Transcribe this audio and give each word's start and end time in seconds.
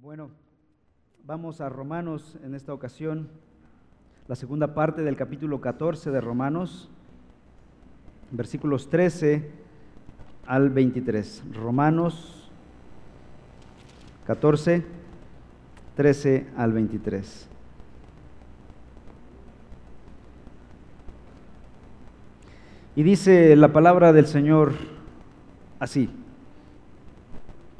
Bueno, 0.00 0.30
vamos 1.24 1.60
a 1.60 1.68
Romanos 1.68 2.38
en 2.44 2.54
esta 2.54 2.72
ocasión, 2.72 3.28
la 4.28 4.36
segunda 4.36 4.72
parte 4.72 5.02
del 5.02 5.16
capítulo 5.16 5.60
14 5.60 6.12
de 6.12 6.20
Romanos, 6.20 6.88
versículos 8.30 8.90
13 8.90 9.50
al 10.46 10.70
23. 10.70 11.42
Romanos 11.52 12.48
14, 14.24 14.84
13 15.96 16.46
al 16.56 16.72
23. 16.74 17.48
Y 22.94 23.02
dice 23.02 23.56
la 23.56 23.72
palabra 23.72 24.12
del 24.12 24.28
Señor 24.28 24.74
así. 25.80 26.08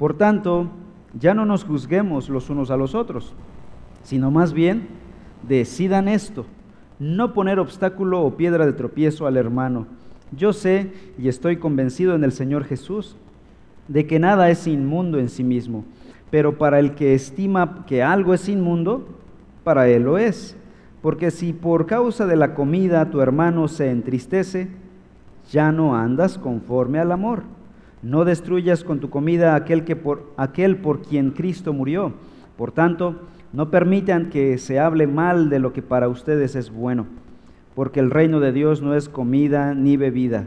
Por 0.00 0.18
tanto, 0.18 0.68
ya 1.14 1.34
no 1.34 1.44
nos 1.44 1.64
juzguemos 1.64 2.28
los 2.28 2.50
unos 2.50 2.70
a 2.70 2.76
los 2.76 2.94
otros, 2.94 3.34
sino 4.02 4.30
más 4.30 4.52
bien 4.52 4.88
decidan 5.46 6.08
esto, 6.08 6.46
no 6.98 7.32
poner 7.32 7.58
obstáculo 7.58 8.22
o 8.22 8.36
piedra 8.36 8.66
de 8.66 8.72
tropiezo 8.72 9.26
al 9.26 9.36
hermano. 9.36 9.86
Yo 10.36 10.52
sé 10.52 10.92
y 11.18 11.28
estoy 11.28 11.56
convencido 11.56 12.14
en 12.14 12.24
el 12.24 12.32
Señor 12.32 12.64
Jesús 12.64 13.16
de 13.86 14.06
que 14.06 14.18
nada 14.18 14.50
es 14.50 14.66
inmundo 14.66 15.18
en 15.18 15.28
sí 15.28 15.42
mismo, 15.42 15.84
pero 16.30 16.58
para 16.58 16.78
el 16.78 16.94
que 16.94 17.14
estima 17.14 17.84
que 17.86 18.02
algo 18.02 18.34
es 18.34 18.48
inmundo, 18.48 19.08
para 19.64 19.88
él 19.88 20.02
lo 20.02 20.18
es. 20.18 20.56
Porque 21.00 21.30
si 21.30 21.52
por 21.52 21.86
causa 21.86 22.26
de 22.26 22.36
la 22.36 22.54
comida 22.54 23.10
tu 23.10 23.20
hermano 23.20 23.68
se 23.68 23.90
entristece, 23.90 24.68
ya 25.50 25.72
no 25.72 25.96
andas 25.96 26.38
conforme 26.38 26.98
al 26.98 27.12
amor. 27.12 27.44
No 28.02 28.24
destruyas 28.24 28.84
con 28.84 29.00
tu 29.00 29.10
comida 29.10 29.54
aquel, 29.54 29.84
que 29.84 29.96
por, 29.96 30.32
aquel 30.36 30.76
por 30.76 31.02
quien 31.02 31.32
Cristo 31.32 31.72
murió. 31.72 32.12
Por 32.56 32.72
tanto, 32.72 33.28
no 33.52 33.70
permitan 33.70 34.30
que 34.30 34.58
se 34.58 34.78
hable 34.78 35.06
mal 35.06 35.50
de 35.50 35.58
lo 35.58 35.72
que 35.72 35.82
para 35.82 36.08
ustedes 36.08 36.54
es 36.54 36.70
bueno, 36.70 37.06
porque 37.74 38.00
el 38.00 38.10
reino 38.10 38.40
de 38.40 38.52
Dios 38.52 38.82
no 38.82 38.94
es 38.94 39.08
comida 39.08 39.74
ni 39.74 39.96
bebida, 39.96 40.46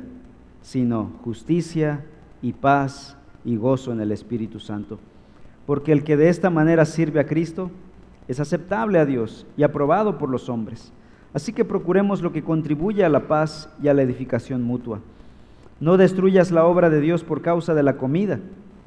sino 0.62 1.12
justicia 1.24 2.06
y 2.42 2.54
paz 2.54 3.18
y 3.44 3.56
gozo 3.56 3.92
en 3.92 4.02
el 4.02 4.12
Espíritu 4.12 4.60
Santo. 4.60 5.00
Porque 5.66 5.92
el 5.92 6.04
que 6.04 6.18
de 6.18 6.30
esta 6.30 6.50
manera 6.50 6.86
sirve 6.86 7.20
a 7.20 7.26
Cristo 7.26 7.72
es 8.28 8.40
aceptable 8.40 9.00
a 9.00 9.06
Dios 9.06 9.46
y 9.58 9.64
aprobado 9.64 10.18
por 10.18 10.30
los 10.30 10.48
hombres. 10.50 10.94
Así 11.34 11.54
que 11.54 11.66
procuremos 11.66 12.22
lo 12.22 12.32
que 12.32 12.44
contribuye 12.44 13.04
a 13.04 13.10
la 13.10 13.28
paz 13.28 13.70
y 13.82 13.88
a 13.88 13.94
la 13.94 14.02
edificación 14.02 14.64
mutua. 14.64 15.00
No 15.82 15.98
destruyas 15.98 16.52
la 16.52 16.66
obra 16.66 16.90
de 16.90 17.02
Dios 17.02 17.24
por 17.24 17.42
causa 17.42 17.74
de 17.74 17.84
la 17.84 17.98
comida. 17.98 18.40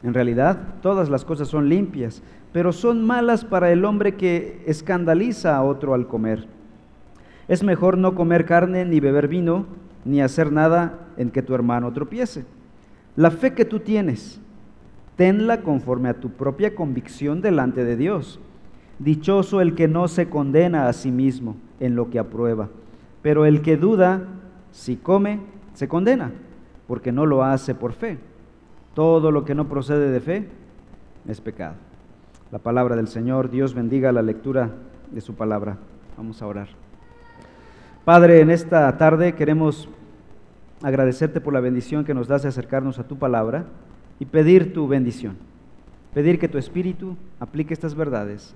En 0.05 0.15
realidad, 0.15 0.59
todas 0.81 1.11
las 1.11 1.25
cosas 1.25 1.49
son 1.49 1.69
limpias, 1.69 2.23
pero 2.53 2.73
son 2.73 3.05
malas 3.05 3.45
para 3.45 3.73
el 3.73 3.85
hombre 3.85 4.15
que 4.15 4.63
escandaliza 4.67 5.57
a 5.57 5.65
otro 5.65 5.93
al 5.93 6.07
comer. 6.07 6.47
Es 7.49 7.65
mejor 7.65 7.99
no 7.99 8.15
comer 8.15 8.45
carne 8.45 8.85
ni 8.85 9.01
beber 9.01 9.29
vino, 9.29 9.67
ni 10.05 10.23
hacer 10.23 10.53
nada 10.53 11.01
en 11.17 11.31
que 11.31 11.43
tu 11.43 11.55
hermano 11.55 11.93
tropiece. 11.93 12.45
La 13.17 13.33
fe 13.33 13.55
que 13.55 13.65
tú 13.65 13.81
tienes, 13.81 14.41
tenla 15.17 15.63
conforme 15.63 16.09
a 16.09 16.21
tu 16.21 16.31
propia 16.31 16.75
convicción 16.75 17.41
delante 17.41 17.85
de 17.85 17.97
Dios. 17.97 18.39
Dichoso 19.01 19.61
el 19.61 19.75
que 19.75 19.89
no 19.89 20.07
se 20.07 20.29
condena 20.29 20.87
a 20.87 20.93
sí 20.93 21.11
mismo 21.11 21.57
en 21.81 21.97
lo 21.97 22.11
que 22.11 22.21
aprueba, 22.21 22.69
pero 23.23 23.47
el 23.47 23.63
que 23.63 23.77
duda, 23.77 24.23
si 24.71 24.97
come, 24.97 25.41
se 25.75 25.89
condena, 25.89 26.31
porque 26.87 27.13
no 27.13 27.27
lo 27.27 27.45
hace 27.45 27.75
por 27.75 27.93
fe. 27.93 28.19
Todo 28.95 29.31
lo 29.31 29.45
que 29.45 29.55
no 29.55 29.69
procede 29.69 30.11
de 30.11 30.21
fe 30.21 30.49
es 31.27 31.41
pecado. 31.41 31.75
La 32.53 32.59
palabra 32.59 32.97
del 32.97 33.09
Señor, 33.09 33.51
Dios 33.51 33.75
bendiga 33.75 34.13
la 34.13 34.23
lectura 34.23 34.71
de 35.11 35.21
su 35.21 35.35
palabra. 35.35 35.79
Vamos 36.17 36.41
a 36.43 36.47
orar. 36.47 36.69
Padre, 38.05 38.41
en 38.41 38.51
esta 38.51 38.97
tarde 38.97 39.35
queremos 39.35 39.89
agradecerte 40.83 41.41
por 41.41 41.55
la 41.55 41.61
bendición 41.61 42.05
que 42.05 42.15
nos 42.15 42.29
das 42.29 42.43
de 42.43 42.49
acercarnos 42.49 42.99
a 42.99 43.09
tu 43.09 43.17
palabra 43.17 43.65
y 44.21 44.27
pedir 44.27 44.73
tu 44.73 44.87
bendición. 44.87 45.37
Pedir 46.13 46.39
que 46.39 46.49
tu 46.49 46.59
Espíritu 46.59 47.17
aplique 47.41 47.75
estas 47.75 47.95
verdades 47.95 48.55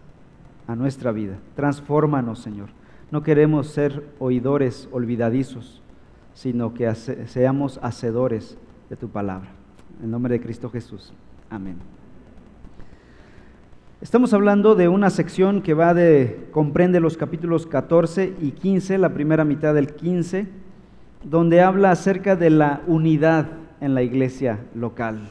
a 0.67 0.77
nuestra 0.77 1.11
vida. 1.11 1.39
Transfórmanos, 1.57 2.39
Señor. 2.41 2.69
No 3.11 3.23
queremos 3.23 3.69
ser 3.69 4.05
oidores 4.19 4.89
olvidadizos, 4.93 5.83
sino 6.39 6.73
que 6.73 6.95
seamos 6.95 7.81
hacedores 7.83 8.57
de 8.89 8.95
tu 8.95 9.09
palabra. 9.09 9.49
En 10.01 10.13
nombre 10.13 10.35
de 10.35 10.41
Cristo 10.41 10.71
Jesús. 10.71 11.13
Amén. 11.51 11.79
Estamos 14.01 14.33
hablando 14.33 14.77
de 14.77 14.87
una 14.87 15.11
sección 15.11 15.63
que 15.63 15.75
va 15.75 15.95
de 15.95 16.47
comprende 16.53 17.01
los 17.01 17.17
capítulos 17.17 17.67
14 17.67 18.37
y 18.41 18.53
15, 18.53 18.99
la 18.99 19.13
primera 19.15 19.45
mitad 19.45 19.75
del 19.75 19.97
15, 19.97 20.47
donde 21.25 21.61
habla 21.61 21.91
acerca 21.91 22.37
de 22.37 22.51
la 22.51 22.83
unidad 22.87 23.49
en 23.81 23.97
la 23.97 24.05
iglesia 24.05 24.61
local. 24.77 25.31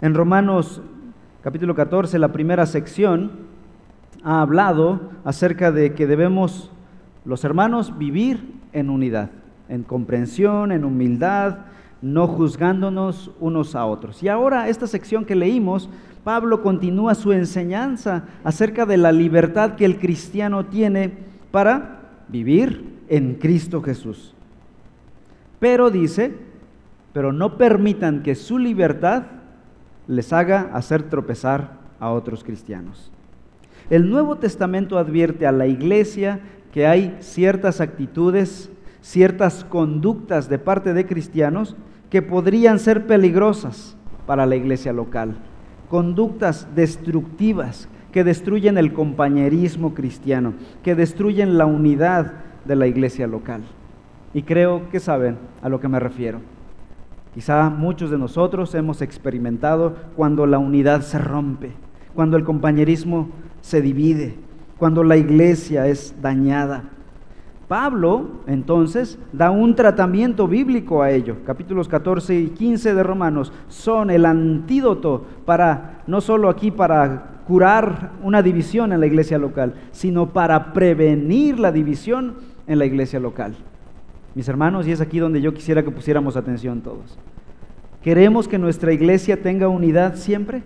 En 0.00 0.14
Romanos 0.14 0.82
capítulo 1.44 1.76
14, 1.76 2.18
la 2.18 2.32
primera 2.32 2.66
sección, 2.66 3.30
ha 4.24 4.40
hablado 4.40 5.12
acerca 5.22 5.70
de 5.70 5.94
que 5.94 6.08
debemos 6.08 6.72
los 7.24 7.44
hermanos 7.44 7.96
vivir 7.96 8.52
en 8.72 8.90
unidad, 8.90 9.30
en 9.68 9.82
comprensión, 9.82 10.72
en 10.72 10.84
humildad, 10.84 11.58
no 12.02 12.26
juzgándonos 12.26 13.30
unos 13.40 13.74
a 13.74 13.86
otros. 13.86 14.22
Y 14.22 14.28
ahora 14.28 14.68
esta 14.68 14.86
sección 14.86 15.24
que 15.24 15.34
leímos, 15.34 15.88
Pablo 16.24 16.62
continúa 16.62 17.14
su 17.14 17.32
enseñanza 17.32 18.24
acerca 18.44 18.86
de 18.86 18.96
la 18.96 19.12
libertad 19.12 19.76
que 19.76 19.84
el 19.84 19.98
cristiano 19.98 20.66
tiene 20.66 21.12
para 21.50 22.00
vivir 22.28 22.96
en 23.08 23.34
Cristo 23.34 23.80
Jesús. 23.82 24.34
Pero 25.58 25.90
dice, 25.90 26.34
pero 27.12 27.32
no 27.32 27.56
permitan 27.56 28.22
que 28.22 28.34
su 28.34 28.58
libertad 28.58 29.24
les 30.06 30.32
haga 30.32 30.70
hacer 30.72 31.04
tropezar 31.04 31.70
a 31.98 32.10
otros 32.10 32.44
cristianos. 32.44 33.10
El 33.88 34.10
Nuevo 34.10 34.36
Testamento 34.36 34.98
advierte 34.98 35.46
a 35.46 35.52
la 35.52 35.66
iglesia 35.66 36.40
que 36.72 36.86
hay 36.86 37.16
ciertas 37.20 37.80
actitudes, 37.80 38.70
ciertas 39.06 39.62
conductas 39.62 40.48
de 40.48 40.58
parte 40.58 40.92
de 40.92 41.06
cristianos 41.06 41.76
que 42.10 42.22
podrían 42.22 42.80
ser 42.80 43.06
peligrosas 43.06 43.96
para 44.26 44.46
la 44.46 44.56
iglesia 44.56 44.92
local. 44.92 45.36
Conductas 45.88 46.66
destructivas 46.74 47.88
que 48.10 48.24
destruyen 48.24 48.78
el 48.78 48.92
compañerismo 48.92 49.94
cristiano, 49.94 50.54
que 50.82 50.96
destruyen 50.96 51.56
la 51.56 51.66
unidad 51.66 52.32
de 52.64 52.74
la 52.74 52.88
iglesia 52.88 53.28
local. 53.28 53.62
Y 54.34 54.42
creo 54.42 54.90
que 54.90 54.98
saben 54.98 55.38
a 55.62 55.68
lo 55.68 55.78
que 55.78 55.86
me 55.86 56.00
refiero. 56.00 56.40
Quizá 57.32 57.70
muchos 57.70 58.10
de 58.10 58.18
nosotros 58.18 58.74
hemos 58.74 59.02
experimentado 59.02 59.94
cuando 60.16 60.46
la 60.46 60.58
unidad 60.58 61.02
se 61.02 61.18
rompe, 61.18 61.70
cuando 62.12 62.36
el 62.36 62.42
compañerismo 62.42 63.28
se 63.60 63.80
divide, 63.80 64.34
cuando 64.78 65.04
la 65.04 65.16
iglesia 65.16 65.86
es 65.86 66.20
dañada. 66.20 66.95
Pablo 67.68 68.42
entonces 68.46 69.18
da 69.32 69.50
un 69.50 69.74
tratamiento 69.74 70.46
bíblico 70.46 71.02
a 71.02 71.10
ello. 71.10 71.36
Capítulos 71.44 71.88
14 71.88 72.34
y 72.38 72.48
15 72.48 72.94
de 72.94 73.02
Romanos 73.02 73.52
son 73.68 74.10
el 74.10 74.24
antídoto 74.26 75.24
para, 75.44 76.02
no 76.06 76.20
solo 76.20 76.48
aquí 76.48 76.70
para 76.70 77.42
curar 77.46 78.12
una 78.22 78.42
división 78.42 78.92
en 78.92 79.00
la 79.00 79.06
iglesia 79.06 79.38
local, 79.38 79.74
sino 79.92 80.32
para 80.32 80.72
prevenir 80.72 81.58
la 81.58 81.72
división 81.72 82.34
en 82.66 82.78
la 82.78 82.86
iglesia 82.86 83.20
local 83.20 83.54
mis 84.36 84.48
hermanos, 84.50 84.86
y 84.86 84.92
es 84.92 85.00
aquí 85.00 85.18
donde 85.18 85.40
yo 85.40 85.54
quisiera 85.54 85.82
que 85.82 85.90
pusiéramos 85.90 86.36
atención 86.36 86.82
todos. 86.82 87.18
¿Queremos 88.02 88.46
que 88.46 88.58
nuestra 88.58 88.92
iglesia 88.92 89.40
tenga 89.42 89.66
unidad 89.66 90.16
siempre? 90.16 90.62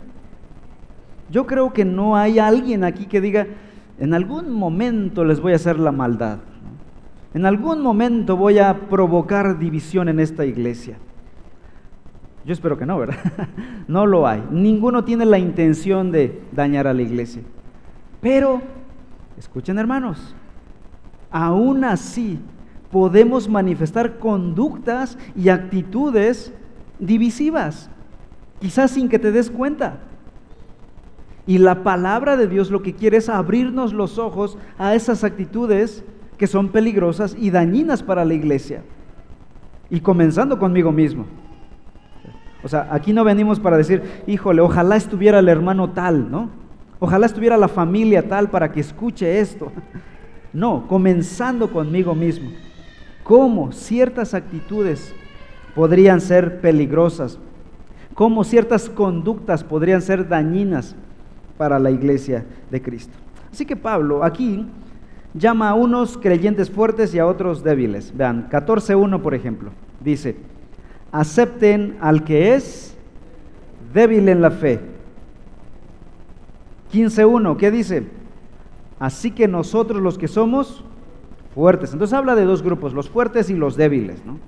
Yo 1.30 1.46
creo 1.46 1.72
que 1.72 1.84
no 1.84 2.16
hay 2.16 2.40
alguien 2.40 2.82
aquí 2.82 3.06
que 3.06 3.20
diga, 3.20 3.46
en 4.00 4.12
algún 4.12 4.50
momento 4.50 5.24
les 5.24 5.38
voy 5.38 5.52
a 5.52 5.56
hacer 5.56 5.78
la 5.78 5.92
maldad. 5.92 6.38
En 7.32 7.46
algún 7.46 7.80
momento 7.80 8.36
voy 8.36 8.58
a 8.58 8.88
provocar 8.88 9.58
división 9.58 10.08
en 10.08 10.18
esta 10.18 10.44
iglesia. 10.44 10.98
Yo 12.44 12.52
espero 12.52 12.76
que 12.76 12.86
no, 12.86 12.98
¿verdad? 12.98 13.18
No 13.88 14.06
lo 14.06 14.26
hay. 14.26 14.42
Ninguno 14.50 15.04
tiene 15.04 15.24
la 15.24 15.38
intención 15.38 16.10
de 16.10 16.42
dañar 16.52 16.86
a 16.86 16.94
la 16.94 17.02
iglesia. 17.02 17.42
Pero, 18.20 18.62
escuchen 19.36 19.78
hermanos, 19.78 20.34
aún 21.30 21.84
así 21.84 22.38
podemos 22.90 23.48
manifestar 23.48 24.18
conductas 24.18 25.18
y 25.36 25.48
actitudes 25.48 26.52
divisivas, 26.98 27.90
quizás 28.60 28.92
sin 28.92 29.08
que 29.08 29.18
te 29.18 29.32
des 29.32 29.50
cuenta. 29.50 29.98
Y 31.46 31.58
la 31.58 31.82
palabra 31.82 32.36
de 32.36 32.46
Dios 32.46 32.70
lo 32.70 32.82
que 32.82 32.94
quiere 32.94 33.16
es 33.16 33.28
abrirnos 33.28 33.92
los 33.92 34.18
ojos 34.18 34.58
a 34.78 34.94
esas 34.94 35.24
actitudes 35.24 36.04
que 36.40 36.46
son 36.46 36.70
peligrosas 36.70 37.36
y 37.38 37.50
dañinas 37.50 38.02
para 38.02 38.24
la 38.24 38.32
iglesia. 38.32 38.82
Y 39.90 40.00
comenzando 40.00 40.58
conmigo 40.58 40.90
mismo. 40.90 41.26
O 42.62 42.68
sea, 42.68 42.88
aquí 42.90 43.12
no 43.12 43.24
venimos 43.24 43.60
para 43.60 43.76
decir, 43.76 44.22
híjole, 44.26 44.62
ojalá 44.62 44.96
estuviera 44.96 45.40
el 45.40 45.50
hermano 45.50 45.90
tal, 45.90 46.30
¿no? 46.30 46.48
Ojalá 46.98 47.26
estuviera 47.26 47.58
la 47.58 47.68
familia 47.68 48.26
tal 48.26 48.48
para 48.48 48.72
que 48.72 48.80
escuche 48.80 49.38
esto. 49.38 49.70
No, 50.52 50.88
comenzando 50.88 51.70
conmigo 51.70 52.12
mismo. 52.12 52.50
¿Cómo 53.22 53.70
ciertas 53.70 54.34
actitudes 54.34 55.14
podrían 55.76 56.20
ser 56.20 56.60
peligrosas? 56.60 57.38
¿Cómo 58.14 58.42
ciertas 58.42 58.88
conductas 58.90 59.62
podrían 59.62 60.02
ser 60.02 60.26
dañinas 60.26 60.96
para 61.56 61.78
la 61.78 61.92
iglesia 61.92 62.44
de 62.68 62.82
Cristo? 62.82 63.12
Así 63.52 63.64
que 63.64 63.76
Pablo 63.76 64.24
aquí 64.24 64.66
llama 65.34 65.70
a 65.70 65.74
unos 65.74 66.18
creyentes 66.18 66.70
fuertes 66.70 67.14
y 67.14 67.18
a 67.18 67.26
otros 67.26 67.62
débiles. 67.62 68.16
Vean, 68.16 68.48
14.1 68.50 69.20
por 69.20 69.34
ejemplo, 69.34 69.70
dice, 70.00 70.36
acepten 71.12 71.96
al 72.00 72.24
que 72.24 72.54
es 72.54 72.96
débil 73.92 74.28
en 74.28 74.40
la 74.42 74.50
fe 74.50 74.80
15.1, 76.92 77.56
¿qué 77.56 77.70
dice? 77.70 78.08
Así 78.98 79.30
que 79.30 79.48
nosotros 79.48 80.02
los 80.02 80.18
que 80.18 80.28
somos 80.28 80.84
fuertes. 81.54 81.92
Entonces 81.92 82.16
habla 82.16 82.34
de 82.34 82.44
dos 82.44 82.62
grupos, 82.62 82.92
los 82.92 83.08
fuertes 83.08 83.48
y 83.50 83.54
los 83.54 83.76
débiles. 83.76 84.24
¿no? 84.24 84.38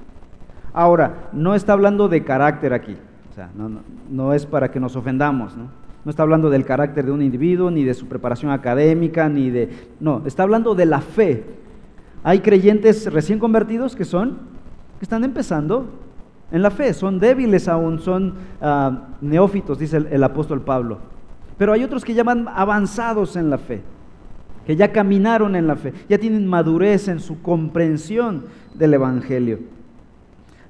Ahora, 0.72 1.28
no 1.32 1.54
está 1.54 1.72
hablando 1.72 2.08
de 2.08 2.24
carácter 2.24 2.72
aquí. 2.72 2.96
O 3.30 3.34
sea, 3.34 3.50
no, 3.54 3.80
no, 4.10 4.34
es 4.34 4.44
para 4.44 4.70
que 4.70 4.80
nos 4.80 4.96
ofendamos. 4.96 5.56
¿no? 5.56 5.68
No 6.04 6.10
está 6.10 6.22
hablando 6.22 6.50
del 6.50 6.64
carácter 6.64 7.06
de 7.06 7.12
un 7.12 7.22
individuo, 7.22 7.70
ni 7.70 7.84
de 7.84 7.94
su 7.94 8.06
preparación 8.06 8.50
académica, 8.50 9.28
ni 9.28 9.50
de... 9.50 9.70
No, 10.00 10.22
está 10.26 10.42
hablando 10.42 10.74
de 10.74 10.86
la 10.86 11.00
fe. 11.00 11.44
Hay 12.24 12.40
creyentes 12.40 13.12
recién 13.12 13.38
convertidos 13.38 13.94
que 13.94 14.04
son, 14.04 14.38
que 14.98 15.04
están 15.04 15.24
empezando 15.24 15.86
en 16.50 16.62
la 16.62 16.70
fe, 16.70 16.92
son 16.92 17.18
débiles 17.18 17.66
aún, 17.66 17.98
son 17.98 18.34
uh, 18.60 18.90
neófitos, 19.20 19.78
dice 19.78 19.96
el, 19.96 20.06
el 20.06 20.22
apóstol 20.22 20.60
Pablo. 20.60 20.98
Pero 21.56 21.72
hay 21.72 21.82
otros 21.82 22.04
que 22.04 22.14
ya 22.14 22.24
van 22.24 22.46
avanzados 22.48 23.36
en 23.36 23.48
la 23.48 23.58
fe, 23.58 23.80
que 24.66 24.76
ya 24.76 24.92
caminaron 24.92 25.56
en 25.56 25.66
la 25.66 25.76
fe, 25.76 25.92
ya 26.08 26.18
tienen 26.18 26.46
madurez 26.46 27.08
en 27.08 27.20
su 27.20 27.40
comprensión 27.40 28.44
del 28.74 28.94
Evangelio. 28.94 29.60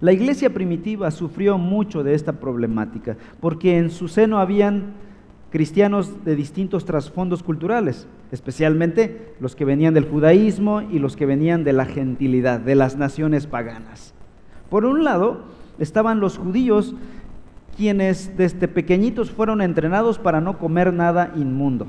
La 0.00 0.12
iglesia 0.12 0.50
primitiva 0.50 1.10
sufrió 1.10 1.58
mucho 1.58 2.02
de 2.02 2.14
esta 2.14 2.32
problemática, 2.32 3.16
porque 3.40 3.78
en 3.78 3.90
su 3.90 4.08
seno 4.08 4.38
habían 4.38 4.94
cristianos 5.52 6.24
de 6.24 6.34
distintos 6.34 6.86
trasfondos 6.86 7.42
culturales, 7.42 8.08
especialmente 8.32 9.34
los 9.38 9.54
que 9.54 9.66
venían 9.66 9.92
del 9.92 10.08
judaísmo 10.08 10.80
y 10.80 10.98
los 10.98 11.14
que 11.14 11.26
venían 11.26 11.62
de 11.62 11.74
la 11.74 11.84
gentilidad, 11.84 12.58
de 12.58 12.74
las 12.74 12.96
naciones 12.96 13.46
paganas. 13.46 14.14
Por 14.70 14.86
un 14.86 15.04
lado, 15.04 15.42
estaban 15.78 16.20
los 16.20 16.38
judíos 16.38 16.94
quienes 17.76 18.34
desde 18.38 18.66
pequeñitos 18.66 19.30
fueron 19.30 19.60
entrenados 19.60 20.18
para 20.18 20.40
no 20.40 20.58
comer 20.58 20.94
nada 20.94 21.32
inmundo. 21.36 21.86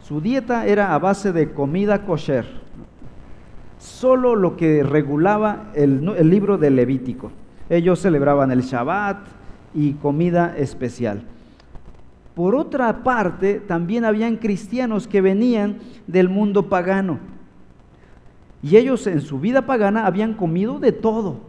Su 0.00 0.20
dieta 0.20 0.64
era 0.66 0.94
a 0.94 0.98
base 1.00 1.32
de 1.32 1.50
comida 1.50 2.04
kosher, 2.06 2.46
solo 3.78 4.36
lo 4.36 4.56
que 4.56 4.84
regulaba 4.84 5.72
el, 5.74 6.04
libro 6.30 6.58
de 6.58 6.70
Levítico. 6.70 7.32
Ellos 7.68 7.98
celebraban 7.98 8.52
el 8.52 8.62
Shabbat 8.62 9.18
y 9.74 9.94
comida 9.94 10.54
especial. 10.56 11.24
Por 12.38 12.54
otra 12.54 13.02
parte, 13.02 13.58
también 13.58 14.04
habían 14.04 14.36
cristianos 14.36 15.08
que 15.08 15.20
venían 15.20 15.78
del 16.06 16.28
mundo 16.28 16.68
pagano. 16.68 17.18
Y 18.62 18.76
ellos 18.76 19.08
en 19.08 19.22
su 19.22 19.40
vida 19.40 19.66
pagana 19.66 20.06
habían 20.06 20.34
comido 20.34 20.78
de 20.78 20.92
todo 20.92 21.40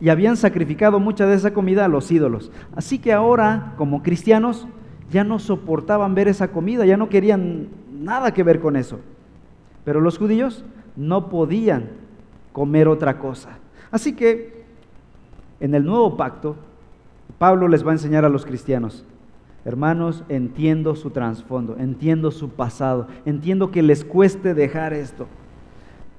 y 0.00 0.08
habían 0.08 0.36
sacrificado 0.36 1.00
mucha 1.00 1.26
de 1.26 1.34
esa 1.34 1.52
comida 1.52 1.84
a 1.84 1.88
los 1.88 2.12
ídolos. 2.12 2.52
Así 2.76 3.00
que 3.00 3.12
ahora, 3.12 3.74
como 3.76 4.04
cristianos, 4.04 4.68
ya 5.10 5.24
no 5.24 5.40
soportaban 5.40 6.14
ver 6.14 6.28
esa 6.28 6.46
comida, 6.52 6.86
ya 6.86 6.96
no 6.96 7.08
querían 7.08 7.66
nada 7.92 8.32
que 8.32 8.44
ver 8.44 8.60
con 8.60 8.76
eso. 8.76 9.00
Pero 9.84 10.00
los 10.00 10.16
judíos 10.16 10.64
no 10.94 11.28
podían 11.28 11.88
comer 12.52 12.86
otra 12.86 13.18
cosa. 13.18 13.58
Así 13.90 14.12
que 14.12 14.62
en 15.58 15.74
el 15.74 15.84
nuevo 15.84 16.16
pacto, 16.16 16.54
Pablo 17.36 17.66
les 17.66 17.84
va 17.84 17.90
a 17.90 17.94
enseñar 17.94 18.24
a 18.24 18.28
los 18.28 18.46
cristianos, 18.46 19.04
hermanos, 19.66 20.22
entiendo 20.28 20.94
su 20.94 21.10
trasfondo, 21.10 21.76
entiendo 21.76 22.30
su 22.30 22.50
pasado, 22.50 23.08
entiendo 23.24 23.72
que 23.72 23.82
les 23.82 24.04
cueste 24.04 24.54
dejar 24.54 24.92
esto. 24.92 25.26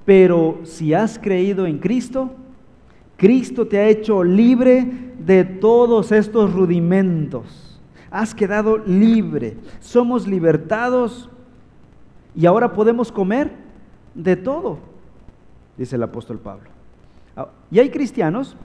Pero 0.03 0.59
si 0.63 0.93
has 0.93 1.17
creído 1.17 1.65
en 1.65 1.79
Cristo, 1.79 2.31
Cristo 3.15 3.65
te 3.65 3.77
ha 3.77 3.87
hecho 3.87 4.21
libre 4.21 5.13
de 5.17 5.45
todos 5.45 6.11
estos 6.11 6.53
rudimentos. 6.53 7.79
Has 8.11 8.35
quedado 8.35 8.79
libre. 8.79 9.55
Somos 9.79 10.27
libertados 10.27 11.29
y 12.35 12.47
ahora 12.47 12.73
podemos 12.73 13.13
comer 13.13 13.53
de 14.13 14.35
todo, 14.35 14.79
dice 15.77 15.95
el 15.95 16.03
apóstol 16.03 16.37
Pablo. 16.37 16.69
Ah, 17.37 17.47
y 17.71 17.79
hay 17.79 17.89
cristianos 17.91 18.57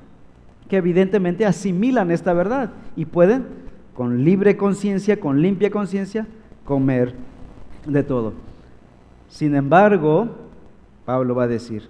que 0.69 0.79
evidentemente 0.79 1.47
asimilan 1.47 2.11
esta 2.11 2.33
verdad 2.33 2.73
y 2.97 3.05
pueden 3.05 3.62
con 3.95 4.25
libre 4.25 4.57
conciencia, 4.57 5.21
con 5.21 5.43
limpia 5.43 5.71
conciencia, 5.71 6.27
comer 6.65 7.15
de 7.87 8.03
todo. 8.03 8.33
Sin 9.29 9.55
embargo, 9.55 10.29
Pablo 11.05 11.35
va 11.35 11.45
a 11.45 11.49
decir, 11.49 11.89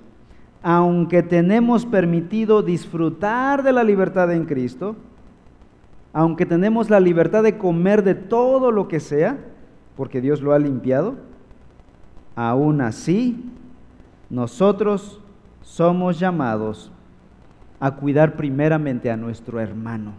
aunque 0.62 1.22
tenemos 1.22 1.86
permitido 1.86 2.62
disfrutar 2.62 3.62
de 3.62 3.72
la 3.72 3.84
libertad 3.84 4.32
en 4.32 4.44
Cristo, 4.44 4.96
aunque 6.12 6.46
tenemos 6.46 6.90
la 6.90 7.00
libertad 7.00 7.42
de 7.42 7.58
comer 7.58 8.02
de 8.02 8.14
todo 8.14 8.70
lo 8.70 8.88
que 8.88 9.00
sea, 9.00 9.38
porque 9.96 10.20
Dios 10.20 10.40
lo 10.40 10.52
ha 10.52 10.58
limpiado, 10.58 11.16
aún 12.34 12.80
así 12.80 13.44
nosotros 14.30 15.20
somos 15.62 16.18
llamados 16.18 16.90
a 17.80 17.96
cuidar 17.96 18.36
primeramente 18.36 19.10
a 19.10 19.16
nuestro 19.16 19.60
hermano. 19.60 20.12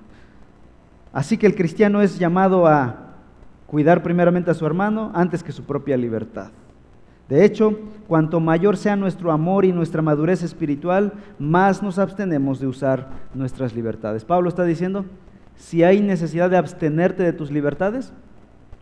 Así 1.13 1.37
que 1.37 1.45
el 1.45 1.55
cristiano 1.55 2.01
es 2.01 2.17
llamado 2.17 2.65
a 2.65 3.13
cuidar 3.67 4.01
primeramente 4.01 4.49
a 4.49 4.55
su 4.55 4.65
hermano 4.65 5.11
antes 5.13 5.43
que 5.43 5.51
su 5.51 5.63
propia 5.63 5.95
libertad. 5.95 6.49
De 7.29 7.45
hecho, 7.45 7.79
cuanto 8.07 8.39
mayor 8.39 8.75
sea 8.77 8.95
nuestro 8.95 9.31
amor 9.31 9.63
y 9.63 9.71
nuestra 9.71 10.01
madurez 10.01 10.43
espiritual, 10.43 11.13
más 11.39 11.81
nos 11.81 11.97
abstenemos 11.99 12.59
de 12.59 12.67
usar 12.67 13.07
nuestras 13.33 13.73
libertades. 13.75 14.25
Pablo 14.25 14.49
está 14.49 14.63
diciendo, 14.63 15.05
si 15.55 15.83
hay 15.83 16.01
necesidad 16.01 16.49
de 16.49 16.57
abstenerte 16.57 17.23
de 17.23 17.31
tus 17.31 17.51
libertades 17.51 18.11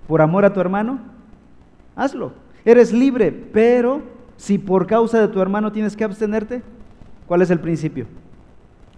por 0.08 0.22
amor 0.22 0.46
a 0.46 0.54
tu 0.54 0.60
hermano, 0.60 1.00
hazlo. 1.96 2.34
Eres 2.64 2.94
libre, 2.94 3.32
pero 3.32 4.02
si 4.38 4.58
por 4.58 4.88
causa 4.88 5.20
de 5.20 5.28
tu 5.28 5.42
hermano 5.42 5.72
tienes 5.72 5.96
que 5.96 6.04
abstenerte, 6.04 6.64
¿cuál 7.28 7.42
es 7.42 7.52
el 7.52 7.60
principio? 7.60 8.08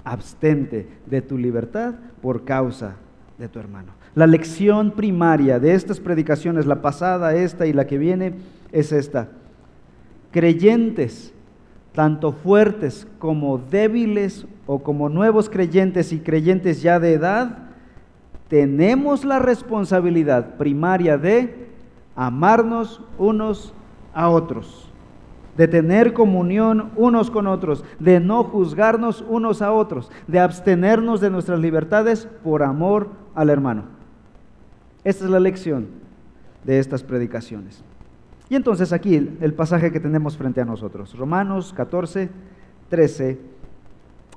Abstente 0.03 0.87
de 1.07 1.21
tu 1.21 1.37
libertad 1.37 1.95
por 2.21 2.45
causa 2.45 2.95
de 3.37 3.47
tu 3.47 3.59
hermano. 3.59 3.93
La 4.15 4.27
lección 4.27 4.91
primaria 4.91 5.59
de 5.59 5.73
estas 5.73 5.99
predicaciones, 5.99 6.65
la 6.65 6.81
pasada, 6.81 7.33
esta 7.35 7.65
y 7.65 7.73
la 7.73 7.87
que 7.87 7.97
viene, 7.97 8.33
es 8.71 8.91
esta. 8.91 9.29
Creyentes, 10.31 11.33
tanto 11.93 12.31
fuertes 12.31 13.07
como 13.19 13.57
débiles 13.57 14.45
o 14.65 14.79
como 14.79 15.09
nuevos 15.09 15.49
creyentes 15.49 16.13
y 16.13 16.19
creyentes 16.19 16.81
ya 16.81 16.99
de 16.99 17.13
edad, 17.13 17.57
tenemos 18.47 19.25
la 19.25 19.39
responsabilidad 19.39 20.57
primaria 20.57 21.17
de 21.17 21.69
amarnos 22.15 23.01
unos 23.17 23.73
a 24.13 24.29
otros, 24.29 24.91
de 25.57 25.67
tener 25.67 26.13
comunión 26.13 26.91
unos 26.95 27.31
con 27.31 27.47
otros, 27.47 27.83
de 27.99 28.19
no 28.19 28.43
juzgarnos 28.43 29.25
unos 29.27 29.61
a 29.61 29.71
otros, 29.71 30.11
de 30.27 30.39
abstenernos 30.39 31.19
de 31.19 31.31
nuestras 31.31 31.59
libertades 31.59 32.27
por 32.43 32.61
amor 32.61 33.22
al 33.35 33.49
hermano. 33.49 33.83
Esta 35.03 35.25
es 35.25 35.31
la 35.31 35.39
lección 35.39 35.87
de 36.63 36.79
estas 36.79 37.03
predicaciones. 37.03 37.83
Y 38.49 38.55
entonces 38.55 38.93
aquí 38.93 39.15
el 39.15 39.53
pasaje 39.53 39.91
que 39.91 39.99
tenemos 39.99 40.37
frente 40.37 40.61
a 40.61 40.65
nosotros, 40.65 41.17
Romanos 41.17 41.73
14, 41.75 42.29
13 42.89 43.39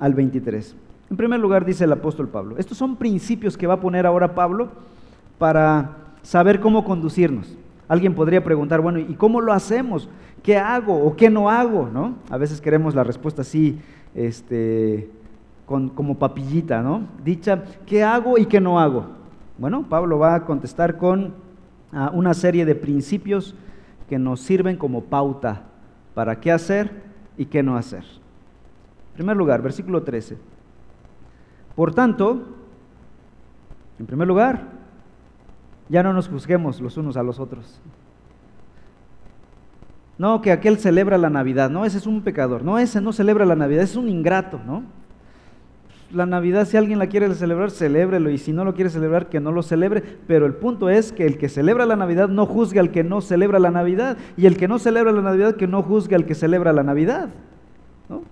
al 0.01 0.15
23. 0.15 0.77
En 1.11 1.17
primer 1.17 1.39
lugar 1.39 1.65
dice 1.65 1.85
el 1.85 1.93
apóstol 1.93 2.29
Pablo, 2.29 2.57
estos 2.59 2.79
son 2.79 2.97
principios 2.97 3.57
que 3.57 3.67
va 3.67 3.75
a 3.75 3.81
poner 3.81 4.07
ahora 4.07 4.35
Pablo 4.35 4.71
para 5.39 5.97
saber 6.23 6.61
cómo 6.61 6.85
conducirnos. 6.85 7.57
Alguien 7.89 8.15
podría 8.15 8.43
preguntar, 8.43 8.81
bueno, 8.81 8.99
¿y 8.99 9.15
cómo 9.15 9.41
lo 9.41 9.53
hacemos? 9.53 10.09
¿Qué 10.43 10.57
hago 10.57 11.05
o 11.05 11.15
qué 11.15 11.31
no 11.31 11.49
hago? 11.49 11.89
¿No? 11.93 12.17
A 12.31 12.37
veces 12.37 12.61
queremos 12.61 12.95
la 12.97 13.05
respuesta 13.05 13.43
así, 13.43 13.79
este, 14.15 15.09
con, 15.67 15.89
como 15.89 16.19
papillita, 16.19 16.81
¿no? 16.81 17.03
Dicha, 17.25 17.65
¿qué 17.85 18.03
hago 18.03 18.39
y 18.39 18.47
qué 18.47 18.61
no 18.61 18.81
hago? 18.81 19.07
Bueno, 19.59 19.85
Pablo 19.89 20.19
va 20.19 20.35
a 20.35 20.45
contestar 20.45 20.97
con 20.97 21.35
ah, 21.93 22.11
una 22.15 22.35
serie 22.35 22.65
de 22.65 22.75
principios 22.75 23.55
que 24.09 24.19
nos 24.19 24.41
sirven 24.41 24.77
como 24.77 25.05
pauta 25.05 25.63
para 26.15 26.41
qué 26.41 26.53
hacer 26.53 27.03
y 27.37 27.47
qué 27.47 27.63
no 27.63 27.77
hacer. 27.77 28.05
En 29.11 29.15
primer 29.15 29.37
lugar, 29.37 29.61
versículo 29.61 30.03
13. 30.03 30.39
Por 31.75 31.95
tanto, 31.95 32.47
en 33.99 34.07
primer 34.07 34.29
lugar, 34.29 34.77
Ya 35.89 36.03
no 36.03 36.13
nos 36.13 36.29
juzguemos 36.29 36.81
los 36.81 36.97
unos 36.97 37.17
a 37.17 37.23
los 37.23 37.39
otros. 37.39 37.81
No, 40.19 40.43
que 40.43 40.51
aquel 40.51 40.79
celebra 40.79 41.17
la 41.17 41.31
Navidad. 41.31 41.71
No, 41.71 41.85
ese 41.85 41.99
es 41.99 42.09
un 42.09 42.23
pecador. 42.23 42.65
No, 42.65 42.77
ese 42.79 43.01
no 43.01 43.13
celebra 43.13 43.45
la 43.45 43.55
Navidad, 43.55 43.85
es 43.85 43.95
un 43.95 44.09
ingrato, 44.09 44.61
¿no? 44.67 44.83
La 46.13 46.25
Navidad, 46.25 46.67
si 46.67 46.77
alguien 46.77 46.99
la 47.01 47.09
quiere 47.09 47.35
celebrar, 47.35 47.71
celébrelo. 47.71 48.31
Y 48.31 48.39
si 48.39 48.53
no 48.53 48.65
lo 48.65 48.75
quiere 48.75 48.91
celebrar, 48.91 49.29
que 49.29 49.41
no 49.41 49.51
lo 49.51 49.63
celebre. 49.63 50.03
Pero 50.27 50.47
el 50.47 50.55
punto 50.55 50.89
es 50.89 51.13
que 51.13 51.27
el 51.27 51.37
que 51.37 51.49
celebra 51.49 51.85
la 51.85 51.97
Navidad 51.97 52.29
no 52.29 52.47
juzga 52.47 52.81
al 52.81 52.93
que 52.93 53.03
no 53.03 53.21
celebra 53.21 53.59
la 53.59 53.71
Navidad. 53.71 54.17
Y 54.37 54.47
el 54.47 54.57
que 54.57 54.69
no 54.69 54.79
celebra 54.79 55.11
la 55.11 55.23
Navidad, 55.23 55.57
que 55.57 55.67
no 55.67 55.83
juzga 55.83 56.17
al 56.17 56.25
que 56.25 56.35
celebra 56.35 56.73
la 56.73 56.85
Navidad. 56.85 57.31
¿no? 58.09 58.23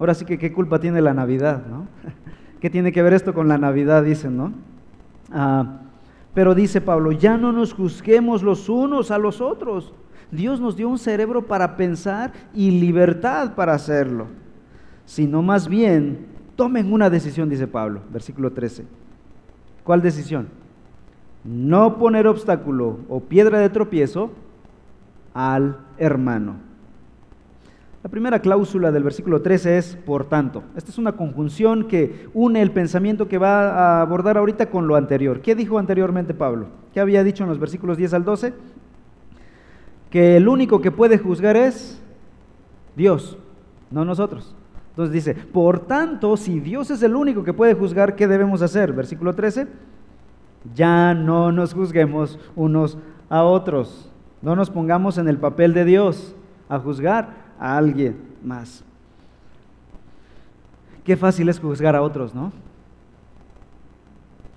Ahora 0.00 0.14
sí 0.14 0.24
que 0.24 0.38
qué 0.38 0.52
culpa 0.52 0.80
tiene 0.80 1.00
la 1.00 1.14
Navidad, 1.14 1.64
¿no? 1.68 1.86
¿Qué 2.60 2.70
tiene 2.70 2.92
que 2.92 3.02
ver 3.02 3.12
esto 3.12 3.34
con 3.34 3.46
la 3.46 3.58
Navidad? 3.58 4.02
Dicen, 4.02 4.36
¿no? 4.36 4.52
Ah, 5.30 5.80
pero 6.34 6.54
dice 6.54 6.80
Pablo, 6.80 7.12
ya 7.12 7.36
no 7.36 7.52
nos 7.52 7.72
juzguemos 7.72 8.42
los 8.42 8.68
unos 8.68 9.10
a 9.12 9.18
los 9.18 9.40
otros. 9.40 9.92
Dios 10.30 10.60
nos 10.60 10.76
dio 10.76 10.88
un 10.88 10.98
cerebro 10.98 11.46
para 11.46 11.76
pensar 11.76 12.32
y 12.52 12.72
libertad 12.72 13.54
para 13.54 13.74
hacerlo, 13.74 14.26
sino 15.04 15.42
más 15.42 15.68
bien 15.68 16.33
tomen 16.56 16.92
una 16.92 17.10
decisión, 17.10 17.48
dice 17.48 17.66
Pablo, 17.66 18.00
versículo 18.12 18.52
13. 18.52 18.84
¿Cuál 19.84 20.02
decisión? 20.02 20.48
No 21.44 21.98
poner 21.98 22.26
obstáculo 22.26 22.98
o 23.08 23.20
piedra 23.20 23.58
de 23.58 23.68
tropiezo 23.68 24.30
al 25.34 25.78
hermano. 25.98 26.56
La 28.02 28.10
primera 28.10 28.40
cláusula 28.40 28.92
del 28.92 29.02
versículo 29.02 29.40
13 29.40 29.78
es 29.78 29.96
por 29.96 30.26
tanto. 30.26 30.62
Esta 30.76 30.90
es 30.90 30.98
una 30.98 31.12
conjunción 31.12 31.88
que 31.88 32.28
une 32.34 32.60
el 32.60 32.70
pensamiento 32.70 33.28
que 33.28 33.38
va 33.38 33.70
a 33.70 34.02
abordar 34.02 34.36
ahorita 34.36 34.66
con 34.70 34.86
lo 34.86 34.96
anterior. 34.96 35.40
¿Qué 35.40 35.54
dijo 35.54 35.78
anteriormente 35.78 36.34
Pablo? 36.34 36.66
¿Qué 36.92 37.00
había 37.00 37.24
dicho 37.24 37.44
en 37.44 37.48
los 37.48 37.58
versículos 37.58 37.96
10 37.96 38.14
al 38.14 38.24
12? 38.24 38.52
Que 40.10 40.36
el 40.36 40.48
único 40.48 40.82
que 40.82 40.90
puede 40.90 41.16
juzgar 41.16 41.56
es 41.56 42.00
Dios, 42.94 43.38
no 43.90 44.04
nosotros. 44.04 44.54
Entonces 44.94 45.12
dice, 45.12 45.34
por 45.34 45.80
tanto, 45.80 46.36
si 46.36 46.60
Dios 46.60 46.88
es 46.92 47.02
el 47.02 47.16
único 47.16 47.42
que 47.42 47.52
puede 47.52 47.74
juzgar, 47.74 48.14
¿qué 48.14 48.28
debemos 48.28 48.62
hacer? 48.62 48.92
Versículo 48.92 49.34
13, 49.34 49.66
ya 50.72 51.14
no 51.14 51.50
nos 51.50 51.74
juzguemos 51.74 52.38
unos 52.54 52.96
a 53.28 53.42
otros. 53.42 54.08
No 54.40 54.54
nos 54.54 54.70
pongamos 54.70 55.18
en 55.18 55.26
el 55.26 55.36
papel 55.36 55.74
de 55.74 55.84
Dios 55.84 56.36
a 56.68 56.78
juzgar 56.78 57.30
a 57.58 57.76
alguien 57.76 58.16
más. 58.44 58.84
Qué 61.02 61.16
fácil 61.16 61.48
es 61.48 61.58
juzgar 61.58 61.96
a 61.96 62.02
otros, 62.02 62.32
¿no? 62.32 62.52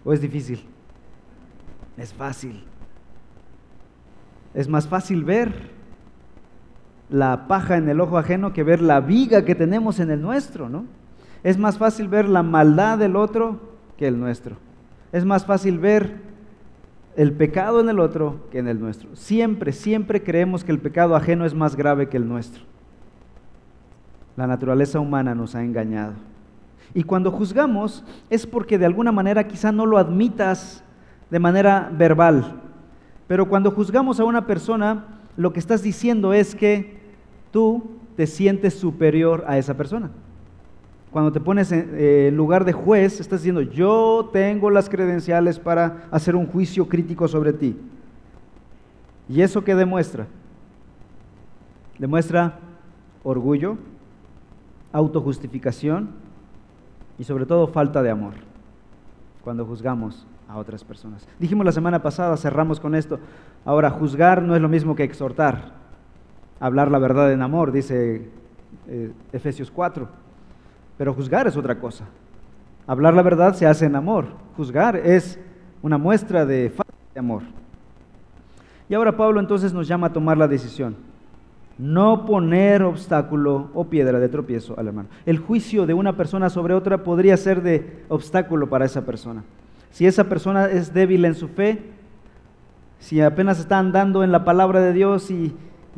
¿O 0.05 0.13
es 0.13 0.21
difícil? 0.21 0.63
Es 1.97 2.13
fácil. 2.13 2.63
Es 4.53 4.69
más 4.69 4.87
fácil 4.87 5.23
ver 5.23 5.76
la 7.09 7.47
paja 7.47 7.77
en 7.77 7.87
el 7.89 8.01
ojo 8.01 8.17
ajeno 8.17 8.53
que 8.53 8.63
ver 8.63 8.81
la 8.81 8.99
viga 8.99 9.45
que 9.45 9.55
tenemos 9.55 9.99
en 9.99 10.11
el 10.11 10.21
nuestro, 10.21 10.69
¿no? 10.69 10.85
Es 11.43 11.57
más 11.57 11.77
fácil 11.77 12.07
ver 12.07 12.27
la 12.27 12.43
maldad 12.43 12.97
del 12.97 13.15
otro 13.15 13.59
que 13.97 14.07
el 14.07 14.19
nuestro. 14.19 14.57
Es 15.11 15.23
más 15.23 15.45
fácil 15.45 15.79
ver 15.79 16.17
el 17.15 17.31
pecado 17.31 17.79
en 17.79 17.89
el 17.89 17.99
otro 17.99 18.47
que 18.51 18.59
en 18.59 18.67
el 18.67 18.79
nuestro. 18.79 19.15
Siempre, 19.15 19.71
siempre 19.71 20.23
creemos 20.23 20.63
que 20.63 20.71
el 20.71 20.79
pecado 20.79 21.15
ajeno 21.15 21.45
es 21.45 21.53
más 21.53 21.75
grave 21.75 22.09
que 22.09 22.17
el 22.17 22.27
nuestro. 22.27 22.63
La 24.35 24.45
naturaleza 24.45 24.99
humana 24.99 25.33
nos 25.33 25.55
ha 25.55 25.63
engañado. 25.63 26.13
Y 26.93 27.03
cuando 27.03 27.31
juzgamos 27.31 28.03
es 28.29 28.45
porque 28.45 28.77
de 28.77 28.85
alguna 28.85 29.11
manera 29.11 29.47
quizá 29.47 29.71
no 29.71 29.85
lo 29.85 29.97
admitas 29.97 30.83
de 31.29 31.39
manera 31.39 31.89
verbal. 31.91 32.61
Pero 33.27 33.47
cuando 33.49 33.71
juzgamos 33.71 34.19
a 34.19 34.23
una 34.23 34.45
persona, 34.45 35.16
lo 35.37 35.53
que 35.53 35.59
estás 35.59 35.83
diciendo 35.83 36.33
es 36.33 36.55
que 36.55 36.97
tú 37.51 37.91
te 38.15 38.27
sientes 38.27 38.73
superior 38.73 39.45
a 39.47 39.57
esa 39.57 39.77
persona. 39.77 40.09
Cuando 41.11 41.31
te 41.31 41.39
pones 41.39 41.71
en 41.71 42.35
lugar 42.35 42.65
de 42.65 42.73
juez, 42.73 43.19
estás 43.19 43.41
diciendo, 43.41 43.61
yo 43.61 44.29
tengo 44.33 44.69
las 44.69 44.89
credenciales 44.89 45.59
para 45.59 46.07
hacer 46.11 46.35
un 46.35 46.47
juicio 46.47 46.89
crítico 46.89 47.27
sobre 47.27 47.53
ti. 47.53 47.77
¿Y 49.29 49.41
eso 49.41 49.63
qué 49.63 49.75
demuestra? 49.75 50.27
Demuestra 51.97 52.59
orgullo, 53.23 53.77
autojustificación 54.91 56.09
y 57.19 57.23
sobre 57.23 57.45
todo 57.45 57.67
falta 57.67 58.01
de 58.01 58.09
amor 58.09 58.33
cuando 59.43 59.65
juzgamos 59.65 60.25
a 60.47 60.57
otras 60.57 60.83
personas. 60.83 61.27
Dijimos 61.39 61.65
la 61.65 61.71
semana 61.71 62.01
pasada, 62.01 62.37
cerramos 62.37 62.79
con 62.79 62.95
esto, 62.95 63.19
ahora 63.65 63.89
juzgar 63.89 64.41
no 64.41 64.55
es 64.55 64.61
lo 64.61 64.69
mismo 64.69 64.95
que 64.95 65.03
exhortar, 65.03 65.73
hablar 66.59 66.89
la 66.89 66.99
verdad 66.99 67.31
en 67.31 67.41
amor, 67.41 67.71
dice 67.71 68.29
eh, 68.87 69.11
Efesios 69.31 69.71
4, 69.71 70.07
pero 70.97 71.13
juzgar 71.13 71.47
es 71.47 71.57
otra 71.57 71.79
cosa. 71.79 72.05
Hablar 72.87 73.13
la 73.13 73.21
verdad 73.21 73.53
se 73.53 73.67
hace 73.67 73.85
en 73.85 73.95
amor, 73.95 74.27
juzgar 74.55 74.95
es 74.95 75.39
una 75.81 75.97
muestra 75.97 76.45
de 76.45 76.69
falta 76.69 76.93
de 77.13 77.19
amor. 77.19 77.43
Y 78.89 78.93
ahora 78.93 79.17
Pablo 79.17 79.39
entonces 79.39 79.73
nos 79.73 79.87
llama 79.87 80.07
a 80.07 80.13
tomar 80.13 80.37
la 80.37 80.47
decisión 80.47 80.95
no 81.77 82.25
poner 82.25 82.81
obstáculo 82.83 83.69
o 83.73 83.85
piedra 83.85 84.19
de 84.19 84.29
tropiezo 84.29 84.77
al 84.77 84.87
hermano. 84.87 85.09
El 85.25 85.37
juicio 85.37 85.85
de 85.85 85.93
una 85.93 86.17
persona 86.17 86.49
sobre 86.49 86.73
otra 86.73 87.03
podría 87.03 87.37
ser 87.37 87.61
de 87.61 88.03
obstáculo 88.09 88.67
para 88.67 88.85
esa 88.85 89.05
persona. 89.05 89.43
Si 89.97 90.05
esa 90.05 90.25
persona 90.25 90.67
es 90.67 90.93
débil 90.93 91.25
en 91.25 91.33
su 91.33 91.47
fe, 91.47 91.81
si 92.99 93.19
apenas 93.19 93.59
está 93.59 93.79
andando 93.79 94.23
en 94.23 94.31
la 94.31 94.45
palabra 94.45 94.79
de 94.79 94.93
Dios 94.93 95.31
y 95.31 95.55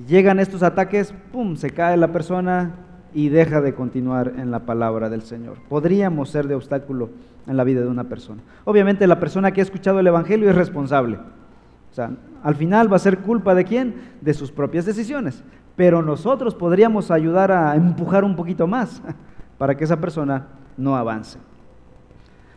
llegan 0.08 0.40
estos 0.40 0.64
ataques, 0.64 1.14
¡pum!, 1.34 1.58
se 1.58 1.72
cae 1.72 1.98
la 1.98 2.14
persona 2.14 2.76
y 3.14 3.28
deja 3.28 3.60
de 3.60 3.76
continuar 3.76 4.36
en 4.38 4.52
la 4.52 4.60
palabra 4.60 5.10
del 5.10 5.24
Señor. 5.24 5.58
Podríamos 5.68 6.30
ser 6.30 6.48
de 6.48 6.56
obstáculo 6.56 7.10
en 7.46 7.58
la 7.58 7.66
vida 7.66 7.82
de 7.82 7.90
una 7.90 8.06
persona. 8.06 8.42
Obviamente 8.64 9.06
la 9.06 9.20
persona 9.20 9.52
que 9.52 9.60
ha 9.60 9.64
escuchado 9.64 10.00
el 10.00 10.08
Evangelio 10.08 10.50
es 10.50 10.56
responsable. 10.56 11.18
O 11.18 11.94
sea, 11.94 12.12
al 12.42 12.56
final 12.56 12.90
va 12.90 12.96
a 12.96 13.00
ser 13.00 13.18
culpa 13.18 13.54
de 13.54 13.66
quién? 13.66 13.96
De 14.22 14.34
sus 14.34 14.50
propias 14.50 14.86
decisiones 14.86 15.44
pero 15.80 16.02
nosotros 16.02 16.56
podríamos 16.56 17.10
ayudar 17.10 17.54
a 17.54 17.74
empujar 17.74 18.26
un 18.26 18.36
poquito 18.36 18.68
más 18.68 19.02
para 19.58 19.78
que 19.78 19.86
esa 19.86 19.96
persona 19.96 20.48
no 20.76 20.98
avance. 20.98 21.40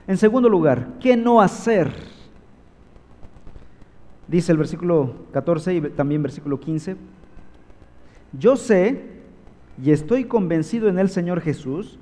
En 0.06 0.16
segundo 0.16 0.48
lugar, 0.48 0.88
¿qué 1.00 1.16
no 1.16 1.40
hacer? 1.40 1.92
Dice 4.26 4.52
el 4.52 4.58
versículo 4.58 5.14
14 5.32 5.74
y 5.74 5.80
también 5.90 6.22
versículo 6.22 6.58
15. 6.58 6.96
Yo 8.32 8.56
sé 8.56 9.04
y 9.82 9.90
estoy 9.90 10.24
convencido 10.24 10.88
en 10.88 10.98
el 10.98 11.08
Señor 11.08 11.40
Jesús 11.40 11.98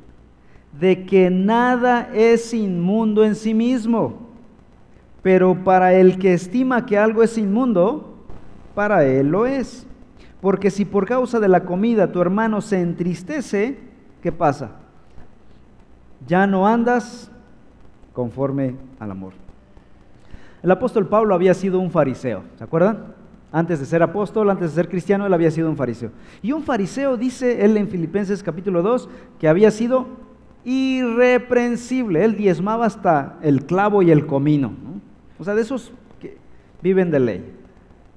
de 0.79 1.05
que 1.05 1.31
nada 1.31 2.11
es 2.15 2.55
inmundo 2.55 3.25
en 3.25 3.35
sí 3.35 3.55
mismo, 3.55 4.29
pero 5.23 5.65
para 5.65 5.93
el 5.93 6.19
que 6.19 6.33
estima 6.33 6.87
que 6.87 6.97
algo 6.97 7.23
es 7.23 7.37
inmundo, 7.37 8.25
para 8.75 9.05
él 9.05 9.29
lo 9.29 9.47
es. 9.47 9.87
Porque 10.41 10.71
si 10.71 10.85
por 10.85 11.07
causa 11.07 11.39
de 11.39 11.49
la 11.49 11.65
comida 11.65 12.13
tu 12.13 12.21
hermano 12.21 12.61
se 12.61 12.81
entristece, 12.81 13.79
¿qué 14.23 14.33
pasa? 14.33 14.77
Ya 16.27 16.47
no 16.47 16.67
andas 16.67 17.31
conforme 18.13 18.77
al 18.99 19.11
amor. 19.11 19.33
El 20.63 20.71
apóstol 20.71 21.09
Pablo 21.09 21.35
había 21.35 21.55
sido 21.55 21.79
un 21.79 21.91
fariseo, 21.91 22.43
¿se 22.57 22.65
acuerdan? 22.65 23.15
Antes 23.53 23.81
de 23.81 23.87
ser 23.87 24.03
apóstol, 24.03 24.51
antes 24.51 24.71
de 24.71 24.75
ser 24.77 24.89
cristiano, 24.89 25.27
él 25.27 25.35
había 25.35 25.51
sido 25.51 25.69
un 25.69 25.77
fariseo. 25.77 26.11
Y 26.43 26.53
un 26.53 26.63
fariseo, 26.63 27.17
dice 27.17 27.65
él 27.65 27.77
en 27.77 27.89
Filipenses 27.89 28.43
capítulo 28.43 28.83
2, 28.83 29.09
que 29.39 29.49
había 29.49 29.71
sido 29.71 30.07
irreprensible. 30.65 32.25
Él 32.25 32.37
diezmaba 32.37 32.87
hasta 32.87 33.39
el 33.43 33.65
clavo 33.65 34.03
y 34.03 34.11
el 34.11 34.27
comino. 34.27 34.73
O 35.39 35.45
sea, 35.45 35.55
de 35.55 35.63
esos 35.63 35.93
que 36.21 36.37
viven 36.83 37.11
de 37.11 37.21
ley 37.21 37.61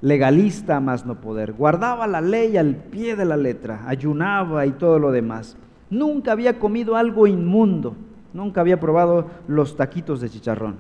legalista 0.04 0.82
más 0.82 1.06
no 1.06 1.22
poder, 1.22 1.54
guardaba 1.54 2.08
la 2.08 2.20
ley 2.20 2.58
al 2.58 2.76
pie 2.76 3.16
de 3.16 3.24
la 3.24 3.38
letra, 3.38 3.84
ayunaba 3.88 4.66
y 4.66 4.72
todo 4.72 5.00
lo 5.00 5.14
demás. 5.14 5.56
Nunca 5.90 6.34
había 6.34 6.60
comido 6.60 6.98
algo 6.98 7.26
inmundo, 7.26 7.96
nunca 8.34 8.62
había 8.62 8.80
probado 8.80 9.28
los 9.48 9.76
taquitos 9.76 10.22
de 10.22 10.30
chicharrón. 10.30 10.76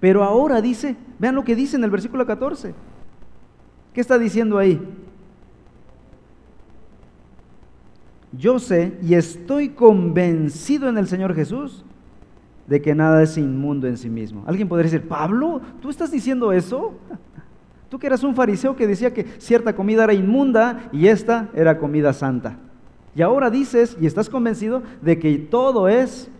Pero 0.00 0.22
ahora 0.22 0.60
dice, 0.60 0.96
vean 1.18 1.34
lo 1.34 1.44
que 1.44 1.56
dice 1.56 1.76
en 1.76 1.84
el 1.84 1.90
versículo 1.90 2.26
14. 2.26 2.74
¿Qué 3.92 4.00
está 4.00 4.18
diciendo 4.18 4.58
ahí? 4.58 4.80
Yo 8.32 8.58
sé 8.58 8.98
y 9.02 9.14
estoy 9.14 9.70
convencido 9.70 10.88
en 10.88 10.98
el 10.98 11.08
Señor 11.08 11.34
Jesús 11.34 11.84
de 12.66 12.82
que 12.82 12.94
nada 12.94 13.22
es 13.22 13.38
inmundo 13.38 13.86
en 13.86 13.96
sí 13.96 14.10
mismo. 14.10 14.44
Alguien 14.46 14.68
podría 14.68 14.90
decir, 14.90 15.08
Pablo, 15.08 15.62
¿tú 15.80 15.88
estás 15.88 16.10
diciendo 16.10 16.52
eso? 16.52 16.94
Tú 17.88 17.98
que 17.98 18.06
eras 18.06 18.22
un 18.22 18.34
fariseo 18.34 18.76
que 18.76 18.86
decía 18.86 19.14
que 19.14 19.24
cierta 19.38 19.74
comida 19.74 20.04
era 20.04 20.12
inmunda 20.12 20.90
y 20.92 21.06
esta 21.06 21.48
era 21.54 21.78
comida 21.78 22.12
santa. 22.12 22.58
Y 23.18 23.22
ahora 23.22 23.50
dices 23.50 23.96
y 24.00 24.06
estás 24.06 24.28
convencido 24.28 24.84
de 25.02 25.18
que 25.18 25.36
todo 25.38 25.88
es 25.88 26.30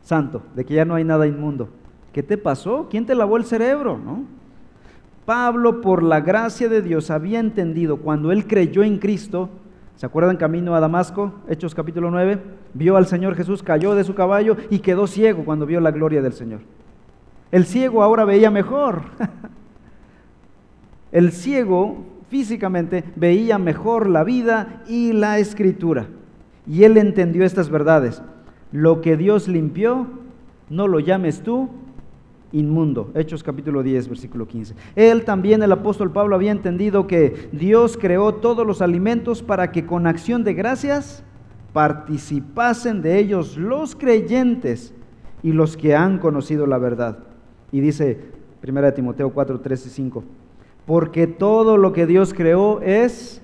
santo, 0.00 0.42
de 0.54 0.64
que 0.64 0.74
ya 0.74 0.84
no 0.84 0.94
hay 0.94 1.02
nada 1.02 1.26
inmundo, 1.26 1.70
¿Qué 2.12 2.22
te 2.22 2.38
pasó? 2.38 2.86
¿Quién 2.88 3.04
te 3.04 3.16
lavó 3.16 3.36
el 3.36 3.44
cerebro? 3.44 3.98
¿No? 3.98 4.22
Pablo, 5.26 5.80
por 5.80 6.04
la 6.04 6.20
gracia 6.20 6.68
de 6.68 6.82
Dios, 6.82 7.10
había 7.10 7.40
entendido 7.40 7.96
cuando 7.96 8.30
él 8.30 8.46
creyó 8.46 8.84
en 8.84 8.98
Cristo, 8.98 9.48
¿se 9.96 10.06
acuerdan 10.06 10.36
camino 10.36 10.76
a 10.76 10.80
Damasco? 10.80 11.32
Hechos 11.48 11.74
capítulo 11.74 12.12
9, 12.12 12.42
vio 12.74 12.96
al 12.96 13.08
Señor 13.08 13.34
Jesús, 13.34 13.64
cayó 13.64 13.96
de 13.96 14.04
su 14.04 14.14
caballo 14.14 14.56
y 14.70 14.78
quedó 14.78 15.08
ciego 15.08 15.44
cuando 15.44 15.66
vio 15.66 15.80
la 15.80 15.90
gloria 15.90 16.22
del 16.22 16.32
Señor. 16.32 16.60
El 17.50 17.66
ciego 17.66 18.04
ahora 18.04 18.24
veía 18.24 18.52
mejor. 18.52 19.02
El 21.10 21.32
ciego 21.32 22.17
físicamente 22.28 23.04
veía 23.16 23.58
mejor 23.58 24.08
la 24.08 24.24
vida 24.24 24.82
y 24.86 25.12
la 25.12 25.38
escritura. 25.38 26.08
Y 26.66 26.84
él 26.84 26.96
entendió 26.96 27.44
estas 27.44 27.70
verdades. 27.70 28.22
Lo 28.72 29.00
que 29.00 29.16
Dios 29.16 29.48
limpió, 29.48 30.06
no 30.68 30.86
lo 30.86 31.00
llames 31.00 31.42
tú 31.42 31.70
inmundo. 32.52 33.10
Hechos 33.14 33.42
capítulo 33.42 33.82
10, 33.82 34.08
versículo 34.08 34.46
15. 34.46 34.74
Él 34.96 35.24
también, 35.24 35.62
el 35.62 35.72
apóstol 35.72 36.12
Pablo, 36.12 36.34
había 36.34 36.52
entendido 36.52 37.06
que 37.06 37.48
Dios 37.52 37.98
creó 37.98 38.34
todos 38.34 38.66
los 38.66 38.82
alimentos 38.82 39.42
para 39.42 39.70
que 39.72 39.86
con 39.86 40.06
acción 40.06 40.44
de 40.44 40.54
gracias 40.54 41.24
participasen 41.72 43.02
de 43.02 43.18
ellos 43.18 43.56
los 43.56 43.94
creyentes 43.94 44.94
y 45.42 45.52
los 45.52 45.76
que 45.76 45.94
han 45.94 46.18
conocido 46.18 46.66
la 46.66 46.78
verdad. 46.78 47.18
Y 47.72 47.80
dice 47.80 48.18
1 48.66 48.92
Timoteo 48.94 49.30
4, 49.30 49.60
3 49.60 49.86
y 49.86 49.90
5 49.90 50.24
porque 50.88 51.26
todo 51.26 51.76
lo 51.76 51.92
que 51.92 52.06
Dios 52.06 52.32
creó 52.32 52.80
es 52.80 53.42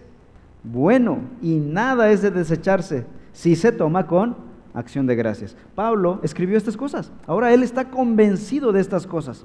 bueno 0.62 1.18
y 1.42 1.56
nada 1.56 2.10
es 2.10 2.22
de 2.22 2.30
desecharse 2.30 3.04
si 3.34 3.54
se 3.54 3.70
toma 3.70 4.06
con 4.06 4.34
acción 4.72 5.06
de 5.06 5.14
gracias. 5.14 5.54
Pablo 5.74 6.20
escribió 6.22 6.56
estas 6.56 6.78
cosas. 6.78 7.12
Ahora 7.26 7.52
él 7.52 7.62
está 7.62 7.90
convencido 7.90 8.72
de 8.72 8.80
estas 8.80 9.06
cosas. 9.06 9.44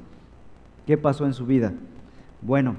¿Qué 0.87 0.97
pasó 0.97 1.25
en 1.25 1.33
su 1.33 1.45
vida? 1.45 1.73
Bueno, 2.41 2.77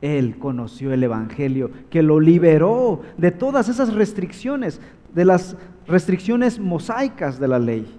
él 0.00 0.38
conoció 0.38 0.92
el 0.92 1.02
Evangelio 1.02 1.72
que 1.90 2.04
lo 2.04 2.20
liberó 2.20 3.00
de 3.18 3.32
todas 3.32 3.68
esas 3.68 3.92
restricciones, 3.92 4.80
de 5.12 5.24
las 5.24 5.56
restricciones 5.88 6.60
mosaicas 6.60 7.40
de 7.40 7.48
la 7.48 7.58
ley. 7.58 7.98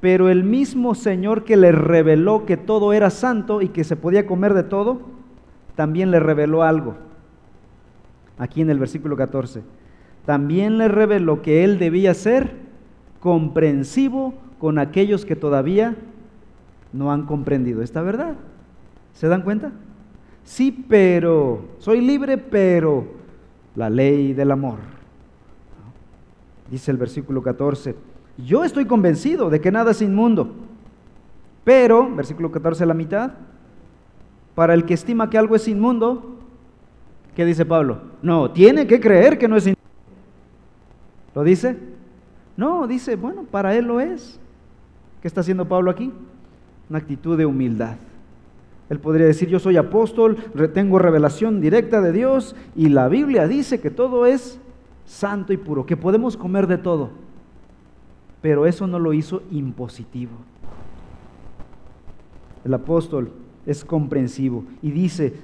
Pero 0.00 0.28
el 0.28 0.44
mismo 0.44 0.94
Señor 0.94 1.44
que 1.44 1.56
le 1.56 1.72
reveló 1.72 2.44
que 2.44 2.56
todo 2.56 2.92
era 2.92 3.10
santo 3.10 3.62
y 3.62 3.68
que 3.68 3.84
se 3.84 3.96
podía 3.96 4.26
comer 4.26 4.54
de 4.54 4.62
todo, 4.62 5.00
también 5.74 6.10
le 6.10 6.20
reveló 6.20 6.62
algo. 6.62 6.96
Aquí 8.38 8.60
en 8.60 8.70
el 8.70 8.78
versículo 8.78 9.16
14. 9.16 9.62
También 10.26 10.78
le 10.78 10.88
reveló 10.88 11.40
que 11.40 11.64
él 11.64 11.78
debía 11.78 12.12
ser 12.12 12.54
comprensivo 13.20 14.34
con 14.58 14.78
aquellos 14.78 15.24
que 15.24 15.36
todavía 15.36 15.96
no 16.92 17.12
han 17.12 17.26
comprendido 17.26 17.82
esta 17.82 18.02
verdad. 18.02 18.34
¿Se 19.12 19.28
dan 19.28 19.42
cuenta? 19.42 19.72
Sí, 20.44 20.84
pero 20.88 21.64
soy 21.78 22.00
libre, 22.00 22.38
pero 22.38 23.04
la 23.74 23.90
ley 23.90 24.32
del 24.32 24.50
amor. 24.50 24.78
Dice 26.70 26.90
el 26.90 26.96
versículo 26.96 27.42
14 27.42 27.94
yo 28.38 28.64
estoy 28.64 28.84
convencido 28.84 29.50
de 29.50 29.60
que 29.60 29.72
nada 29.72 29.92
es 29.92 30.02
inmundo. 30.02 30.52
Pero, 31.64 32.14
versículo 32.14 32.52
14 32.52 32.84
a 32.84 32.86
la 32.86 32.94
mitad, 32.94 33.32
para 34.54 34.74
el 34.74 34.84
que 34.84 34.94
estima 34.94 35.30
que 35.30 35.38
algo 35.38 35.56
es 35.56 35.66
inmundo, 35.68 36.36
¿qué 37.34 37.44
dice 37.44 37.64
Pablo? 37.64 38.00
No, 38.22 38.50
tiene 38.50 38.86
que 38.86 39.00
creer 39.00 39.38
que 39.38 39.48
no 39.48 39.56
es 39.56 39.66
inmundo. 39.66 39.80
¿Lo 41.34 41.44
dice? 41.44 41.76
No, 42.56 42.86
dice, 42.86 43.16
bueno, 43.16 43.44
para 43.50 43.74
él 43.74 43.86
lo 43.86 44.00
es. 44.00 44.38
¿Qué 45.20 45.28
está 45.28 45.40
haciendo 45.40 45.66
Pablo 45.66 45.90
aquí? 45.90 46.12
Una 46.88 46.98
actitud 46.98 47.36
de 47.36 47.46
humildad. 47.46 47.96
Él 48.88 49.00
podría 49.00 49.26
decir, 49.26 49.48
yo 49.48 49.58
soy 49.58 49.76
apóstol, 49.76 50.36
tengo 50.72 50.98
revelación 50.98 51.60
directa 51.60 52.00
de 52.00 52.12
Dios 52.12 52.54
y 52.76 52.88
la 52.88 53.08
Biblia 53.08 53.48
dice 53.48 53.80
que 53.80 53.90
todo 53.90 54.26
es 54.26 54.60
santo 55.04 55.52
y 55.52 55.56
puro, 55.56 55.84
que 55.84 55.96
podemos 55.96 56.36
comer 56.36 56.68
de 56.68 56.78
todo 56.78 57.25
pero 58.42 58.66
eso 58.66 58.86
no 58.86 58.98
lo 58.98 59.12
hizo 59.12 59.42
impositivo. 59.50 60.32
El 62.64 62.74
apóstol 62.74 63.30
es 63.64 63.84
comprensivo 63.84 64.64
y 64.82 64.90
dice, 64.90 65.34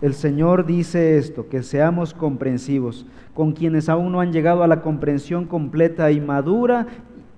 el 0.00 0.14
Señor 0.14 0.64
dice 0.64 1.18
esto, 1.18 1.48
que 1.48 1.62
seamos 1.62 2.14
comprensivos 2.14 3.06
con 3.34 3.52
quienes 3.52 3.88
aún 3.88 4.12
no 4.12 4.20
han 4.20 4.32
llegado 4.32 4.62
a 4.62 4.66
la 4.66 4.80
comprensión 4.80 5.46
completa 5.46 6.10
y 6.10 6.20
madura 6.20 6.86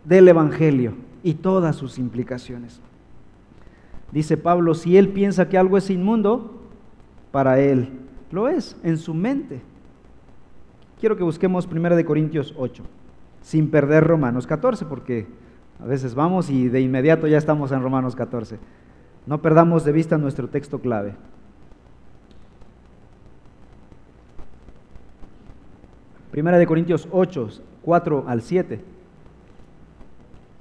del 0.05 0.29
Evangelio 0.29 0.95
y 1.23 1.35
todas 1.35 1.77
sus 1.77 1.99
implicaciones. 1.99 2.81
Dice 4.13 4.37
Pablo, 4.37 4.75
si 4.75 4.97
él 4.97 5.09
piensa 5.09 5.49
que 5.49 5.59
algo 5.59 5.77
es 5.77 5.91
inmundo, 5.91 6.61
para 7.33 7.59
él 7.61 7.89
lo 8.31 8.49
es, 8.49 8.77
en 8.83 8.99
su 8.99 9.15
mente. 9.15 9.61
Quiero 11.01 11.17
que 11.17 11.25
busquemos 11.25 11.67
1 11.67 12.05
Corintios 12.05 12.55
8 12.57 12.83
sin 13.43 13.71
perder 13.71 14.05
Romanos 14.05 14.47
14, 14.47 14.87
porque 14.87 15.27
a 15.83 15.87
veces 15.87 16.15
vamos 16.15 16.49
y 16.49 16.69
de 16.69 16.81
inmediato 16.81 17.27
ya 17.27 17.39
estamos 17.39 17.73
en 17.73 17.83
Romanos 17.83 18.17
14. 18.17 18.59
No 19.27 19.43
perdamos 19.43 19.85
de 19.85 19.93
vista 19.93 20.19
nuestro 20.19 20.49
texto 20.49 20.81
clave. 20.81 21.15
Primera 26.31 26.57
de 26.57 26.67
Corintios 26.67 27.09
8, 27.11 27.49
4 27.83 28.25
al 28.27 28.41
7. 28.41 28.81